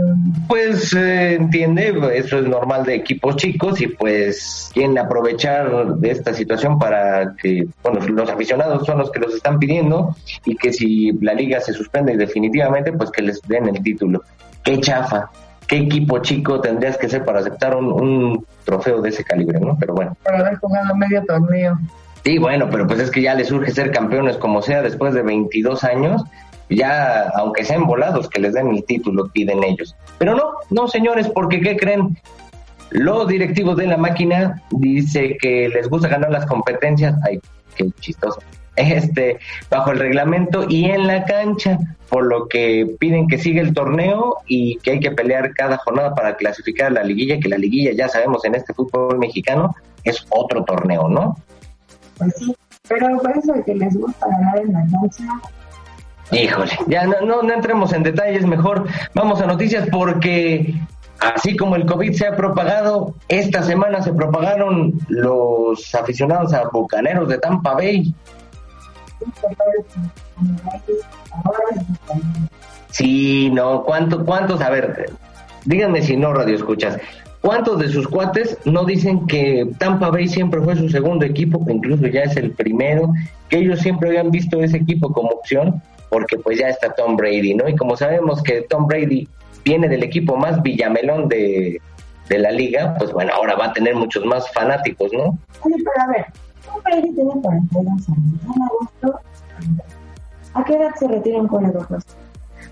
Pues 0.48 0.94
eh, 0.94 1.34
entiende, 1.34 1.94
eso 2.14 2.40
es 2.40 2.48
normal 2.48 2.86
de 2.86 2.96
equipos 2.96 3.36
chicos 3.36 3.82
y 3.82 3.88
pues 3.88 4.72
quieren 4.74 4.98
aprovechar 4.98 5.96
de 5.96 6.10
esta 6.10 6.34
situación 6.34 6.80
para 6.80 7.36
que, 7.36 7.68
bueno, 7.84 8.00
los 8.00 8.30
aficionados 8.30 8.86
son 8.86 9.00
los 9.00 9.12
que 9.12 9.20
los 9.20 9.36
están 9.36 9.60
pidiendo 9.60 10.16
y 10.46 10.56
que 10.56 10.72
si 10.72 11.12
la 11.20 11.34
liga 11.34 11.60
se 11.60 11.74
suspende 11.74 12.16
definitivamente, 12.16 12.94
pues 12.94 13.12
que 13.12 13.24
les 13.24 13.42
den 13.42 13.68
el 13.68 13.84
título. 13.84 14.22
Qué 14.64 14.80
chafa, 14.80 15.30
qué 15.68 15.78
equipo 15.78 16.20
chico 16.20 16.62
tendrías 16.62 16.98
que 16.98 17.10
ser 17.10 17.26
para 17.26 17.40
aceptar 17.40 17.76
un, 17.76 17.92
un 17.92 18.46
trofeo 18.66 19.02
de 19.02 19.10
ese 19.10 19.24
calibre, 19.24 19.60
¿no? 19.60 19.78
Pero 19.80 19.94
bueno. 19.94 20.16
Por 20.24 20.36
haber 20.36 20.58
jugado 20.58 20.96
medio 20.96 21.24
torneo. 21.26 21.80
Sí, 22.24 22.38
bueno, 22.38 22.70
pero 22.72 22.88
pues 22.88 23.00
es 23.00 23.12
que 23.12 23.22
ya 23.22 23.34
les 23.36 23.52
urge 23.52 23.72
ser 23.72 23.92
campeones 23.92 24.38
como 24.38 24.62
sea 24.62 24.82
después 24.82 25.14
de 25.14 25.22
22 25.22 25.84
años. 25.84 26.24
Ya, 26.70 27.30
aunque 27.36 27.66
sean 27.66 27.86
volados, 27.86 28.30
que 28.30 28.40
les 28.40 28.54
den 28.54 28.70
el 28.70 28.84
título, 28.86 29.30
piden 29.34 29.64
ellos. 29.64 29.96
Pero 30.18 30.36
no, 30.36 30.54
no, 30.70 30.88
señores, 30.88 31.28
porque 31.30 31.60
¿qué 31.60 31.76
creen? 31.76 32.18
Los 32.92 33.28
directivos 33.28 33.76
de 33.76 33.88
la 33.88 33.98
máquina 33.98 34.62
dice 34.72 35.38
que 35.40 35.68
les 35.68 35.90
gusta 35.90 36.08
ganar 36.08 36.32
las 36.32 36.46
competencias. 36.46 37.16
Ay, 37.24 37.40
qué 37.76 37.90
chistoso. 38.00 38.40
Este, 38.76 39.38
bajo 39.70 39.92
el 39.92 40.00
reglamento 40.00 40.66
y 40.68 40.86
en 40.86 41.06
la 41.06 41.26
cancha, 41.26 41.78
por 42.10 42.26
lo 42.26 42.48
que 42.48 42.96
piden 43.00 43.28
que 43.28 43.38
siga 43.38 43.62
el 43.62 43.74
torneo 43.74 44.38
y 44.48 44.78
que 44.78 44.92
hay 44.92 45.00
que 45.00 45.12
pelear 45.12 45.54
cada 45.54 45.78
jornada 45.78 46.16
para 46.16 46.36
clasificar 46.36 46.88
a 46.88 46.90
la 46.92 47.04
liguilla, 47.04 47.40
que 47.40 47.50
la 47.50 47.58
liguilla 47.58 47.92
ya 47.96 48.10
sabemos 48.10 48.44
en 48.46 48.56
este 48.56 48.74
fútbol 48.74 49.20
mexicano 49.20 49.76
es 50.04 50.26
otro 50.30 50.64
torneo, 50.64 51.08
¿no? 51.08 51.38
Pues 52.18 52.34
sí, 52.38 52.56
pero 52.88 53.18
por 53.18 53.38
eso 53.38 53.54
de 53.54 53.64
que 53.64 53.76
les 53.76 53.96
gusta 53.96 54.28
ganar 54.28 54.58
en 54.58 54.74
la 54.74 54.86
cancha, 54.92 55.24
Híjole, 56.32 56.72
ya 56.88 57.06
no, 57.06 57.22
no, 57.22 57.44
no 57.44 57.54
entremos 57.54 57.94
en 57.94 58.04
detalles, 58.04 58.46
mejor 58.46 58.88
vamos 59.14 59.42
a 59.42 59.46
noticias 59.46 59.88
porque 59.92 60.74
así 61.20 61.56
como 61.56 61.76
el 61.76 61.86
COVID 61.86 62.14
se 62.14 62.28
ha 62.28 62.36
propagado, 62.36 63.16
esta 63.28 63.64
semana 63.64 64.02
se 64.02 64.14
propagaron 64.14 64.94
los 65.10 65.94
aficionados 65.96 66.54
a 66.54 66.70
Bucaneros 66.70 67.30
de 67.30 67.38
Tampa 67.38 67.74
Bay. 67.74 68.14
Sí, 72.90 73.50
no, 73.52 73.84
¿cuánto, 73.84 74.26
¿cuántos? 74.26 74.62
A 74.62 74.70
ver, 74.70 75.10
díganme 75.66 76.02
si 76.02 76.16
no, 76.16 76.34
radio 76.34 76.56
escuchas. 76.56 77.00
¿Cuántos 77.42 77.80
de 77.80 77.90
sus 77.90 78.08
cuates 78.08 78.58
no 78.64 78.86
dicen 78.86 79.28
que 79.28 79.68
Tampa 79.78 80.10
Bay 80.10 80.30
siempre 80.30 80.62
fue 80.62 80.78
su 80.78 80.88
segundo 80.88 81.26
equipo, 81.26 81.66
que 81.66 81.74
incluso 81.74 82.08
ya 82.08 82.22
es 82.22 82.38
el 82.38 82.52
primero, 82.52 83.14
que 83.50 83.58
ellos 83.58 83.80
siempre 83.80 84.10
habían 84.10 84.32
visto 84.32 84.64
ese 84.64 84.78
equipo 84.78 85.12
como 85.12 85.30
opción, 85.30 85.82
porque 86.10 86.38
pues 86.38 86.60
ya 86.60 86.70
está 86.70 86.94
Tom 86.94 87.18
Brady, 87.18 87.56
¿no? 87.56 87.68
Y 87.68 87.76
como 87.76 87.98
sabemos 87.98 88.42
que 88.44 88.62
Tom 88.62 88.88
Brady 88.88 89.28
viene 89.66 89.90
del 89.90 90.04
equipo 90.04 90.38
más 90.38 90.62
villamelón 90.62 91.28
de, 91.28 91.82
de 92.30 92.40
la 92.40 92.52
liga, 92.52 92.96
pues 92.98 93.12
bueno, 93.12 93.34
ahora 93.34 93.56
va 93.56 93.66
a 93.66 93.74
tener 93.74 93.96
muchos 93.96 94.24
más 94.26 94.50
fanáticos, 94.54 95.12
¿no? 95.12 95.38
Oye, 95.64 95.76
pero 95.84 96.02
a 96.02 96.08
ver, 96.08 96.26
un 96.76 96.84
Brady 96.84 97.14
tiene 97.14 97.32
42 97.42 98.10
años. 98.10 98.42
En 98.56 98.62
agosto, 98.62 99.20
¿a 100.54 100.64
qué 100.64 100.76
edad 100.76 100.96
se 100.96 101.08
retiran 101.08 101.48
con 101.48 101.66
el 101.66 101.78
ojos? 101.78 102.04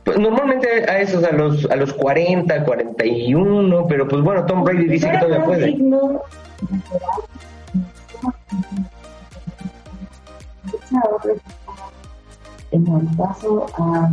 Pues 0.03 0.17
normalmente 0.17 0.67
a 0.89 0.99
esos, 0.99 1.23
a 1.23 1.31
los, 1.31 1.69
a 1.69 1.75
los 1.75 1.93
40, 1.93 2.63
41, 2.65 3.87
pero 3.87 4.07
pues 4.07 4.21
bueno, 4.23 4.45
Tom 4.45 4.63
Brady 4.63 4.87
dice 4.87 5.11
que 5.11 5.17
todavía 5.17 5.45
puede. 5.45 5.69
En 12.71 12.87
el 12.87 13.17
paso 13.17 13.65
a 13.77 14.09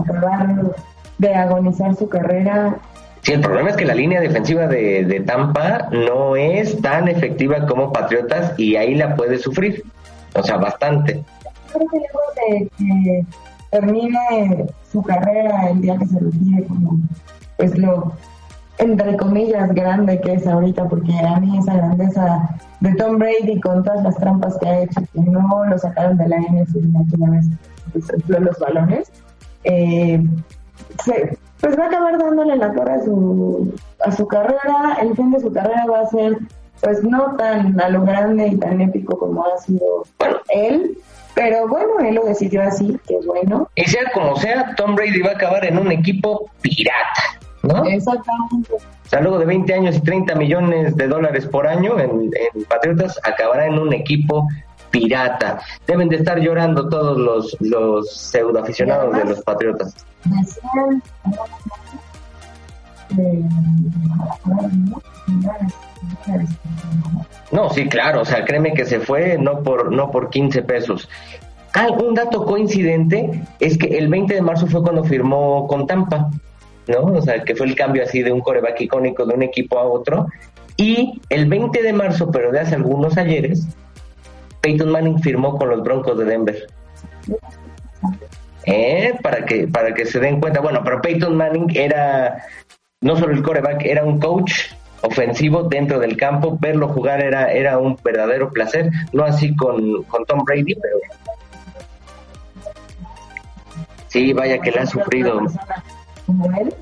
acabar 0.00 0.74
de 1.18 1.34
agonizar 1.34 1.94
su 1.96 2.08
carrera 2.08 2.78
Sí, 3.22 3.32
el 3.32 3.40
problema 3.40 3.70
es 3.70 3.76
que 3.76 3.84
la 3.84 3.94
línea 3.94 4.20
defensiva 4.20 4.66
de, 4.66 5.22
Tampa 5.26 5.88
no 5.92 6.36
es 6.36 6.80
tan 6.80 7.06
efectiva 7.08 7.66
como 7.66 7.92
Patriotas 7.92 8.58
y 8.58 8.76
ahí 8.76 8.94
la 8.94 9.14
puede 9.14 9.38
sufrir. 9.38 9.82
O 10.34 10.42
sea, 10.42 10.56
bastante. 10.56 11.22
creo 11.72 11.88
que 11.88 11.98
luego 11.98 12.20
de 12.48 12.70
que 12.78 13.24
termine 13.70 14.66
su 14.90 15.02
carrera 15.02 15.70
el 15.70 15.80
día 15.82 15.96
que 15.98 16.06
se 16.06 16.18
retire 16.18 16.64
como 16.66 16.98
pues 17.56 17.76
lo 17.76 18.12
entre 18.78 19.14
comillas, 19.18 19.74
grande 19.74 20.18
que 20.22 20.32
es 20.32 20.46
ahorita, 20.46 20.88
porque 20.88 21.12
a 21.18 21.38
mí 21.38 21.58
esa 21.58 21.74
grandeza 21.74 22.48
de 22.80 22.94
Tom 22.94 23.18
Brady 23.18 23.60
con 23.60 23.84
todas 23.84 24.02
las 24.02 24.16
trampas 24.16 24.56
que 24.58 24.68
ha 24.68 24.80
hecho, 24.80 25.02
que 25.12 25.20
no 25.20 25.66
lo 25.66 25.78
sacaron 25.78 26.16
de 26.16 26.26
la 26.28 26.36
NFL 26.38 26.96
aquella 26.96 27.30
vez 27.30 27.46
los 28.40 28.58
balones, 28.58 29.12
eh, 29.64 30.24
se- 31.04 31.36
pues 31.60 31.78
va 31.78 31.84
a 31.84 31.86
acabar 31.88 32.18
dándole 32.18 32.56
la 32.56 32.72
torre 32.72 32.92
a 32.94 33.04
su, 33.04 33.74
a 34.04 34.12
su 34.12 34.26
carrera. 34.26 34.98
El 35.00 35.14
fin 35.14 35.30
de 35.30 35.40
su 35.40 35.52
carrera 35.52 35.84
va 35.86 36.00
a 36.00 36.06
ser, 36.06 36.38
pues 36.80 37.02
no 37.04 37.36
tan 37.36 37.78
a 37.80 37.88
lo 37.88 38.02
grande 38.02 38.48
y 38.48 38.56
tan 38.56 38.80
épico 38.80 39.18
como 39.18 39.44
ha 39.44 39.58
sido 39.58 40.04
él, 40.48 40.96
pero 41.34 41.68
bueno, 41.68 41.98
él 42.00 42.14
lo 42.14 42.24
decidió 42.24 42.62
así, 42.62 42.98
que 43.06 43.16
es 43.16 43.26
bueno. 43.26 43.68
Y 43.74 43.84
sea 43.84 44.10
como 44.12 44.36
sea, 44.36 44.74
Tom 44.76 44.94
Brady 44.94 45.20
va 45.20 45.30
a 45.30 45.34
acabar 45.34 45.64
en 45.64 45.78
un 45.78 45.92
equipo 45.92 46.50
pirata, 46.60 47.38
¿no? 47.62 47.84
Exactamente. 47.84 48.74
O 48.74 49.20
luego 49.20 49.38
de 49.38 49.46
20 49.46 49.74
años 49.74 49.96
y 49.96 50.00
30 50.00 50.34
millones 50.36 50.96
de 50.96 51.08
dólares 51.08 51.46
por 51.46 51.66
año 51.66 51.98
en, 51.98 52.30
en 52.54 52.64
Patriotas, 52.64 53.18
acabará 53.24 53.66
en 53.66 53.78
un 53.78 53.92
equipo 53.92 54.46
pirata. 54.90 55.60
Deben 55.86 56.08
de 56.08 56.16
estar 56.16 56.38
llorando 56.38 56.88
todos 56.88 57.16
los, 57.18 57.56
los 57.60 58.10
pseudoaficionados 58.12 59.16
de 59.16 59.24
los 59.24 59.40
Patriotas. 59.42 59.94
Eh, 63.18 63.42
No, 67.52 67.68
sí, 67.70 67.88
claro, 67.88 68.22
o 68.22 68.24
sea, 68.24 68.44
créeme 68.44 68.72
que 68.72 68.84
se 68.84 69.00
fue 69.00 69.36
no 69.38 69.62
por, 69.62 69.92
no 69.92 70.10
por 70.10 70.30
15 70.30 70.62
pesos. 70.62 71.08
Ah, 71.74 71.88
un 71.88 72.14
dato 72.14 72.44
coincidente 72.44 73.42
es 73.58 73.78
que 73.78 73.98
el 73.98 74.08
20 74.08 74.34
de 74.34 74.42
marzo 74.42 74.66
fue 74.66 74.82
cuando 74.82 75.04
firmó 75.04 75.66
con 75.66 75.86
Tampa, 75.86 76.30
¿no? 76.86 77.00
O 77.04 77.22
sea, 77.22 77.42
que 77.42 77.54
fue 77.54 77.66
el 77.66 77.74
cambio 77.74 78.02
así 78.02 78.22
de 78.22 78.32
un 78.32 78.40
coreback 78.40 78.80
icónico 78.82 79.24
de 79.24 79.34
un 79.34 79.42
equipo 79.42 79.78
a 79.78 79.84
otro. 79.84 80.26
Y 80.76 81.20
el 81.28 81.46
20 81.46 81.82
de 81.82 81.92
marzo, 81.92 82.30
pero 82.30 82.50
de 82.52 82.60
hace 82.60 82.74
algunos 82.74 83.16
ayeres, 83.16 83.66
Peyton 84.60 84.90
Manning 84.90 85.20
firmó 85.20 85.56
con 85.58 85.70
los 85.70 85.82
Broncos 85.82 86.18
de 86.18 86.24
Denver. 86.24 86.66
¿Eh? 88.66 89.14
Para 89.22 89.44
que, 89.44 89.66
para 89.66 89.94
que 89.94 90.06
se 90.06 90.20
den 90.20 90.40
cuenta. 90.40 90.60
Bueno, 90.60 90.82
pero 90.84 91.00
Peyton 91.00 91.36
Manning 91.36 91.70
era 91.74 92.44
no 93.00 93.16
solo 93.16 93.32
el 93.32 93.42
coreback, 93.42 93.84
era 93.84 94.04
un 94.04 94.20
coach 94.20 94.72
ofensivo 95.02 95.62
dentro 95.64 95.98
del 95.98 96.16
campo. 96.16 96.58
Verlo 96.60 96.88
jugar 96.88 97.22
era, 97.22 97.52
era 97.52 97.78
un 97.78 97.96
verdadero 98.02 98.50
placer. 98.50 98.90
No 99.12 99.24
así 99.24 99.54
con, 99.56 100.02
con 100.04 100.24
Tom 100.26 100.44
Brady, 100.44 100.74
pero. 100.74 100.96
Sí, 104.08 104.32
vaya 104.32 104.58
que 104.58 104.72
le 104.72 104.80
ha 104.80 104.86
sufrido. 104.86 105.40
Como 106.26 106.46
él. 106.58 106.74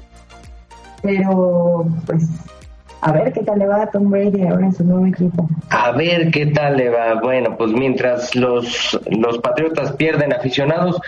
Pero, 1.02 1.86
pues, 2.06 2.24
a 3.02 3.12
ver 3.12 3.32
qué 3.32 3.42
tal 3.42 3.60
le 3.60 3.66
va 3.66 3.82
a 3.82 3.90
Tom 3.90 4.10
Brady 4.10 4.46
ahora 4.46 4.66
en 4.66 4.72
su 4.72 4.84
nuevo 4.84 5.06
equipo. 5.06 5.48
A 5.70 5.92
ver 5.92 6.30
qué 6.30 6.46
tal 6.46 6.76
le 6.76 6.90
va. 6.90 7.14
Bueno, 7.20 7.56
pues 7.56 7.70
mientras 7.70 8.34
los, 8.34 8.98
los 9.10 9.38
Patriotas 9.38 9.92
pierden 9.92 10.32
aficionados, 10.32 11.00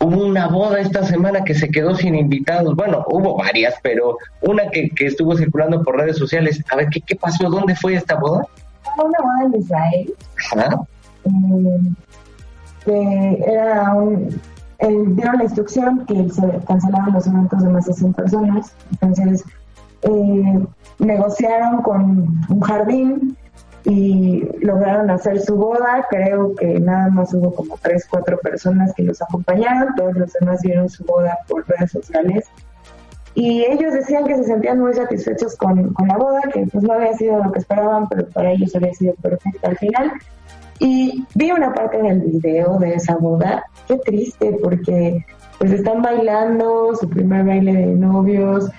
hubo 0.00 0.26
una 0.26 0.46
boda 0.48 0.80
esta 0.80 1.04
semana 1.04 1.42
que 1.44 1.54
se 1.54 1.68
quedó 1.70 1.94
sin 1.94 2.14
invitados. 2.14 2.74
Bueno, 2.76 3.04
hubo 3.08 3.36
varias, 3.36 3.74
pero 3.82 4.16
una 4.42 4.68
que, 4.70 4.90
que 4.90 5.06
estuvo 5.06 5.36
circulando 5.36 5.82
por 5.82 5.96
redes 5.96 6.16
sociales. 6.18 6.62
A 6.70 6.76
ver, 6.76 6.88
¿qué, 6.88 7.00
qué 7.00 7.16
pasó? 7.16 7.48
¿Dónde 7.48 7.74
fue 7.74 7.94
esta 7.94 8.14
boda? 8.16 8.44
Fue 8.96 9.04
una 9.04 9.18
boda 9.22 9.44
en 9.46 9.60
Israel, 9.60 10.14
Ajá. 10.52 10.80
eh, 11.24 11.80
que 12.84 13.44
era 13.46 13.94
un... 13.94 14.40
eh, 14.78 15.04
dieron 15.08 15.38
la 15.38 15.44
instrucción 15.44 16.06
que 16.06 16.28
se 16.30 16.42
cancelaban 16.66 17.12
los 17.12 17.26
eventos 17.26 17.62
de 17.62 17.68
más 17.68 17.86
de 17.86 17.92
100 17.94 18.12
personas. 18.14 18.72
Entonces, 18.92 19.44
eh, 20.02 20.66
negociaron 21.00 21.82
con 21.82 22.38
un 22.48 22.60
jardín 22.60 23.36
y 23.84 24.48
lograron 24.60 25.10
hacer 25.10 25.40
su 25.40 25.56
boda. 25.56 26.06
Creo 26.10 26.54
que 26.54 26.80
nada 26.80 27.08
más 27.10 27.32
hubo 27.34 27.54
como 27.54 27.76
tres, 27.80 28.06
cuatro 28.08 28.38
personas 28.38 28.92
que 28.94 29.02
los 29.02 29.20
acompañaron. 29.22 29.94
Todos 29.96 30.14
los 30.14 30.32
demás 30.34 30.60
vieron 30.62 30.88
su 30.88 31.04
boda 31.04 31.38
por 31.48 31.66
redes 31.68 31.92
sociales. 31.92 32.46
Y 33.34 33.64
ellos 33.64 33.92
decían 33.92 34.24
que 34.24 34.36
se 34.36 34.44
sentían 34.44 34.80
muy 34.80 34.94
satisfechos 34.94 35.56
con, 35.56 35.92
con 35.92 36.08
la 36.08 36.16
boda, 36.16 36.40
que 36.52 36.66
pues 36.66 36.82
no 36.82 36.94
había 36.94 37.12
sido 37.14 37.42
lo 37.42 37.52
que 37.52 37.60
esperaban, 37.60 38.08
pero 38.08 38.26
para 38.30 38.50
ellos 38.50 38.74
había 38.74 38.92
sido 38.94 39.14
perfecta 39.14 39.68
al 39.68 39.78
final. 39.78 40.12
Y 40.80 41.24
vi 41.34 41.50
una 41.50 41.72
parte 41.72 42.00
del 42.00 42.20
video 42.20 42.78
de 42.78 42.94
esa 42.94 43.16
boda, 43.16 43.64
qué 43.86 43.96
triste, 43.98 44.58
porque 44.62 45.24
pues 45.58 45.72
están 45.72 46.02
bailando 46.02 46.94
su 46.94 47.08
primer 47.08 47.44
baile 47.44 47.72
de 47.72 47.86
novios 47.86 48.70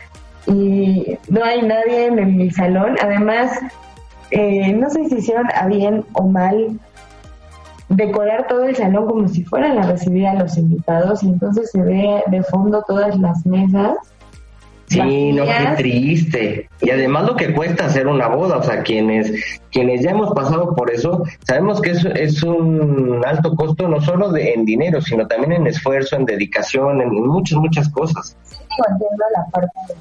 y 0.48 1.18
no 1.28 1.44
hay 1.44 1.62
nadie 1.62 2.08
en 2.08 2.20
el 2.20 2.52
salón. 2.54 2.96
Además, 3.02 3.52
eh, 4.32 4.74
no 4.74 4.90
sé 4.90 5.08
si 5.10 5.16
hicieron 5.16 5.48
a 5.54 5.68
bien 5.68 6.06
o 6.14 6.28
mal 6.28 6.80
decorar 7.90 8.48
todo 8.48 8.66
el 8.66 8.76
salón 8.76 9.08
como 9.08 9.28
si 9.28 9.44
fueran 9.44 9.78
a 9.80 9.84
recibir 9.84 10.28
a 10.28 10.36
los 10.36 10.58
invitados 10.58 11.24
y 11.24 11.28
entonces 11.28 11.72
se 11.72 11.82
ve 11.82 12.24
de 12.28 12.44
fondo 12.44 12.84
todas 12.88 13.18
las 13.18 13.46
mesas. 13.46 13.98
Sí, 14.88 15.34
no, 15.34 15.46
qué 15.46 15.74
triste. 15.78 16.70
Y 16.82 16.90
además 16.90 17.26
lo 17.26 17.36
que 17.36 17.54
cuesta 17.54 17.86
hacer 17.86 18.08
una 18.08 18.28
boda, 18.28 18.58
o 18.58 18.64
sea, 18.64 18.82
quienes, 18.82 19.60
quienes 19.72 20.02
ya 20.02 20.12
hemos 20.12 20.34
pasado 20.34 20.76
por 20.76 20.90
eso, 20.90 21.24
sabemos 21.48 21.80
que 21.80 21.92
es, 21.92 22.06
es 22.06 22.42
un 22.42 23.22
alto 23.24 23.56
costo 23.56 23.88
no 23.88 24.02
solo 24.02 24.32
de, 24.32 24.54
en 24.54 24.66
dinero, 24.66 25.00
sino 25.00 25.28
también 25.28 25.54
en 25.54 25.68
esfuerzo, 25.68 26.16
en 26.16 26.26
dedicación, 26.26 27.02
en 27.02 27.12
muchas, 27.12 27.60
muchas 27.60 27.88
cosas. 27.90 28.36
digo, 28.50 28.84
entiendo 28.90 29.24
la 29.36 29.46
parte 29.52 29.80
de 29.90 29.96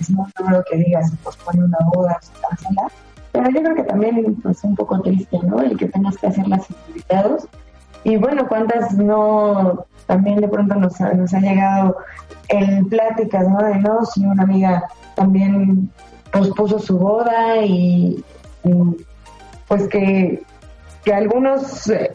es 0.00 0.10
muy 0.10 0.26
duro 0.38 0.64
que 0.70 0.76
digas 0.78 1.10
se 1.10 1.16
pospone 1.16 1.64
una 1.64 1.78
boda, 1.92 2.18
se 2.20 2.32
cancela, 2.40 2.88
pero 3.32 3.50
yo 3.50 3.62
creo 3.62 3.74
que 3.74 3.84
también 3.84 4.36
pues 4.42 4.62
un 4.62 4.76
poco 4.76 5.00
triste, 5.00 5.38
¿no? 5.42 5.60
El 5.60 5.76
que 5.76 5.88
tengas 5.88 6.16
que 6.18 6.26
hacer 6.26 6.46
las 6.48 6.66
invitados. 6.88 7.48
Y 8.04 8.16
bueno, 8.16 8.46
cuántas 8.46 8.94
no, 8.94 9.86
también 10.06 10.40
de 10.40 10.48
pronto 10.48 10.74
nos 10.74 11.00
ha, 11.00 11.14
nos 11.14 11.32
ha 11.32 11.40
llegado 11.40 11.96
en 12.48 12.88
pláticas, 12.88 13.48
¿no? 13.48 13.58
De 13.58 13.76
no, 13.76 14.04
si 14.04 14.24
una 14.24 14.42
amiga 14.42 14.84
también 15.14 15.90
pospuso 16.30 16.78
su 16.78 16.98
boda 16.98 17.58
y, 17.64 18.22
y, 18.64 18.70
pues 19.68 19.88
que, 19.88 20.42
que 21.04 21.14
algunos 21.14 21.88
eh, 21.88 22.12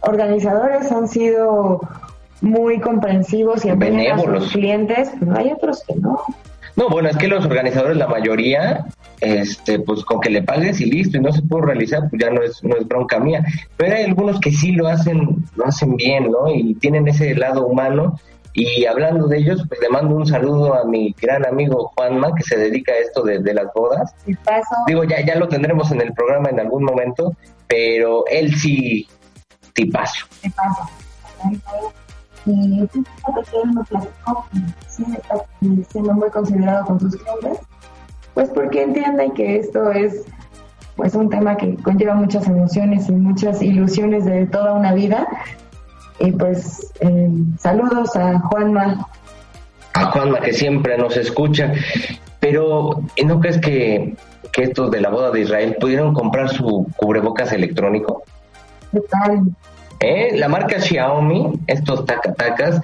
organizadores 0.00 0.90
han 0.90 1.08
sido 1.08 1.80
muy 2.40 2.80
comprensivos 2.80 3.64
y 3.64 3.70
apoyan 3.70 4.18
a 4.18 4.40
sus 4.40 4.52
clientes, 4.52 5.10
pero 5.20 5.36
hay 5.36 5.52
otros 5.52 5.84
que 5.86 5.94
no. 5.94 6.20
No, 6.74 6.88
bueno, 6.88 7.08
es 7.08 7.16
que 7.16 7.28
los 7.28 7.44
organizadores, 7.44 7.96
la 7.96 8.08
mayoría, 8.08 8.86
este, 9.22 9.78
pues 9.78 10.04
con 10.04 10.20
que 10.20 10.30
le 10.30 10.42
pagues 10.42 10.80
y 10.80 10.86
listo, 10.86 11.16
y 11.16 11.20
no 11.20 11.32
se 11.32 11.42
pudo 11.42 11.62
realizar, 11.62 12.10
pues 12.10 12.20
ya 12.20 12.30
no 12.30 12.42
es, 12.42 12.62
no 12.64 12.76
es 12.76 12.86
bronca 12.88 13.20
mía. 13.20 13.44
Pero 13.76 13.94
hay 13.94 14.02
algunos 14.02 14.40
que 14.40 14.50
sí 14.50 14.72
lo 14.72 14.88
hacen, 14.88 15.44
lo 15.54 15.64
hacen 15.64 15.94
bien, 15.94 16.30
¿no? 16.30 16.52
Y 16.52 16.74
tienen 16.74 17.06
ese 17.06 17.34
lado 17.36 17.64
humano. 17.66 18.18
Y 18.52 18.84
hablando 18.84 19.28
de 19.28 19.38
ellos, 19.38 19.64
pues 19.68 19.80
le 19.80 19.88
mando 19.88 20.16
un 20.16 20.26
saludo 20.26 20.74
a 20.74 20.84
mi 20.84 21.14
gran 21.18 21.46
amigo 21.46 21.92
Juanma, 21.94 22.34
que 22.34 22.42
se 22.42 22.58
dedica 22.58 22.92
a 22.92 22.96
esto 22.96 23.22
de, 23.22 23.38
de 23.38 23.54
las 23.54 23.72
bodas. 23.72 24.12
Paso, 24.44 24.74
Digo, 24.88 25.04
ya, 25.04 25.24
ya 25.24 25.36
lo 25.36 25.48
tendremos 25.48 25.90
en 25.92 26.00
el 26.02 26.12
programa 26.12 26.50
en 26.50 26.58
algún 26.58 26.82
momento, 26.84 27.32
pero 27.68 28.24
él 28.26 28.54
sí, 28.56 29.08
tipazo. 29.72 30.26
¿qué 30.42 30.50
pasa? 30.50 30.90
Y 32.44 32.88
fíjate 32.88 33.50
que 33.50 33.56
él 33.62 33.72
me 33.72 33.84
platicó 33.84 34.46
sí 34.88 35.04
está 35.16 35.36
siendo 35.90 36.12
muy 36.12 36.28
considerado 36.30 36.86
con 36.86 37.00
sus 37.00 37.16
clientes, 37.16 37.64
pues 38.34 38.48
porque 38.50 38.82
entiende 38.82 39.32
que 39.34 39.56
esto 39.56 39.90
es 39.90 40.24
pues 40.96 41.14
un 41.14 41.30
tema 41.30 41.56
que 41.56 41.74
conlleva 41.76 42.14
muchas 42.14 42.46
emociones 42.46 43.08
y 43.08 43.12
muchas 43.12 43.62
ilusiones 43.62 44.24
de 44.24 44.46
toda 44.46 44.72
una 44.72 44.92
vida. 44.92 45.26
Y 46.18 46.32
pues 46.32 46.92
eh, 47.00 47.30
saludos 47.58 48.14
a 48.16 48.38
Juanma. 48.40 49.08
a 49.94 50.04
Juanma 50.12 50.40
que 50.40 50.52
siempre 50.52 50.98
nos 50.98 51.16
escucha, 51.16 51.72
pero 52.40 53.02
¿eh, 53.16 53.24
¿no 53.24 53.40
crees 53.40 53.58
que, 53.58 54.14
que 54.52 54.62
estos 54.64 54.90
de 54.90 55.00
la 55.00 55.08
boda 55.08 55.30
de 55.30 55.40
Israel 55.40 55.76
pudieron 55.80 56.14
comprar 56.14 56.50
su 56.50 56.86
cubrebocas 56.96 57.52
electrónico? 57.52 58.22
¿Qué 58.92 59.00
tal? 59.00 59.42
¿Eh? 60.00 60.36
La 60.36 60.48
marca 60.48 60.80
Xiaomi, 60.80 61.60
estos 61.66 62.04
tacatacas, 62.04 62.80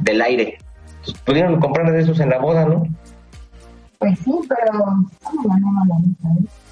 del 0.00 0.22
aire. 0.22 0.58
Pudieron 1.24 1.60
comprar 1.60 1.92
de 1.92 2.00
esos 2.00 2.18
en 2.20 2.30
la 2.30 2.38
boda, 2.38 2.64
¿no? 2.64 2.84
Pues 3.98 4.18
sí, 4.18 4.32
pero. 4.48 4.72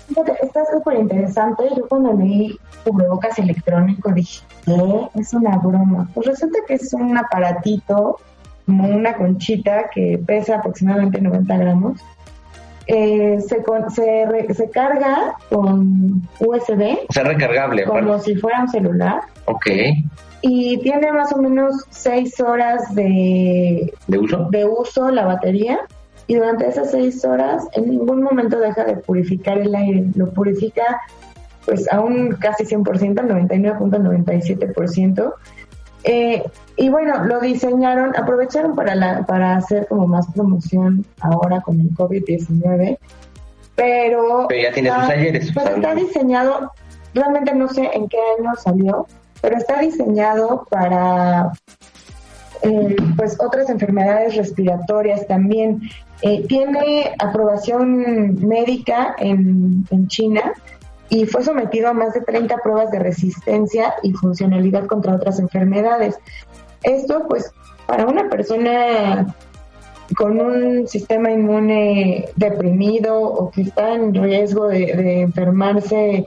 Fíjate, 0.09 0.33
está 0.43 0.65
súper 0.73 0.99
interesante. 0.99 1.65
Yo 1.77 1.87
cuando 1.89 2.13
leí 2.13 2.59
cubrebocas 2.85 3.39
electrónico 3.39 4.11
dije, 4.13 4.45
¿qué? 4.65 5.09
Es 5.15 5.33
una 5.33 5.57
broma. 5.59 6.09
Pues 6.15 6.27
resulta 6.27 6.59
que 6.67 6.75
es 6.75 6.93
un 6.93 7.17
aparatito, 7.17 8.19
como 8.67 8.89
una 8.89 9.15
conchita 9.15 9.91
que 9.93 10.19
pesa 10.27 10.57
aproximadamente 10.57 11.21
90 11.21 11.57
gramos 11.57 12.01
eh, 12.87 13.39
se, 13.47 13.63
con- 13.63 13.91
se, 13.91 14.27
re- 14.27 14.53
se 14.55 14.69
carga 14.71 15.35
con 15.49 16.23
USB 16.41 16.99
O 17.09 17.13
sea, 17.13 17.25
recargable. 17.25 17.85
como 17.85 18.19
si 18.19 18.35
fuera 18.37 18.61
un 18.63 18.69
celular 18.69 19.21
Ok. 19.47 19.67
y 20.43 20.79
tiene 20.79 21.11
más 21.13 21.33
o 21.33 21.39
menos 21.41 21.85
seis 21.91 22.39
horas 22.41 22.95
de, 22.95 23.93
¿De 24.07 24.19
uso? 24.19 24.49
de 24.51 24.65
uso 24.67 25.11
la 25.11 25.25
batería 25.25 25.81
y 26.27 26.35
durante 26.37 26.69
esas 26.69 26.91
seis 26.91 27.25
horas 27.25 27.67
en 27.73 27.91
ningún 27.91 28.23
momento 28.23 28.59
deja 28.59 28.85
de 28.85 28.97
purificar 28.97 29.59
el 29.59 29.75
aire, 29.75 30.05
lo 30.15 30.31
purifica 30.31 31.01
pues 31.65 31.91
a 31.91 32.01
un 32.01 32.33
casi 32.37 32.65
100%, 32.65 33.15
99.97%. 33.25 35.33
Eh, 36.05 36.43
y 36.77 36.89
bueno, 36.91 37.25
lo 37.25 37.41
diseñaron, 37.41 38.15
aprovecharon 38.17 38.75
para, 38.77 38.95
la, 38.95 39.25
para 39.25 39.57
hacer 39.57 39.87
como 39.89 40.07
más 40.07 40.27
promoción 40.33 41.05
ahora 41.21 41.61
con 41.63 41.81
el 41.81 41.91
COVID-19, 41.95 42.99
pero... 43.75 44.47
Pero 44.49 44.63
ya 44.63 44.73
tiene 44.73 44.91
sus 44.91 44.99
está- 45.03 45.13
ayeres, 45.15 45.53
Pues 45.53 45.65
o 45.65 45.69
sea, 45.69 45.77
está 45.77 45.95
diseñado, 45.95 46.73
realmente 47.15 47.55
no 47.55 47.69
sé 47.69 47.91
en 47.95 48.09
qué 48.09 48.19
año 48.39 48.53
salió, 48.57 49.07
pero 49.41 49.57
está 49.57 49.81
diseñado 49.81 50.67
para 50.71 51.53
eh, 52.63 52.97
pues 53.17 53.37
otras 53.41 53.69
enfermedades 53.71 54.37
respiratorias 54.37 55.27
también. 55.27 55.81
Eh, 56.23 56.47
tiene 56.49 57.15
aprobación 57.19 58.37
médica 58.47 59.15
en, 59.19 59.85
en 59.91 60.09
China 60.09 60.53
y 61.09 61.27
fue 61.27 61.43
sometido 61.43 61.89
a 61.89 61.93
más 61.93 62.15
de 62.15 62.21
30 62.23 62.57
pruebas 62.59 62.91
de 62.91 62.99
resistencia 62.99 63.95
y 64.03 64.13
funcionalidad 64.13 64.87
contra 64.87 65.15
otras 65.15 65.39
enfermedades. 65.39 66.19
Esto 66.83 67.27
pues 67.29 67.53
para 67.87 68.07
una 68.07 68.29
persona 68.29 69.35
con 70.17 70.41
un 70.41 70.87
sistema 70.87 71.31
inmune 71.31 72.29
deprimido 72.37 73.21
o 73.21 73.51
que 73.51 73.63
está 73.63 73.95
en 73.95 74.15
riesgo 74.15 74.69
de, 74.69 75.23
enfermarse 75.23 76.25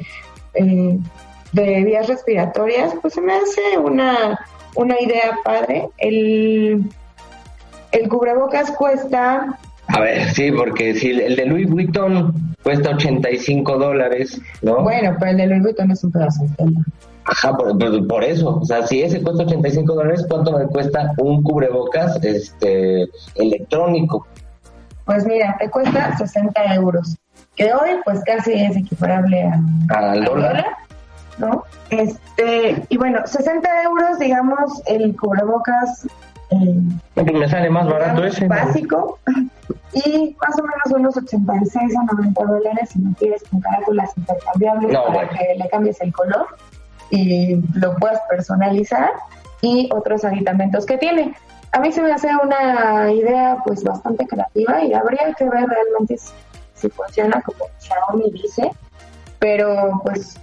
eh, 0.53 0.99
de 1.51 1.83
vías 1.83 2.07
respiratorias, 2.07 2.93
pues 3.01 3.13
se 3.13 3.21
me 3.21 3.33
hace 3.33 3.77
una, 3.77 4.39
una 4.75 4.99
idea 4.99 5.37
padre. 5.43 5.89
El, 5.97 6.89
el 7.91 8.09
cubrebocas 8.09 8.71
cuesta, 8.71 9.59
A 9.97 10.01
ver, 10.01 10.29
sí, 10.33 10.51
porque 10.51 10.93
si 10.93 11.09
el 11.09 11.35
de 11.35 11.45
Louis 11.45 11.67
Vuitton 11.69 12.33
cuesta 12.63 12.91
85 12.91 13.77
dólares, 13.77 14.39
¿no? 14.61 14.83
bueno, 14.83 15.15
pero 15.19 15.31
el 15.31 15.37
de 15.37 15.47
Louis 15.47 15.63
Vuitton 15.63 15.91
es 15.91 16.03
un 16.03 16.11
pedazo 16.11 16.43
de 16.43 16.49
tela. 16.55 16.79
Ajá, 17.25 17.57
por, 17.57 17.77
por- 17.77 18.07
por 18.07 18.23
eso. 18.23 18.59
O 18.61 18.65
sea, 18.65 18.85
si 18.85 19.01
ese 19.01 19.21
cuesta 19.21 19.43
85 19.43 19.93
dólares, 19.95 20.25
¿cuánto 20.29 20.57
me 20.57 20.65
cuesta 20.67 21.13
un 21.17 21.41
cubrebocas 21.43 22.23
este 22.23 23.07
electrónico? 23.35 24.27
Pues 25.05 25.25
mira, 25.25 25.55
te 25.59 25.69
cuesta 25.69 26.15
60 26.17 26.75
euros, 26.75 27.15
que 27.55 27.73
hoy 27.73 27.89
pues 28.05 28.21
casi 28.25 28.53
es 28.53 28.75
equiparable 28.77 29.41
a, 29.43 29.59
Al 29.97 30.05
al 30.19 30.25
dólar. 30.25 30.65
¿no? 31.37 31.63
Este, 31.89 32.83
y 32.89 32.97
bueno, 32.97 33.19
60 33.25 33.83
euros, 33.83 34.19
digamos, 34.19 34.81
el 34.87 35.15
cubrebocas 35.15 36.07
eh, 36.49 36.81
me 37.33 37.49
sale 37.49 37.69
más 37.69 37.87
barato 37.87 38.23
ese. 38.23 38.47
básico 38.47 39.19
y 39.93 40.35
más 40.41 40.57
o 40.59 40.63
menos 40.63 40.99
unos 40.99 41.17
86 41.17 41.93
a 41.97 42.13
90 42.15 42.43
dólares 42.45 42.89
si 42.91 42.99
no 42.99 43.13
quieres 43.17 43.43
con 43.49 43.59
carátulas 43.61 44.11
intercambiables 44.17 44.91
No, 44.93 45.03
para 45.05 45.13
bueno. 45.25 45.29
que 45.31 45.55
le 45.57 45.69
cambies 45.69 45.99
el 46.01 46.13
color 46.13 46.47
y 47.09 47.55
lo 47.79 47.95
puedas 47.95 48.19
personalizar 48.29 49.11
y 49.61 49.89
otros 49.93 50.23
aditamentos 50.23 50.85
que 50.85 50.97
tiene. 50.97 51.33
A 51.73 51.79
mí 51.79 51.91
se 51.91 52.01
me 52.01 52.11
hace 52.11 52.29
una 52.43 53.11
idea 53.11 53.57
pues 53.65 53.83
bastante 53.83 54.25
creativa 54.27 54.83
y 54.83 54.93
habría 54.93 55.33
que 55.37 55.45
ver 55.49 55.65
realmente 55.67 56.17
si, 56.17 56.31
si 56.75 56.89
funciona 56.89 57.41
como 57.41 57.65
Xiaomi 57.79 58.31
dice, 58.31 58.71
pero 59.39 59.99
pues 60.03 60.39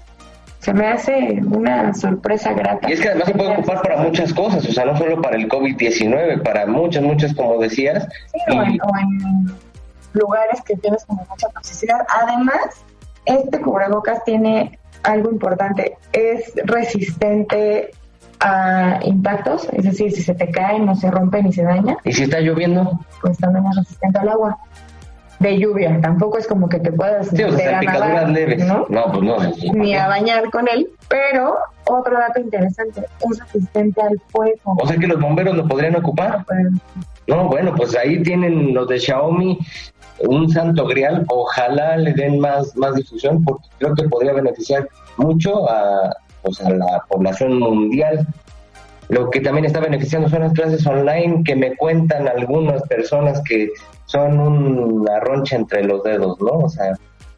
se 0.65 0.73
me 0.73 0.87
hace 0.87 1.43
una 1.53 1.93
sorpresa 1.93 2.55
grata. 2.55 2.89
Y 2.89 2.95
es 2.95 3.01
que 3.03 3.09
además 3.09 3.29
se 3.29 3.35
puede 3.35 3.53
ocupar 3.53 3.83
para 3.83 3.99
muchas 3.99 4.33
cosas, 4.33 4.67
o 4.67 4.73
sea, 4.73 4.87
no 4.87 4.97
solo 4.97 5.21
para 5.21 5.37
el 5.37 5.47
COVID-19, 5.47 6.43
para 6.43 6.65
muchas, 6.67 7.03
muchas, 7.03 7.35
como 7.35 7.59
decías. 7.59 8.09
Sí, 8.33 8.41
o 8.49 8.63
en, 8.63 8.81
o 8.81 8.99
en 8.99 9.47
lugares 10.15 10.63
que 10.63 10.75
tienes 10.77 11.05
como 11.05 11.27
mucha 11.29 11.49
toxicidad. 11.51 12.07
Además, 12.23 12.83
este 13.27 13.61
cubrebocas 13.61 14.25
tiene 14.25 14.79
algo 15.03 15.31
importante, 15.31 15.99
es 16.15 16.55
resistente 16.65 17.91
a 18.41 19.01
impactos, 19.03 19.69
es 19.71 19.85
decir, 19.85 20.13
si 20.13 20.23
se 20.23 20.35
te 20.35 20.51
cae 20.51 20.79
no 20.79 20.95
se 20.95 21.11
rompe 21.11 21.43
ni 21.43 21.53
se 21.53 21.63
daña, 21.63 21.99
¿Y 22.05 22.13
si 22.13 22.23
está 22.23 22.41
lloviendo? 22.41 23.01
pues 23.21 23.37
también 23.37 23.67
es 23.67 23.77
resistente 23.77 24.19
al 24.19 24.31
agua. 24.31 24.59
De 25.41 25.59
lluvia, 25.59 26.01
tampoco 26.01 26.39
es 26.39 26.47
como 26.47 26.69
que 26.69 26.79
te 26.79 26.93
puedas 26.93 27.29
Sí, 27.29 27.43
o 27.43 27.53
sea, 27.53 27.81
picaduras 27.81 28.31
leves. 28.31 28.65
¿no? 28.65 28.87
No, 28.89 29.11
pues 29.11 29.23
no. 29.23 29.53
sí. 29.55 29.71
ni 29.71 29.95
a 29.95 30.07
bañar 30.07 30.49
con 30.51 30.69
él, 30.69 30.89
pero 31.09 31.57
otro 31.87 32.17
dato 32.17 32.41
interesante, 32.41 33.03
es 33.31 33.39
resistente 33.41 34.01
al 34.01 34.21
fuego. 34.29 34.59
O 34.65 34.87
sea 34.87 34.97
que 34.97 35.07
los 35.07 35.21
bomberos 35.21 35.57
lo 35.57 35.67
podrían 35.67 35.97
ocupar. 35.97 36.45
No, 37.27 37.49
bueno, 37.49 37.75
pues 37.75 37.97
ahí 37.97 38.23
tienen 38.23 38.75
los 38.75 38.87
de 38.89 38.99
Xiaomi 38.99 39.59
un 40.21 40.51
santo 40.51 40.87
grial. 40.87 41.25
Ojalá 41.29 41.97
le 41.97 42.13
den 42.13 42.39
más, 42.39 42.77
más 42.77 42.95
difusión 42.95 43.45
porque 43.45 43.67
creo 43.79 43.95
que 43.95 44.09
podría 44.09 44.33
beneficiar 44.33 44.89
mucho 45.17 45.69
a, 45.69 46.15
pues, 46.43 46.61
a 46.61 46.71
la 46.71 47.03
población 47.09 47.59
mundial. 47.59 48.27
Lo 49.09 49.31
que 49.31 49.41
también 49.41 49.67
está 49.67 49.81
beneficiando 49.81 50.29
son 50.29 50.41
las 50.41 50.53
clases 50.53 50.87
online 50.87 51.43
que 51.45 51.55
me 51.57 51.77
cuentan 51.77 52.27
algunas 52.27 52.83
personas 52.85 53.43
que 53.47 53.69
son 54.15 54.39
una 54.39 55.19
roncha 55.21 55.57
entre 55.57 55.83
los 55.85 56.03
dedos, 56.05 56.41
¿no? 56.41 56.59
O 56.59 56.69
sea, 56.69 56.95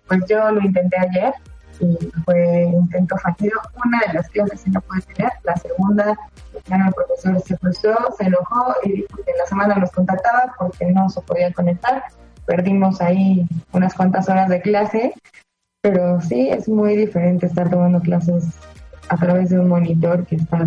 Pues 0.09 0.21
yo 0.29 0.51
lo 0.51 0.61
intenté 0.61 0.97
ayer 0.99 1.33
y 1.81 1.97
fue 2.25 2.65
intento 2.65 3.17
fallido. 3.17 3.59
Una 3.85 4.01
de 4.07 4.13
las 4.13 4.29
clases 4.29 4.61
sí 4.61 4.71
no 4.71 4.81
pude 4.83 5.01
tener, 5.15 5.33
la 5.45 5.57
segunda, 5.57 6.17
el 6.53 6.93
profesor 6.95 7.41
se 7.41 7.57
frustró, 7.57 7.97
se 8.19 8.25
enojó 8.25 8.75
y 8.85 9.01
en 9.01 9.39
la 9.39 9.47
semana 9.47 9.75
nos 9.77 9.91
contactaba 9.91 10.55
porque 10.59 10.87
no 10.93 11.09
se 11.09 11.21
podía 11.23 11.53
conectar. 11.53 12.05
Perdimos 12.45 13.01
ahí 13.01 13.47
unas 13.73 13.95
cuantas 13.95 14.29
horas 14.29 14.49
de 14.49 14.61
clase, 14.61 15.15
pero 15.81 16.21
sí 16.21 16.51
es 16.51 16.69
muy 16.69 16.95
diferente 16.95 17.47
estar 17.47 17.71
tomando 17.71 18.01
clases 18.01 18.45
a 19.09 19.17
través 19.17 19.51
de 19.51 19.59
un 19.59 19.69
monitor 19.69 20.27
que 20.27 20.37
está 20.37 20.67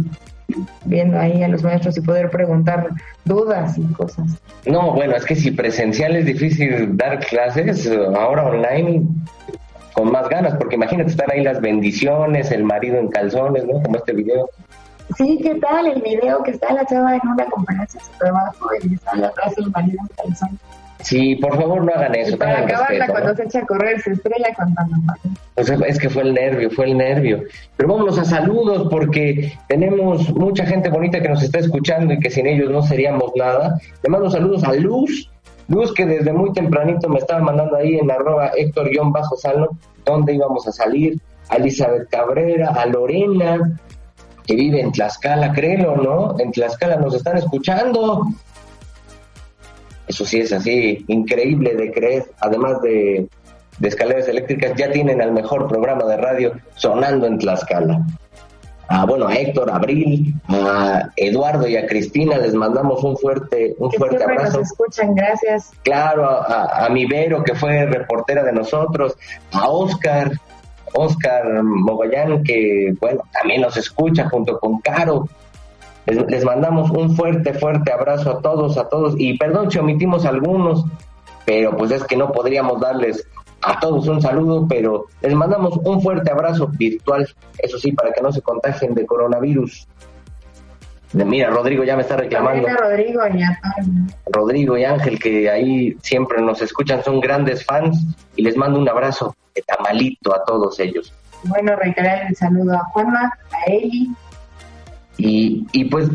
viendo 0.85 1.19
ahí 1.19 1.43
a 1.43 1.47
los 1.47 1.63
maestros 1.63 1.97
y 1.97 2.01
poder 2.01 2.29
preguntar 2.29 2.89
dudas 3.25 3.77
y 3.77 3.83
cosas. 3.93 4.41
no, 4.65 4.93
bueno, 4.93 5.15
es 5.15 5.25
que 5.25 5.35
si 5.35 5.51
presencial 5.51 6.15
es 6.15 6.25
difícil 6.25 6.97
dar 6.97 7.19
clases, 7.19 7.89
ahora 8.15 8.45
online 8.45 9.07
con 9.93 10.11
más 10.11 10.29
ganas, 10.29 10.55
porque 10.55 10.75
imagínate 10.75 11.09
estar 11.09 11.31
ahí 11.31 11.43
las 11.43 11.59
bendiciones, 11.59 12.51
el 12.51 12.63
marido 12.63 12.97
en 12.97 13.09
calzones, 13.09 13.65
¿no? 13.65 13.81
Como 13.81 13.97
este 13.97 14.13
video. 14.13 14.49
Sí, 15.17 15.39
¿qué 15.41 15.55
tal 15.55 15.87
el 15.87 16.01
video 16.01 16.43
que 16.43 16.51
está 16.51 16.71
la 16.73 16.85
chava 16.85 17.15
en 17.15 17.27
una 17.27 17.45
conferencia 17.45 17.99
de 17.99 18.05
su 18.05 18.11
trabajo 18.19 18.69
y 18.83 18.93
está 18.93 19.15
la 19.15 19.31
frase 19.31 19.61
marido 19.73 19.97
en 20.01 20.07
calzón? 20.15 20.59
Sí, 21.01 21.35
por 21.37 21.55
favor 21.55 21.83
no 21.85 21.93
hagan 21.93 22.13
Y 22.15 22.19
eso, 22.19 22.37
para 22.37 22.55
tengan 22.55 22.69
acabarla, 22.69 22.89
respeto, 22.89 23.11
cuando 23.11 23.29
¿no? 23.29 23.35
se 23.35 23.43
echa 23.43 23.59
a 23.59 23.65
correr, 23.65 24.01
se 24.01 24.11
estrella. 24.11 24.47
Pues 25.55 25.69
es 25.69 25.99
que 25.99 26.09
fue 26.09 26.23
el 26.23 26.33
nervio, 26.33 26.69
fue 26.71 26.85
el 26.85 26.97
nervio. 26.97 27.43
Pero 27.77 27.89
vámonos 27.89 28.19
a 28.19 28.25
saludos 28.25 28.87
porque 28.89 29.53
tenemos 29.67 30.29
mucha 30.35 30.65
gente 30.65 30.89
bonita 30.89 31.21
que 31.21 31.29
nos 31.29 31.41
está 31.41 31.59
escuchando 31.59 32.13
y 32.13 32.19
que 32.19 32.29
sin 32.29 32.47
ellos 32.47 32.69
no 32.69 32.81
seríamos 32.81 33.31
nada. 33.35 33.79
Le 34.03 34.09
mando 34.09 34.29
saludos 34.29 34.63
a 34.63 34.73
Luz, 34.73 35.29
Luz 35.69 35.93
que 35.93 36.05
desde 36.05 36.33
muy 36.33 36.51
tempranito 36.51 37.07
me 37.07 37.19
estaba 37.19 37.41
mandando 37.41 37.77
ahí 37.77 37.97
en 37.97 38.09
arroba 38.09 38.51
Héctor-Salno 38.57 39.69
dónde 40.03 40.33
íbamos 40.33 40.67
a 40.67 40.71
salir, 40.71 41.19
a 41.49 41.57
Elizabeth 41.57 42.09
Cabrera, 42.09 42.69
a 42.69 42.85
Lorena, 42.87 43.79
que 44.45 44.55
vive 44.55 44.81
en 44.81 44.91
Tlaxcala, 44.91 45.53
créelo, 45.53 45.95
¿no? 45.95 46.39
En 46.39 46.51
Tlaxcala 46.51 46.95
nos 46.97 47.13
están 47.13 47.37
escuchando. 47.37 48.25
Eso 50.09 50.25
sí 50.25 50.39
es 50.41 50.51
así, 50.51 51.05
increíble 51.07 51.75
de 51.75 51.91
creer, 51.91 52.25
además 52.41 52.81
de, 52.81 53.27
de 53.77 53.87
escaleras 53.87 54.27
eléctricas, 54.27 54.73
ya 54.75 54.91
tienen 54.91 55.21
al 55.21 55.31
mejor 55.31 55.67
programa 55.67 56.03
de 56.05 56.17
radio 56.17 56.51
sonando 56.75 57.27
en 57.27 57.37
Tlaxcala. 57.37 58.01
A, 58.87 59.05
bueno, 59.05 59.27
a 59.27 59.35
Héctor, 59.35 59.69
a 59.69 59.75
Abril, 59.75 60.33
a 60.47 61.09
Eduardo 61.15 61.67
y 61.67 61.77
a 61.77 61.85
Cristina 61.85 62.39
les 62.39 62.55
mandamos 62.55 63.03
un 63.03 63.15
fuerte, 63.17 63.75
un 63.77 63.91
Que 63.91 63.99
fuerte 63.99 64.23
abrazo. 64.23 64.57
nos 64.61 64.71
escuchan, 64.71 65.13
gracias. 65.13 65.71
Claro, 65.83 66.27
a, 66.27 66.43
a, 66.43 66.85
a 66.87 66.89
mi 66.89 67.05
Vero, 67.05 67.43
que 67.43 67.53
fue 67.53 67.85
reportera 67.85 68.41
de 68.43 68.51
nosotros, 68.51 69.15
a 69.51 69.69
Oscar, 69.69 70.31
Oscar 70.95 71.61
Mogollán, 71.61 72.43
que, 72.43 72.95
bueno, 72.99 73.21
también 73.31 73.61
nos 73.61 73.77
escucha 73.77 74.27
junto 74.27 74.59
con 74.59 74.79
Caro. 74.79 75.29
Les 76.27 76.43
mandamos 76.43 76.89
un 76.91 77.15
fuerte, 77.15 77.53
fuerte 77.53 77.91
abrazo 77.91 78.31
a 78.31 78.41
todos, 78.41 78.77
a 78.77 78.89
todos. 78.89 79.15
Y 79.17 79.37
perdón 79.37 79.69
si 79.69 79.79
omitimos 79.79 80.25
algunos, 80.25 80.85
pero 81.45 81.75
pues 81.75 81.91
es 81.91 82.03
que 82.03 82.15
no 82.15 82.31
podríamos 82.31 82.79
darles 82.79 83.27
a 83.61 83.79
todos 83.79 84.07
un 84.07 84.21
saludo, 84.21 84.65
pero 84.67 85.05
les 85.21 85.33
mandamos 85.33 85.77
un 85.83 86.01
fuerte 86.01 86.31
abrazo 86.31 86.67
virtual, 86.67 87.27
eso 87.57 87.77
sí, 87.77 87.91
para 87.91 88.11
que 88.11 88.21
no 88.21 88.31
se 88.31 88.41
contagien 88.41 88.93
de 88.93 89.05
coronavirus. 89.05 89.87
Mira, 91.13 91.49
Rodrigo 91.49 91.83
ya 91.83 91.95
me 91.95 92.03
está 92.03 92.17
reclamando. 92.17 92.67
Rodrigo, 92.67 93.21
ya. 93.35 93.59
Rodrigo 94.27 94.77
y 94.77 94.85
Ángel, 94.85 95.17
que 95.17 95.49
ahí 95.49 95.97
siempre 96.03 96.39
nos 96.41 96.61
escuchan, 96.61 97.03
son 97.03 97.19
grandes 97.19 97.65
fans 97.65 98.05
y 98.35 98.43
les 98.43 98.55
mando 98.55 98.79
un 98.79 98.87
abrazo 98.87 99.35
de 99.55 99.63
tamalito 99.63 100.35
a 100.35 100.43
todos 100.45 100.79
ellos. 100.79 101.11
Bueno, 101.45 101.75
reiterar 101.77 102.27
el 102.27 102.35
saludo 102.35 102.75
a 102.75 102.83
Juanma, 102.91 103.33
a 103.51 103.71
Eli, 103.71 104.09
y, 105.19 105.67
y 105.73 105.85
pues, 105.85 106.09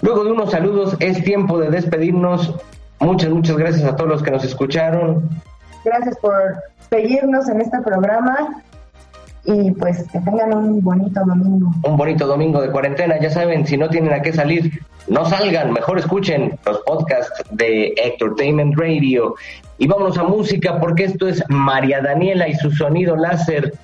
luego 0.00 0.24
de 0.24 0.32
unos 0.32 0.50
saludos, 0.50 0.96
es 1.00 1.22
tiempo 1.24 1.58
de 1.58 1.70
despedirnos. 1.70 2.54
Muchas, 3.00 3.30
muchas 3.30 3.56
gracias 3.56 3.84
a 3.84 3.96
todos 3.96 4.08
los 4.08 4.22
que 4.22 4.30
nos 4.30 4.44
escucharon. 4.44 5.28
Gracias 5.84 6.16
por 6.18 6.54
seguirnos 6.88 7.48
en 7.48 7.60
este 7.60 7.80
programa 7.82 8.62
y 9.44 9.72
pues 9.72 10.04
que 10.10 10.20
tengan 10.20 10.54
un 10.54 10.82
bonito 10.82 11.20
domingo. 11.26 11.70
Un 11.82 11.96
bonito 11.96 12.26
domingo 12.26 12.62
de 12.62 12.70
cuarentena, 12.70 13.18
ya 13.20 13.30
saben, 13.30 13.66
si 13.66 13.76
no 13.76 13.90
tienen 13.90 14.12
a 14.14 14.22
qué 14.22 14.32
salir, 14.32 14.80
no 15.08 15.24
salgan, 15.26 15.72
mejor 15.72 15.98
escuchen 15.98 16.58
los 16.64 16.78
podcasts 16.80 17.42
de 17.50 17.92
Entertainment 17.96 18.74
Radio. 18.78 19.34
Y 19.76 19.86
vámonos 19.86 20.16
a 20.16 20.22
música 20.22 20.78
porque 20.80 21.04
esto 21.04 21.28
es 21.28 21.42
María 21.48 22.00
Daniela 22.00 22.48
y 22.48 22.54
su 22.54 22.70
sonido 22.70 23.16
láser 23.16 23.74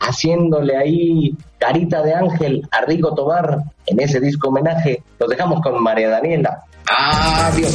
haciéndole 0.00 0.76
ahí 0.76 1.36
carita 1.58 2.02
de 2.02 2.14
ángel 2.14 2.66
a 2.70 2.80
Rico 2.82 3.14
Tobar 3.14 3.58
en 3.86 4.00
ese 4.00 4.18
disco 4.20 4.48
homenaje. 4.48 5.02
Los 5.18 5.28
dejamos 5.28 5.60
con 5.60 5.82
María 5.82 6.08
Daniela. 6.08 6.64
Adiós. 6.86 7.74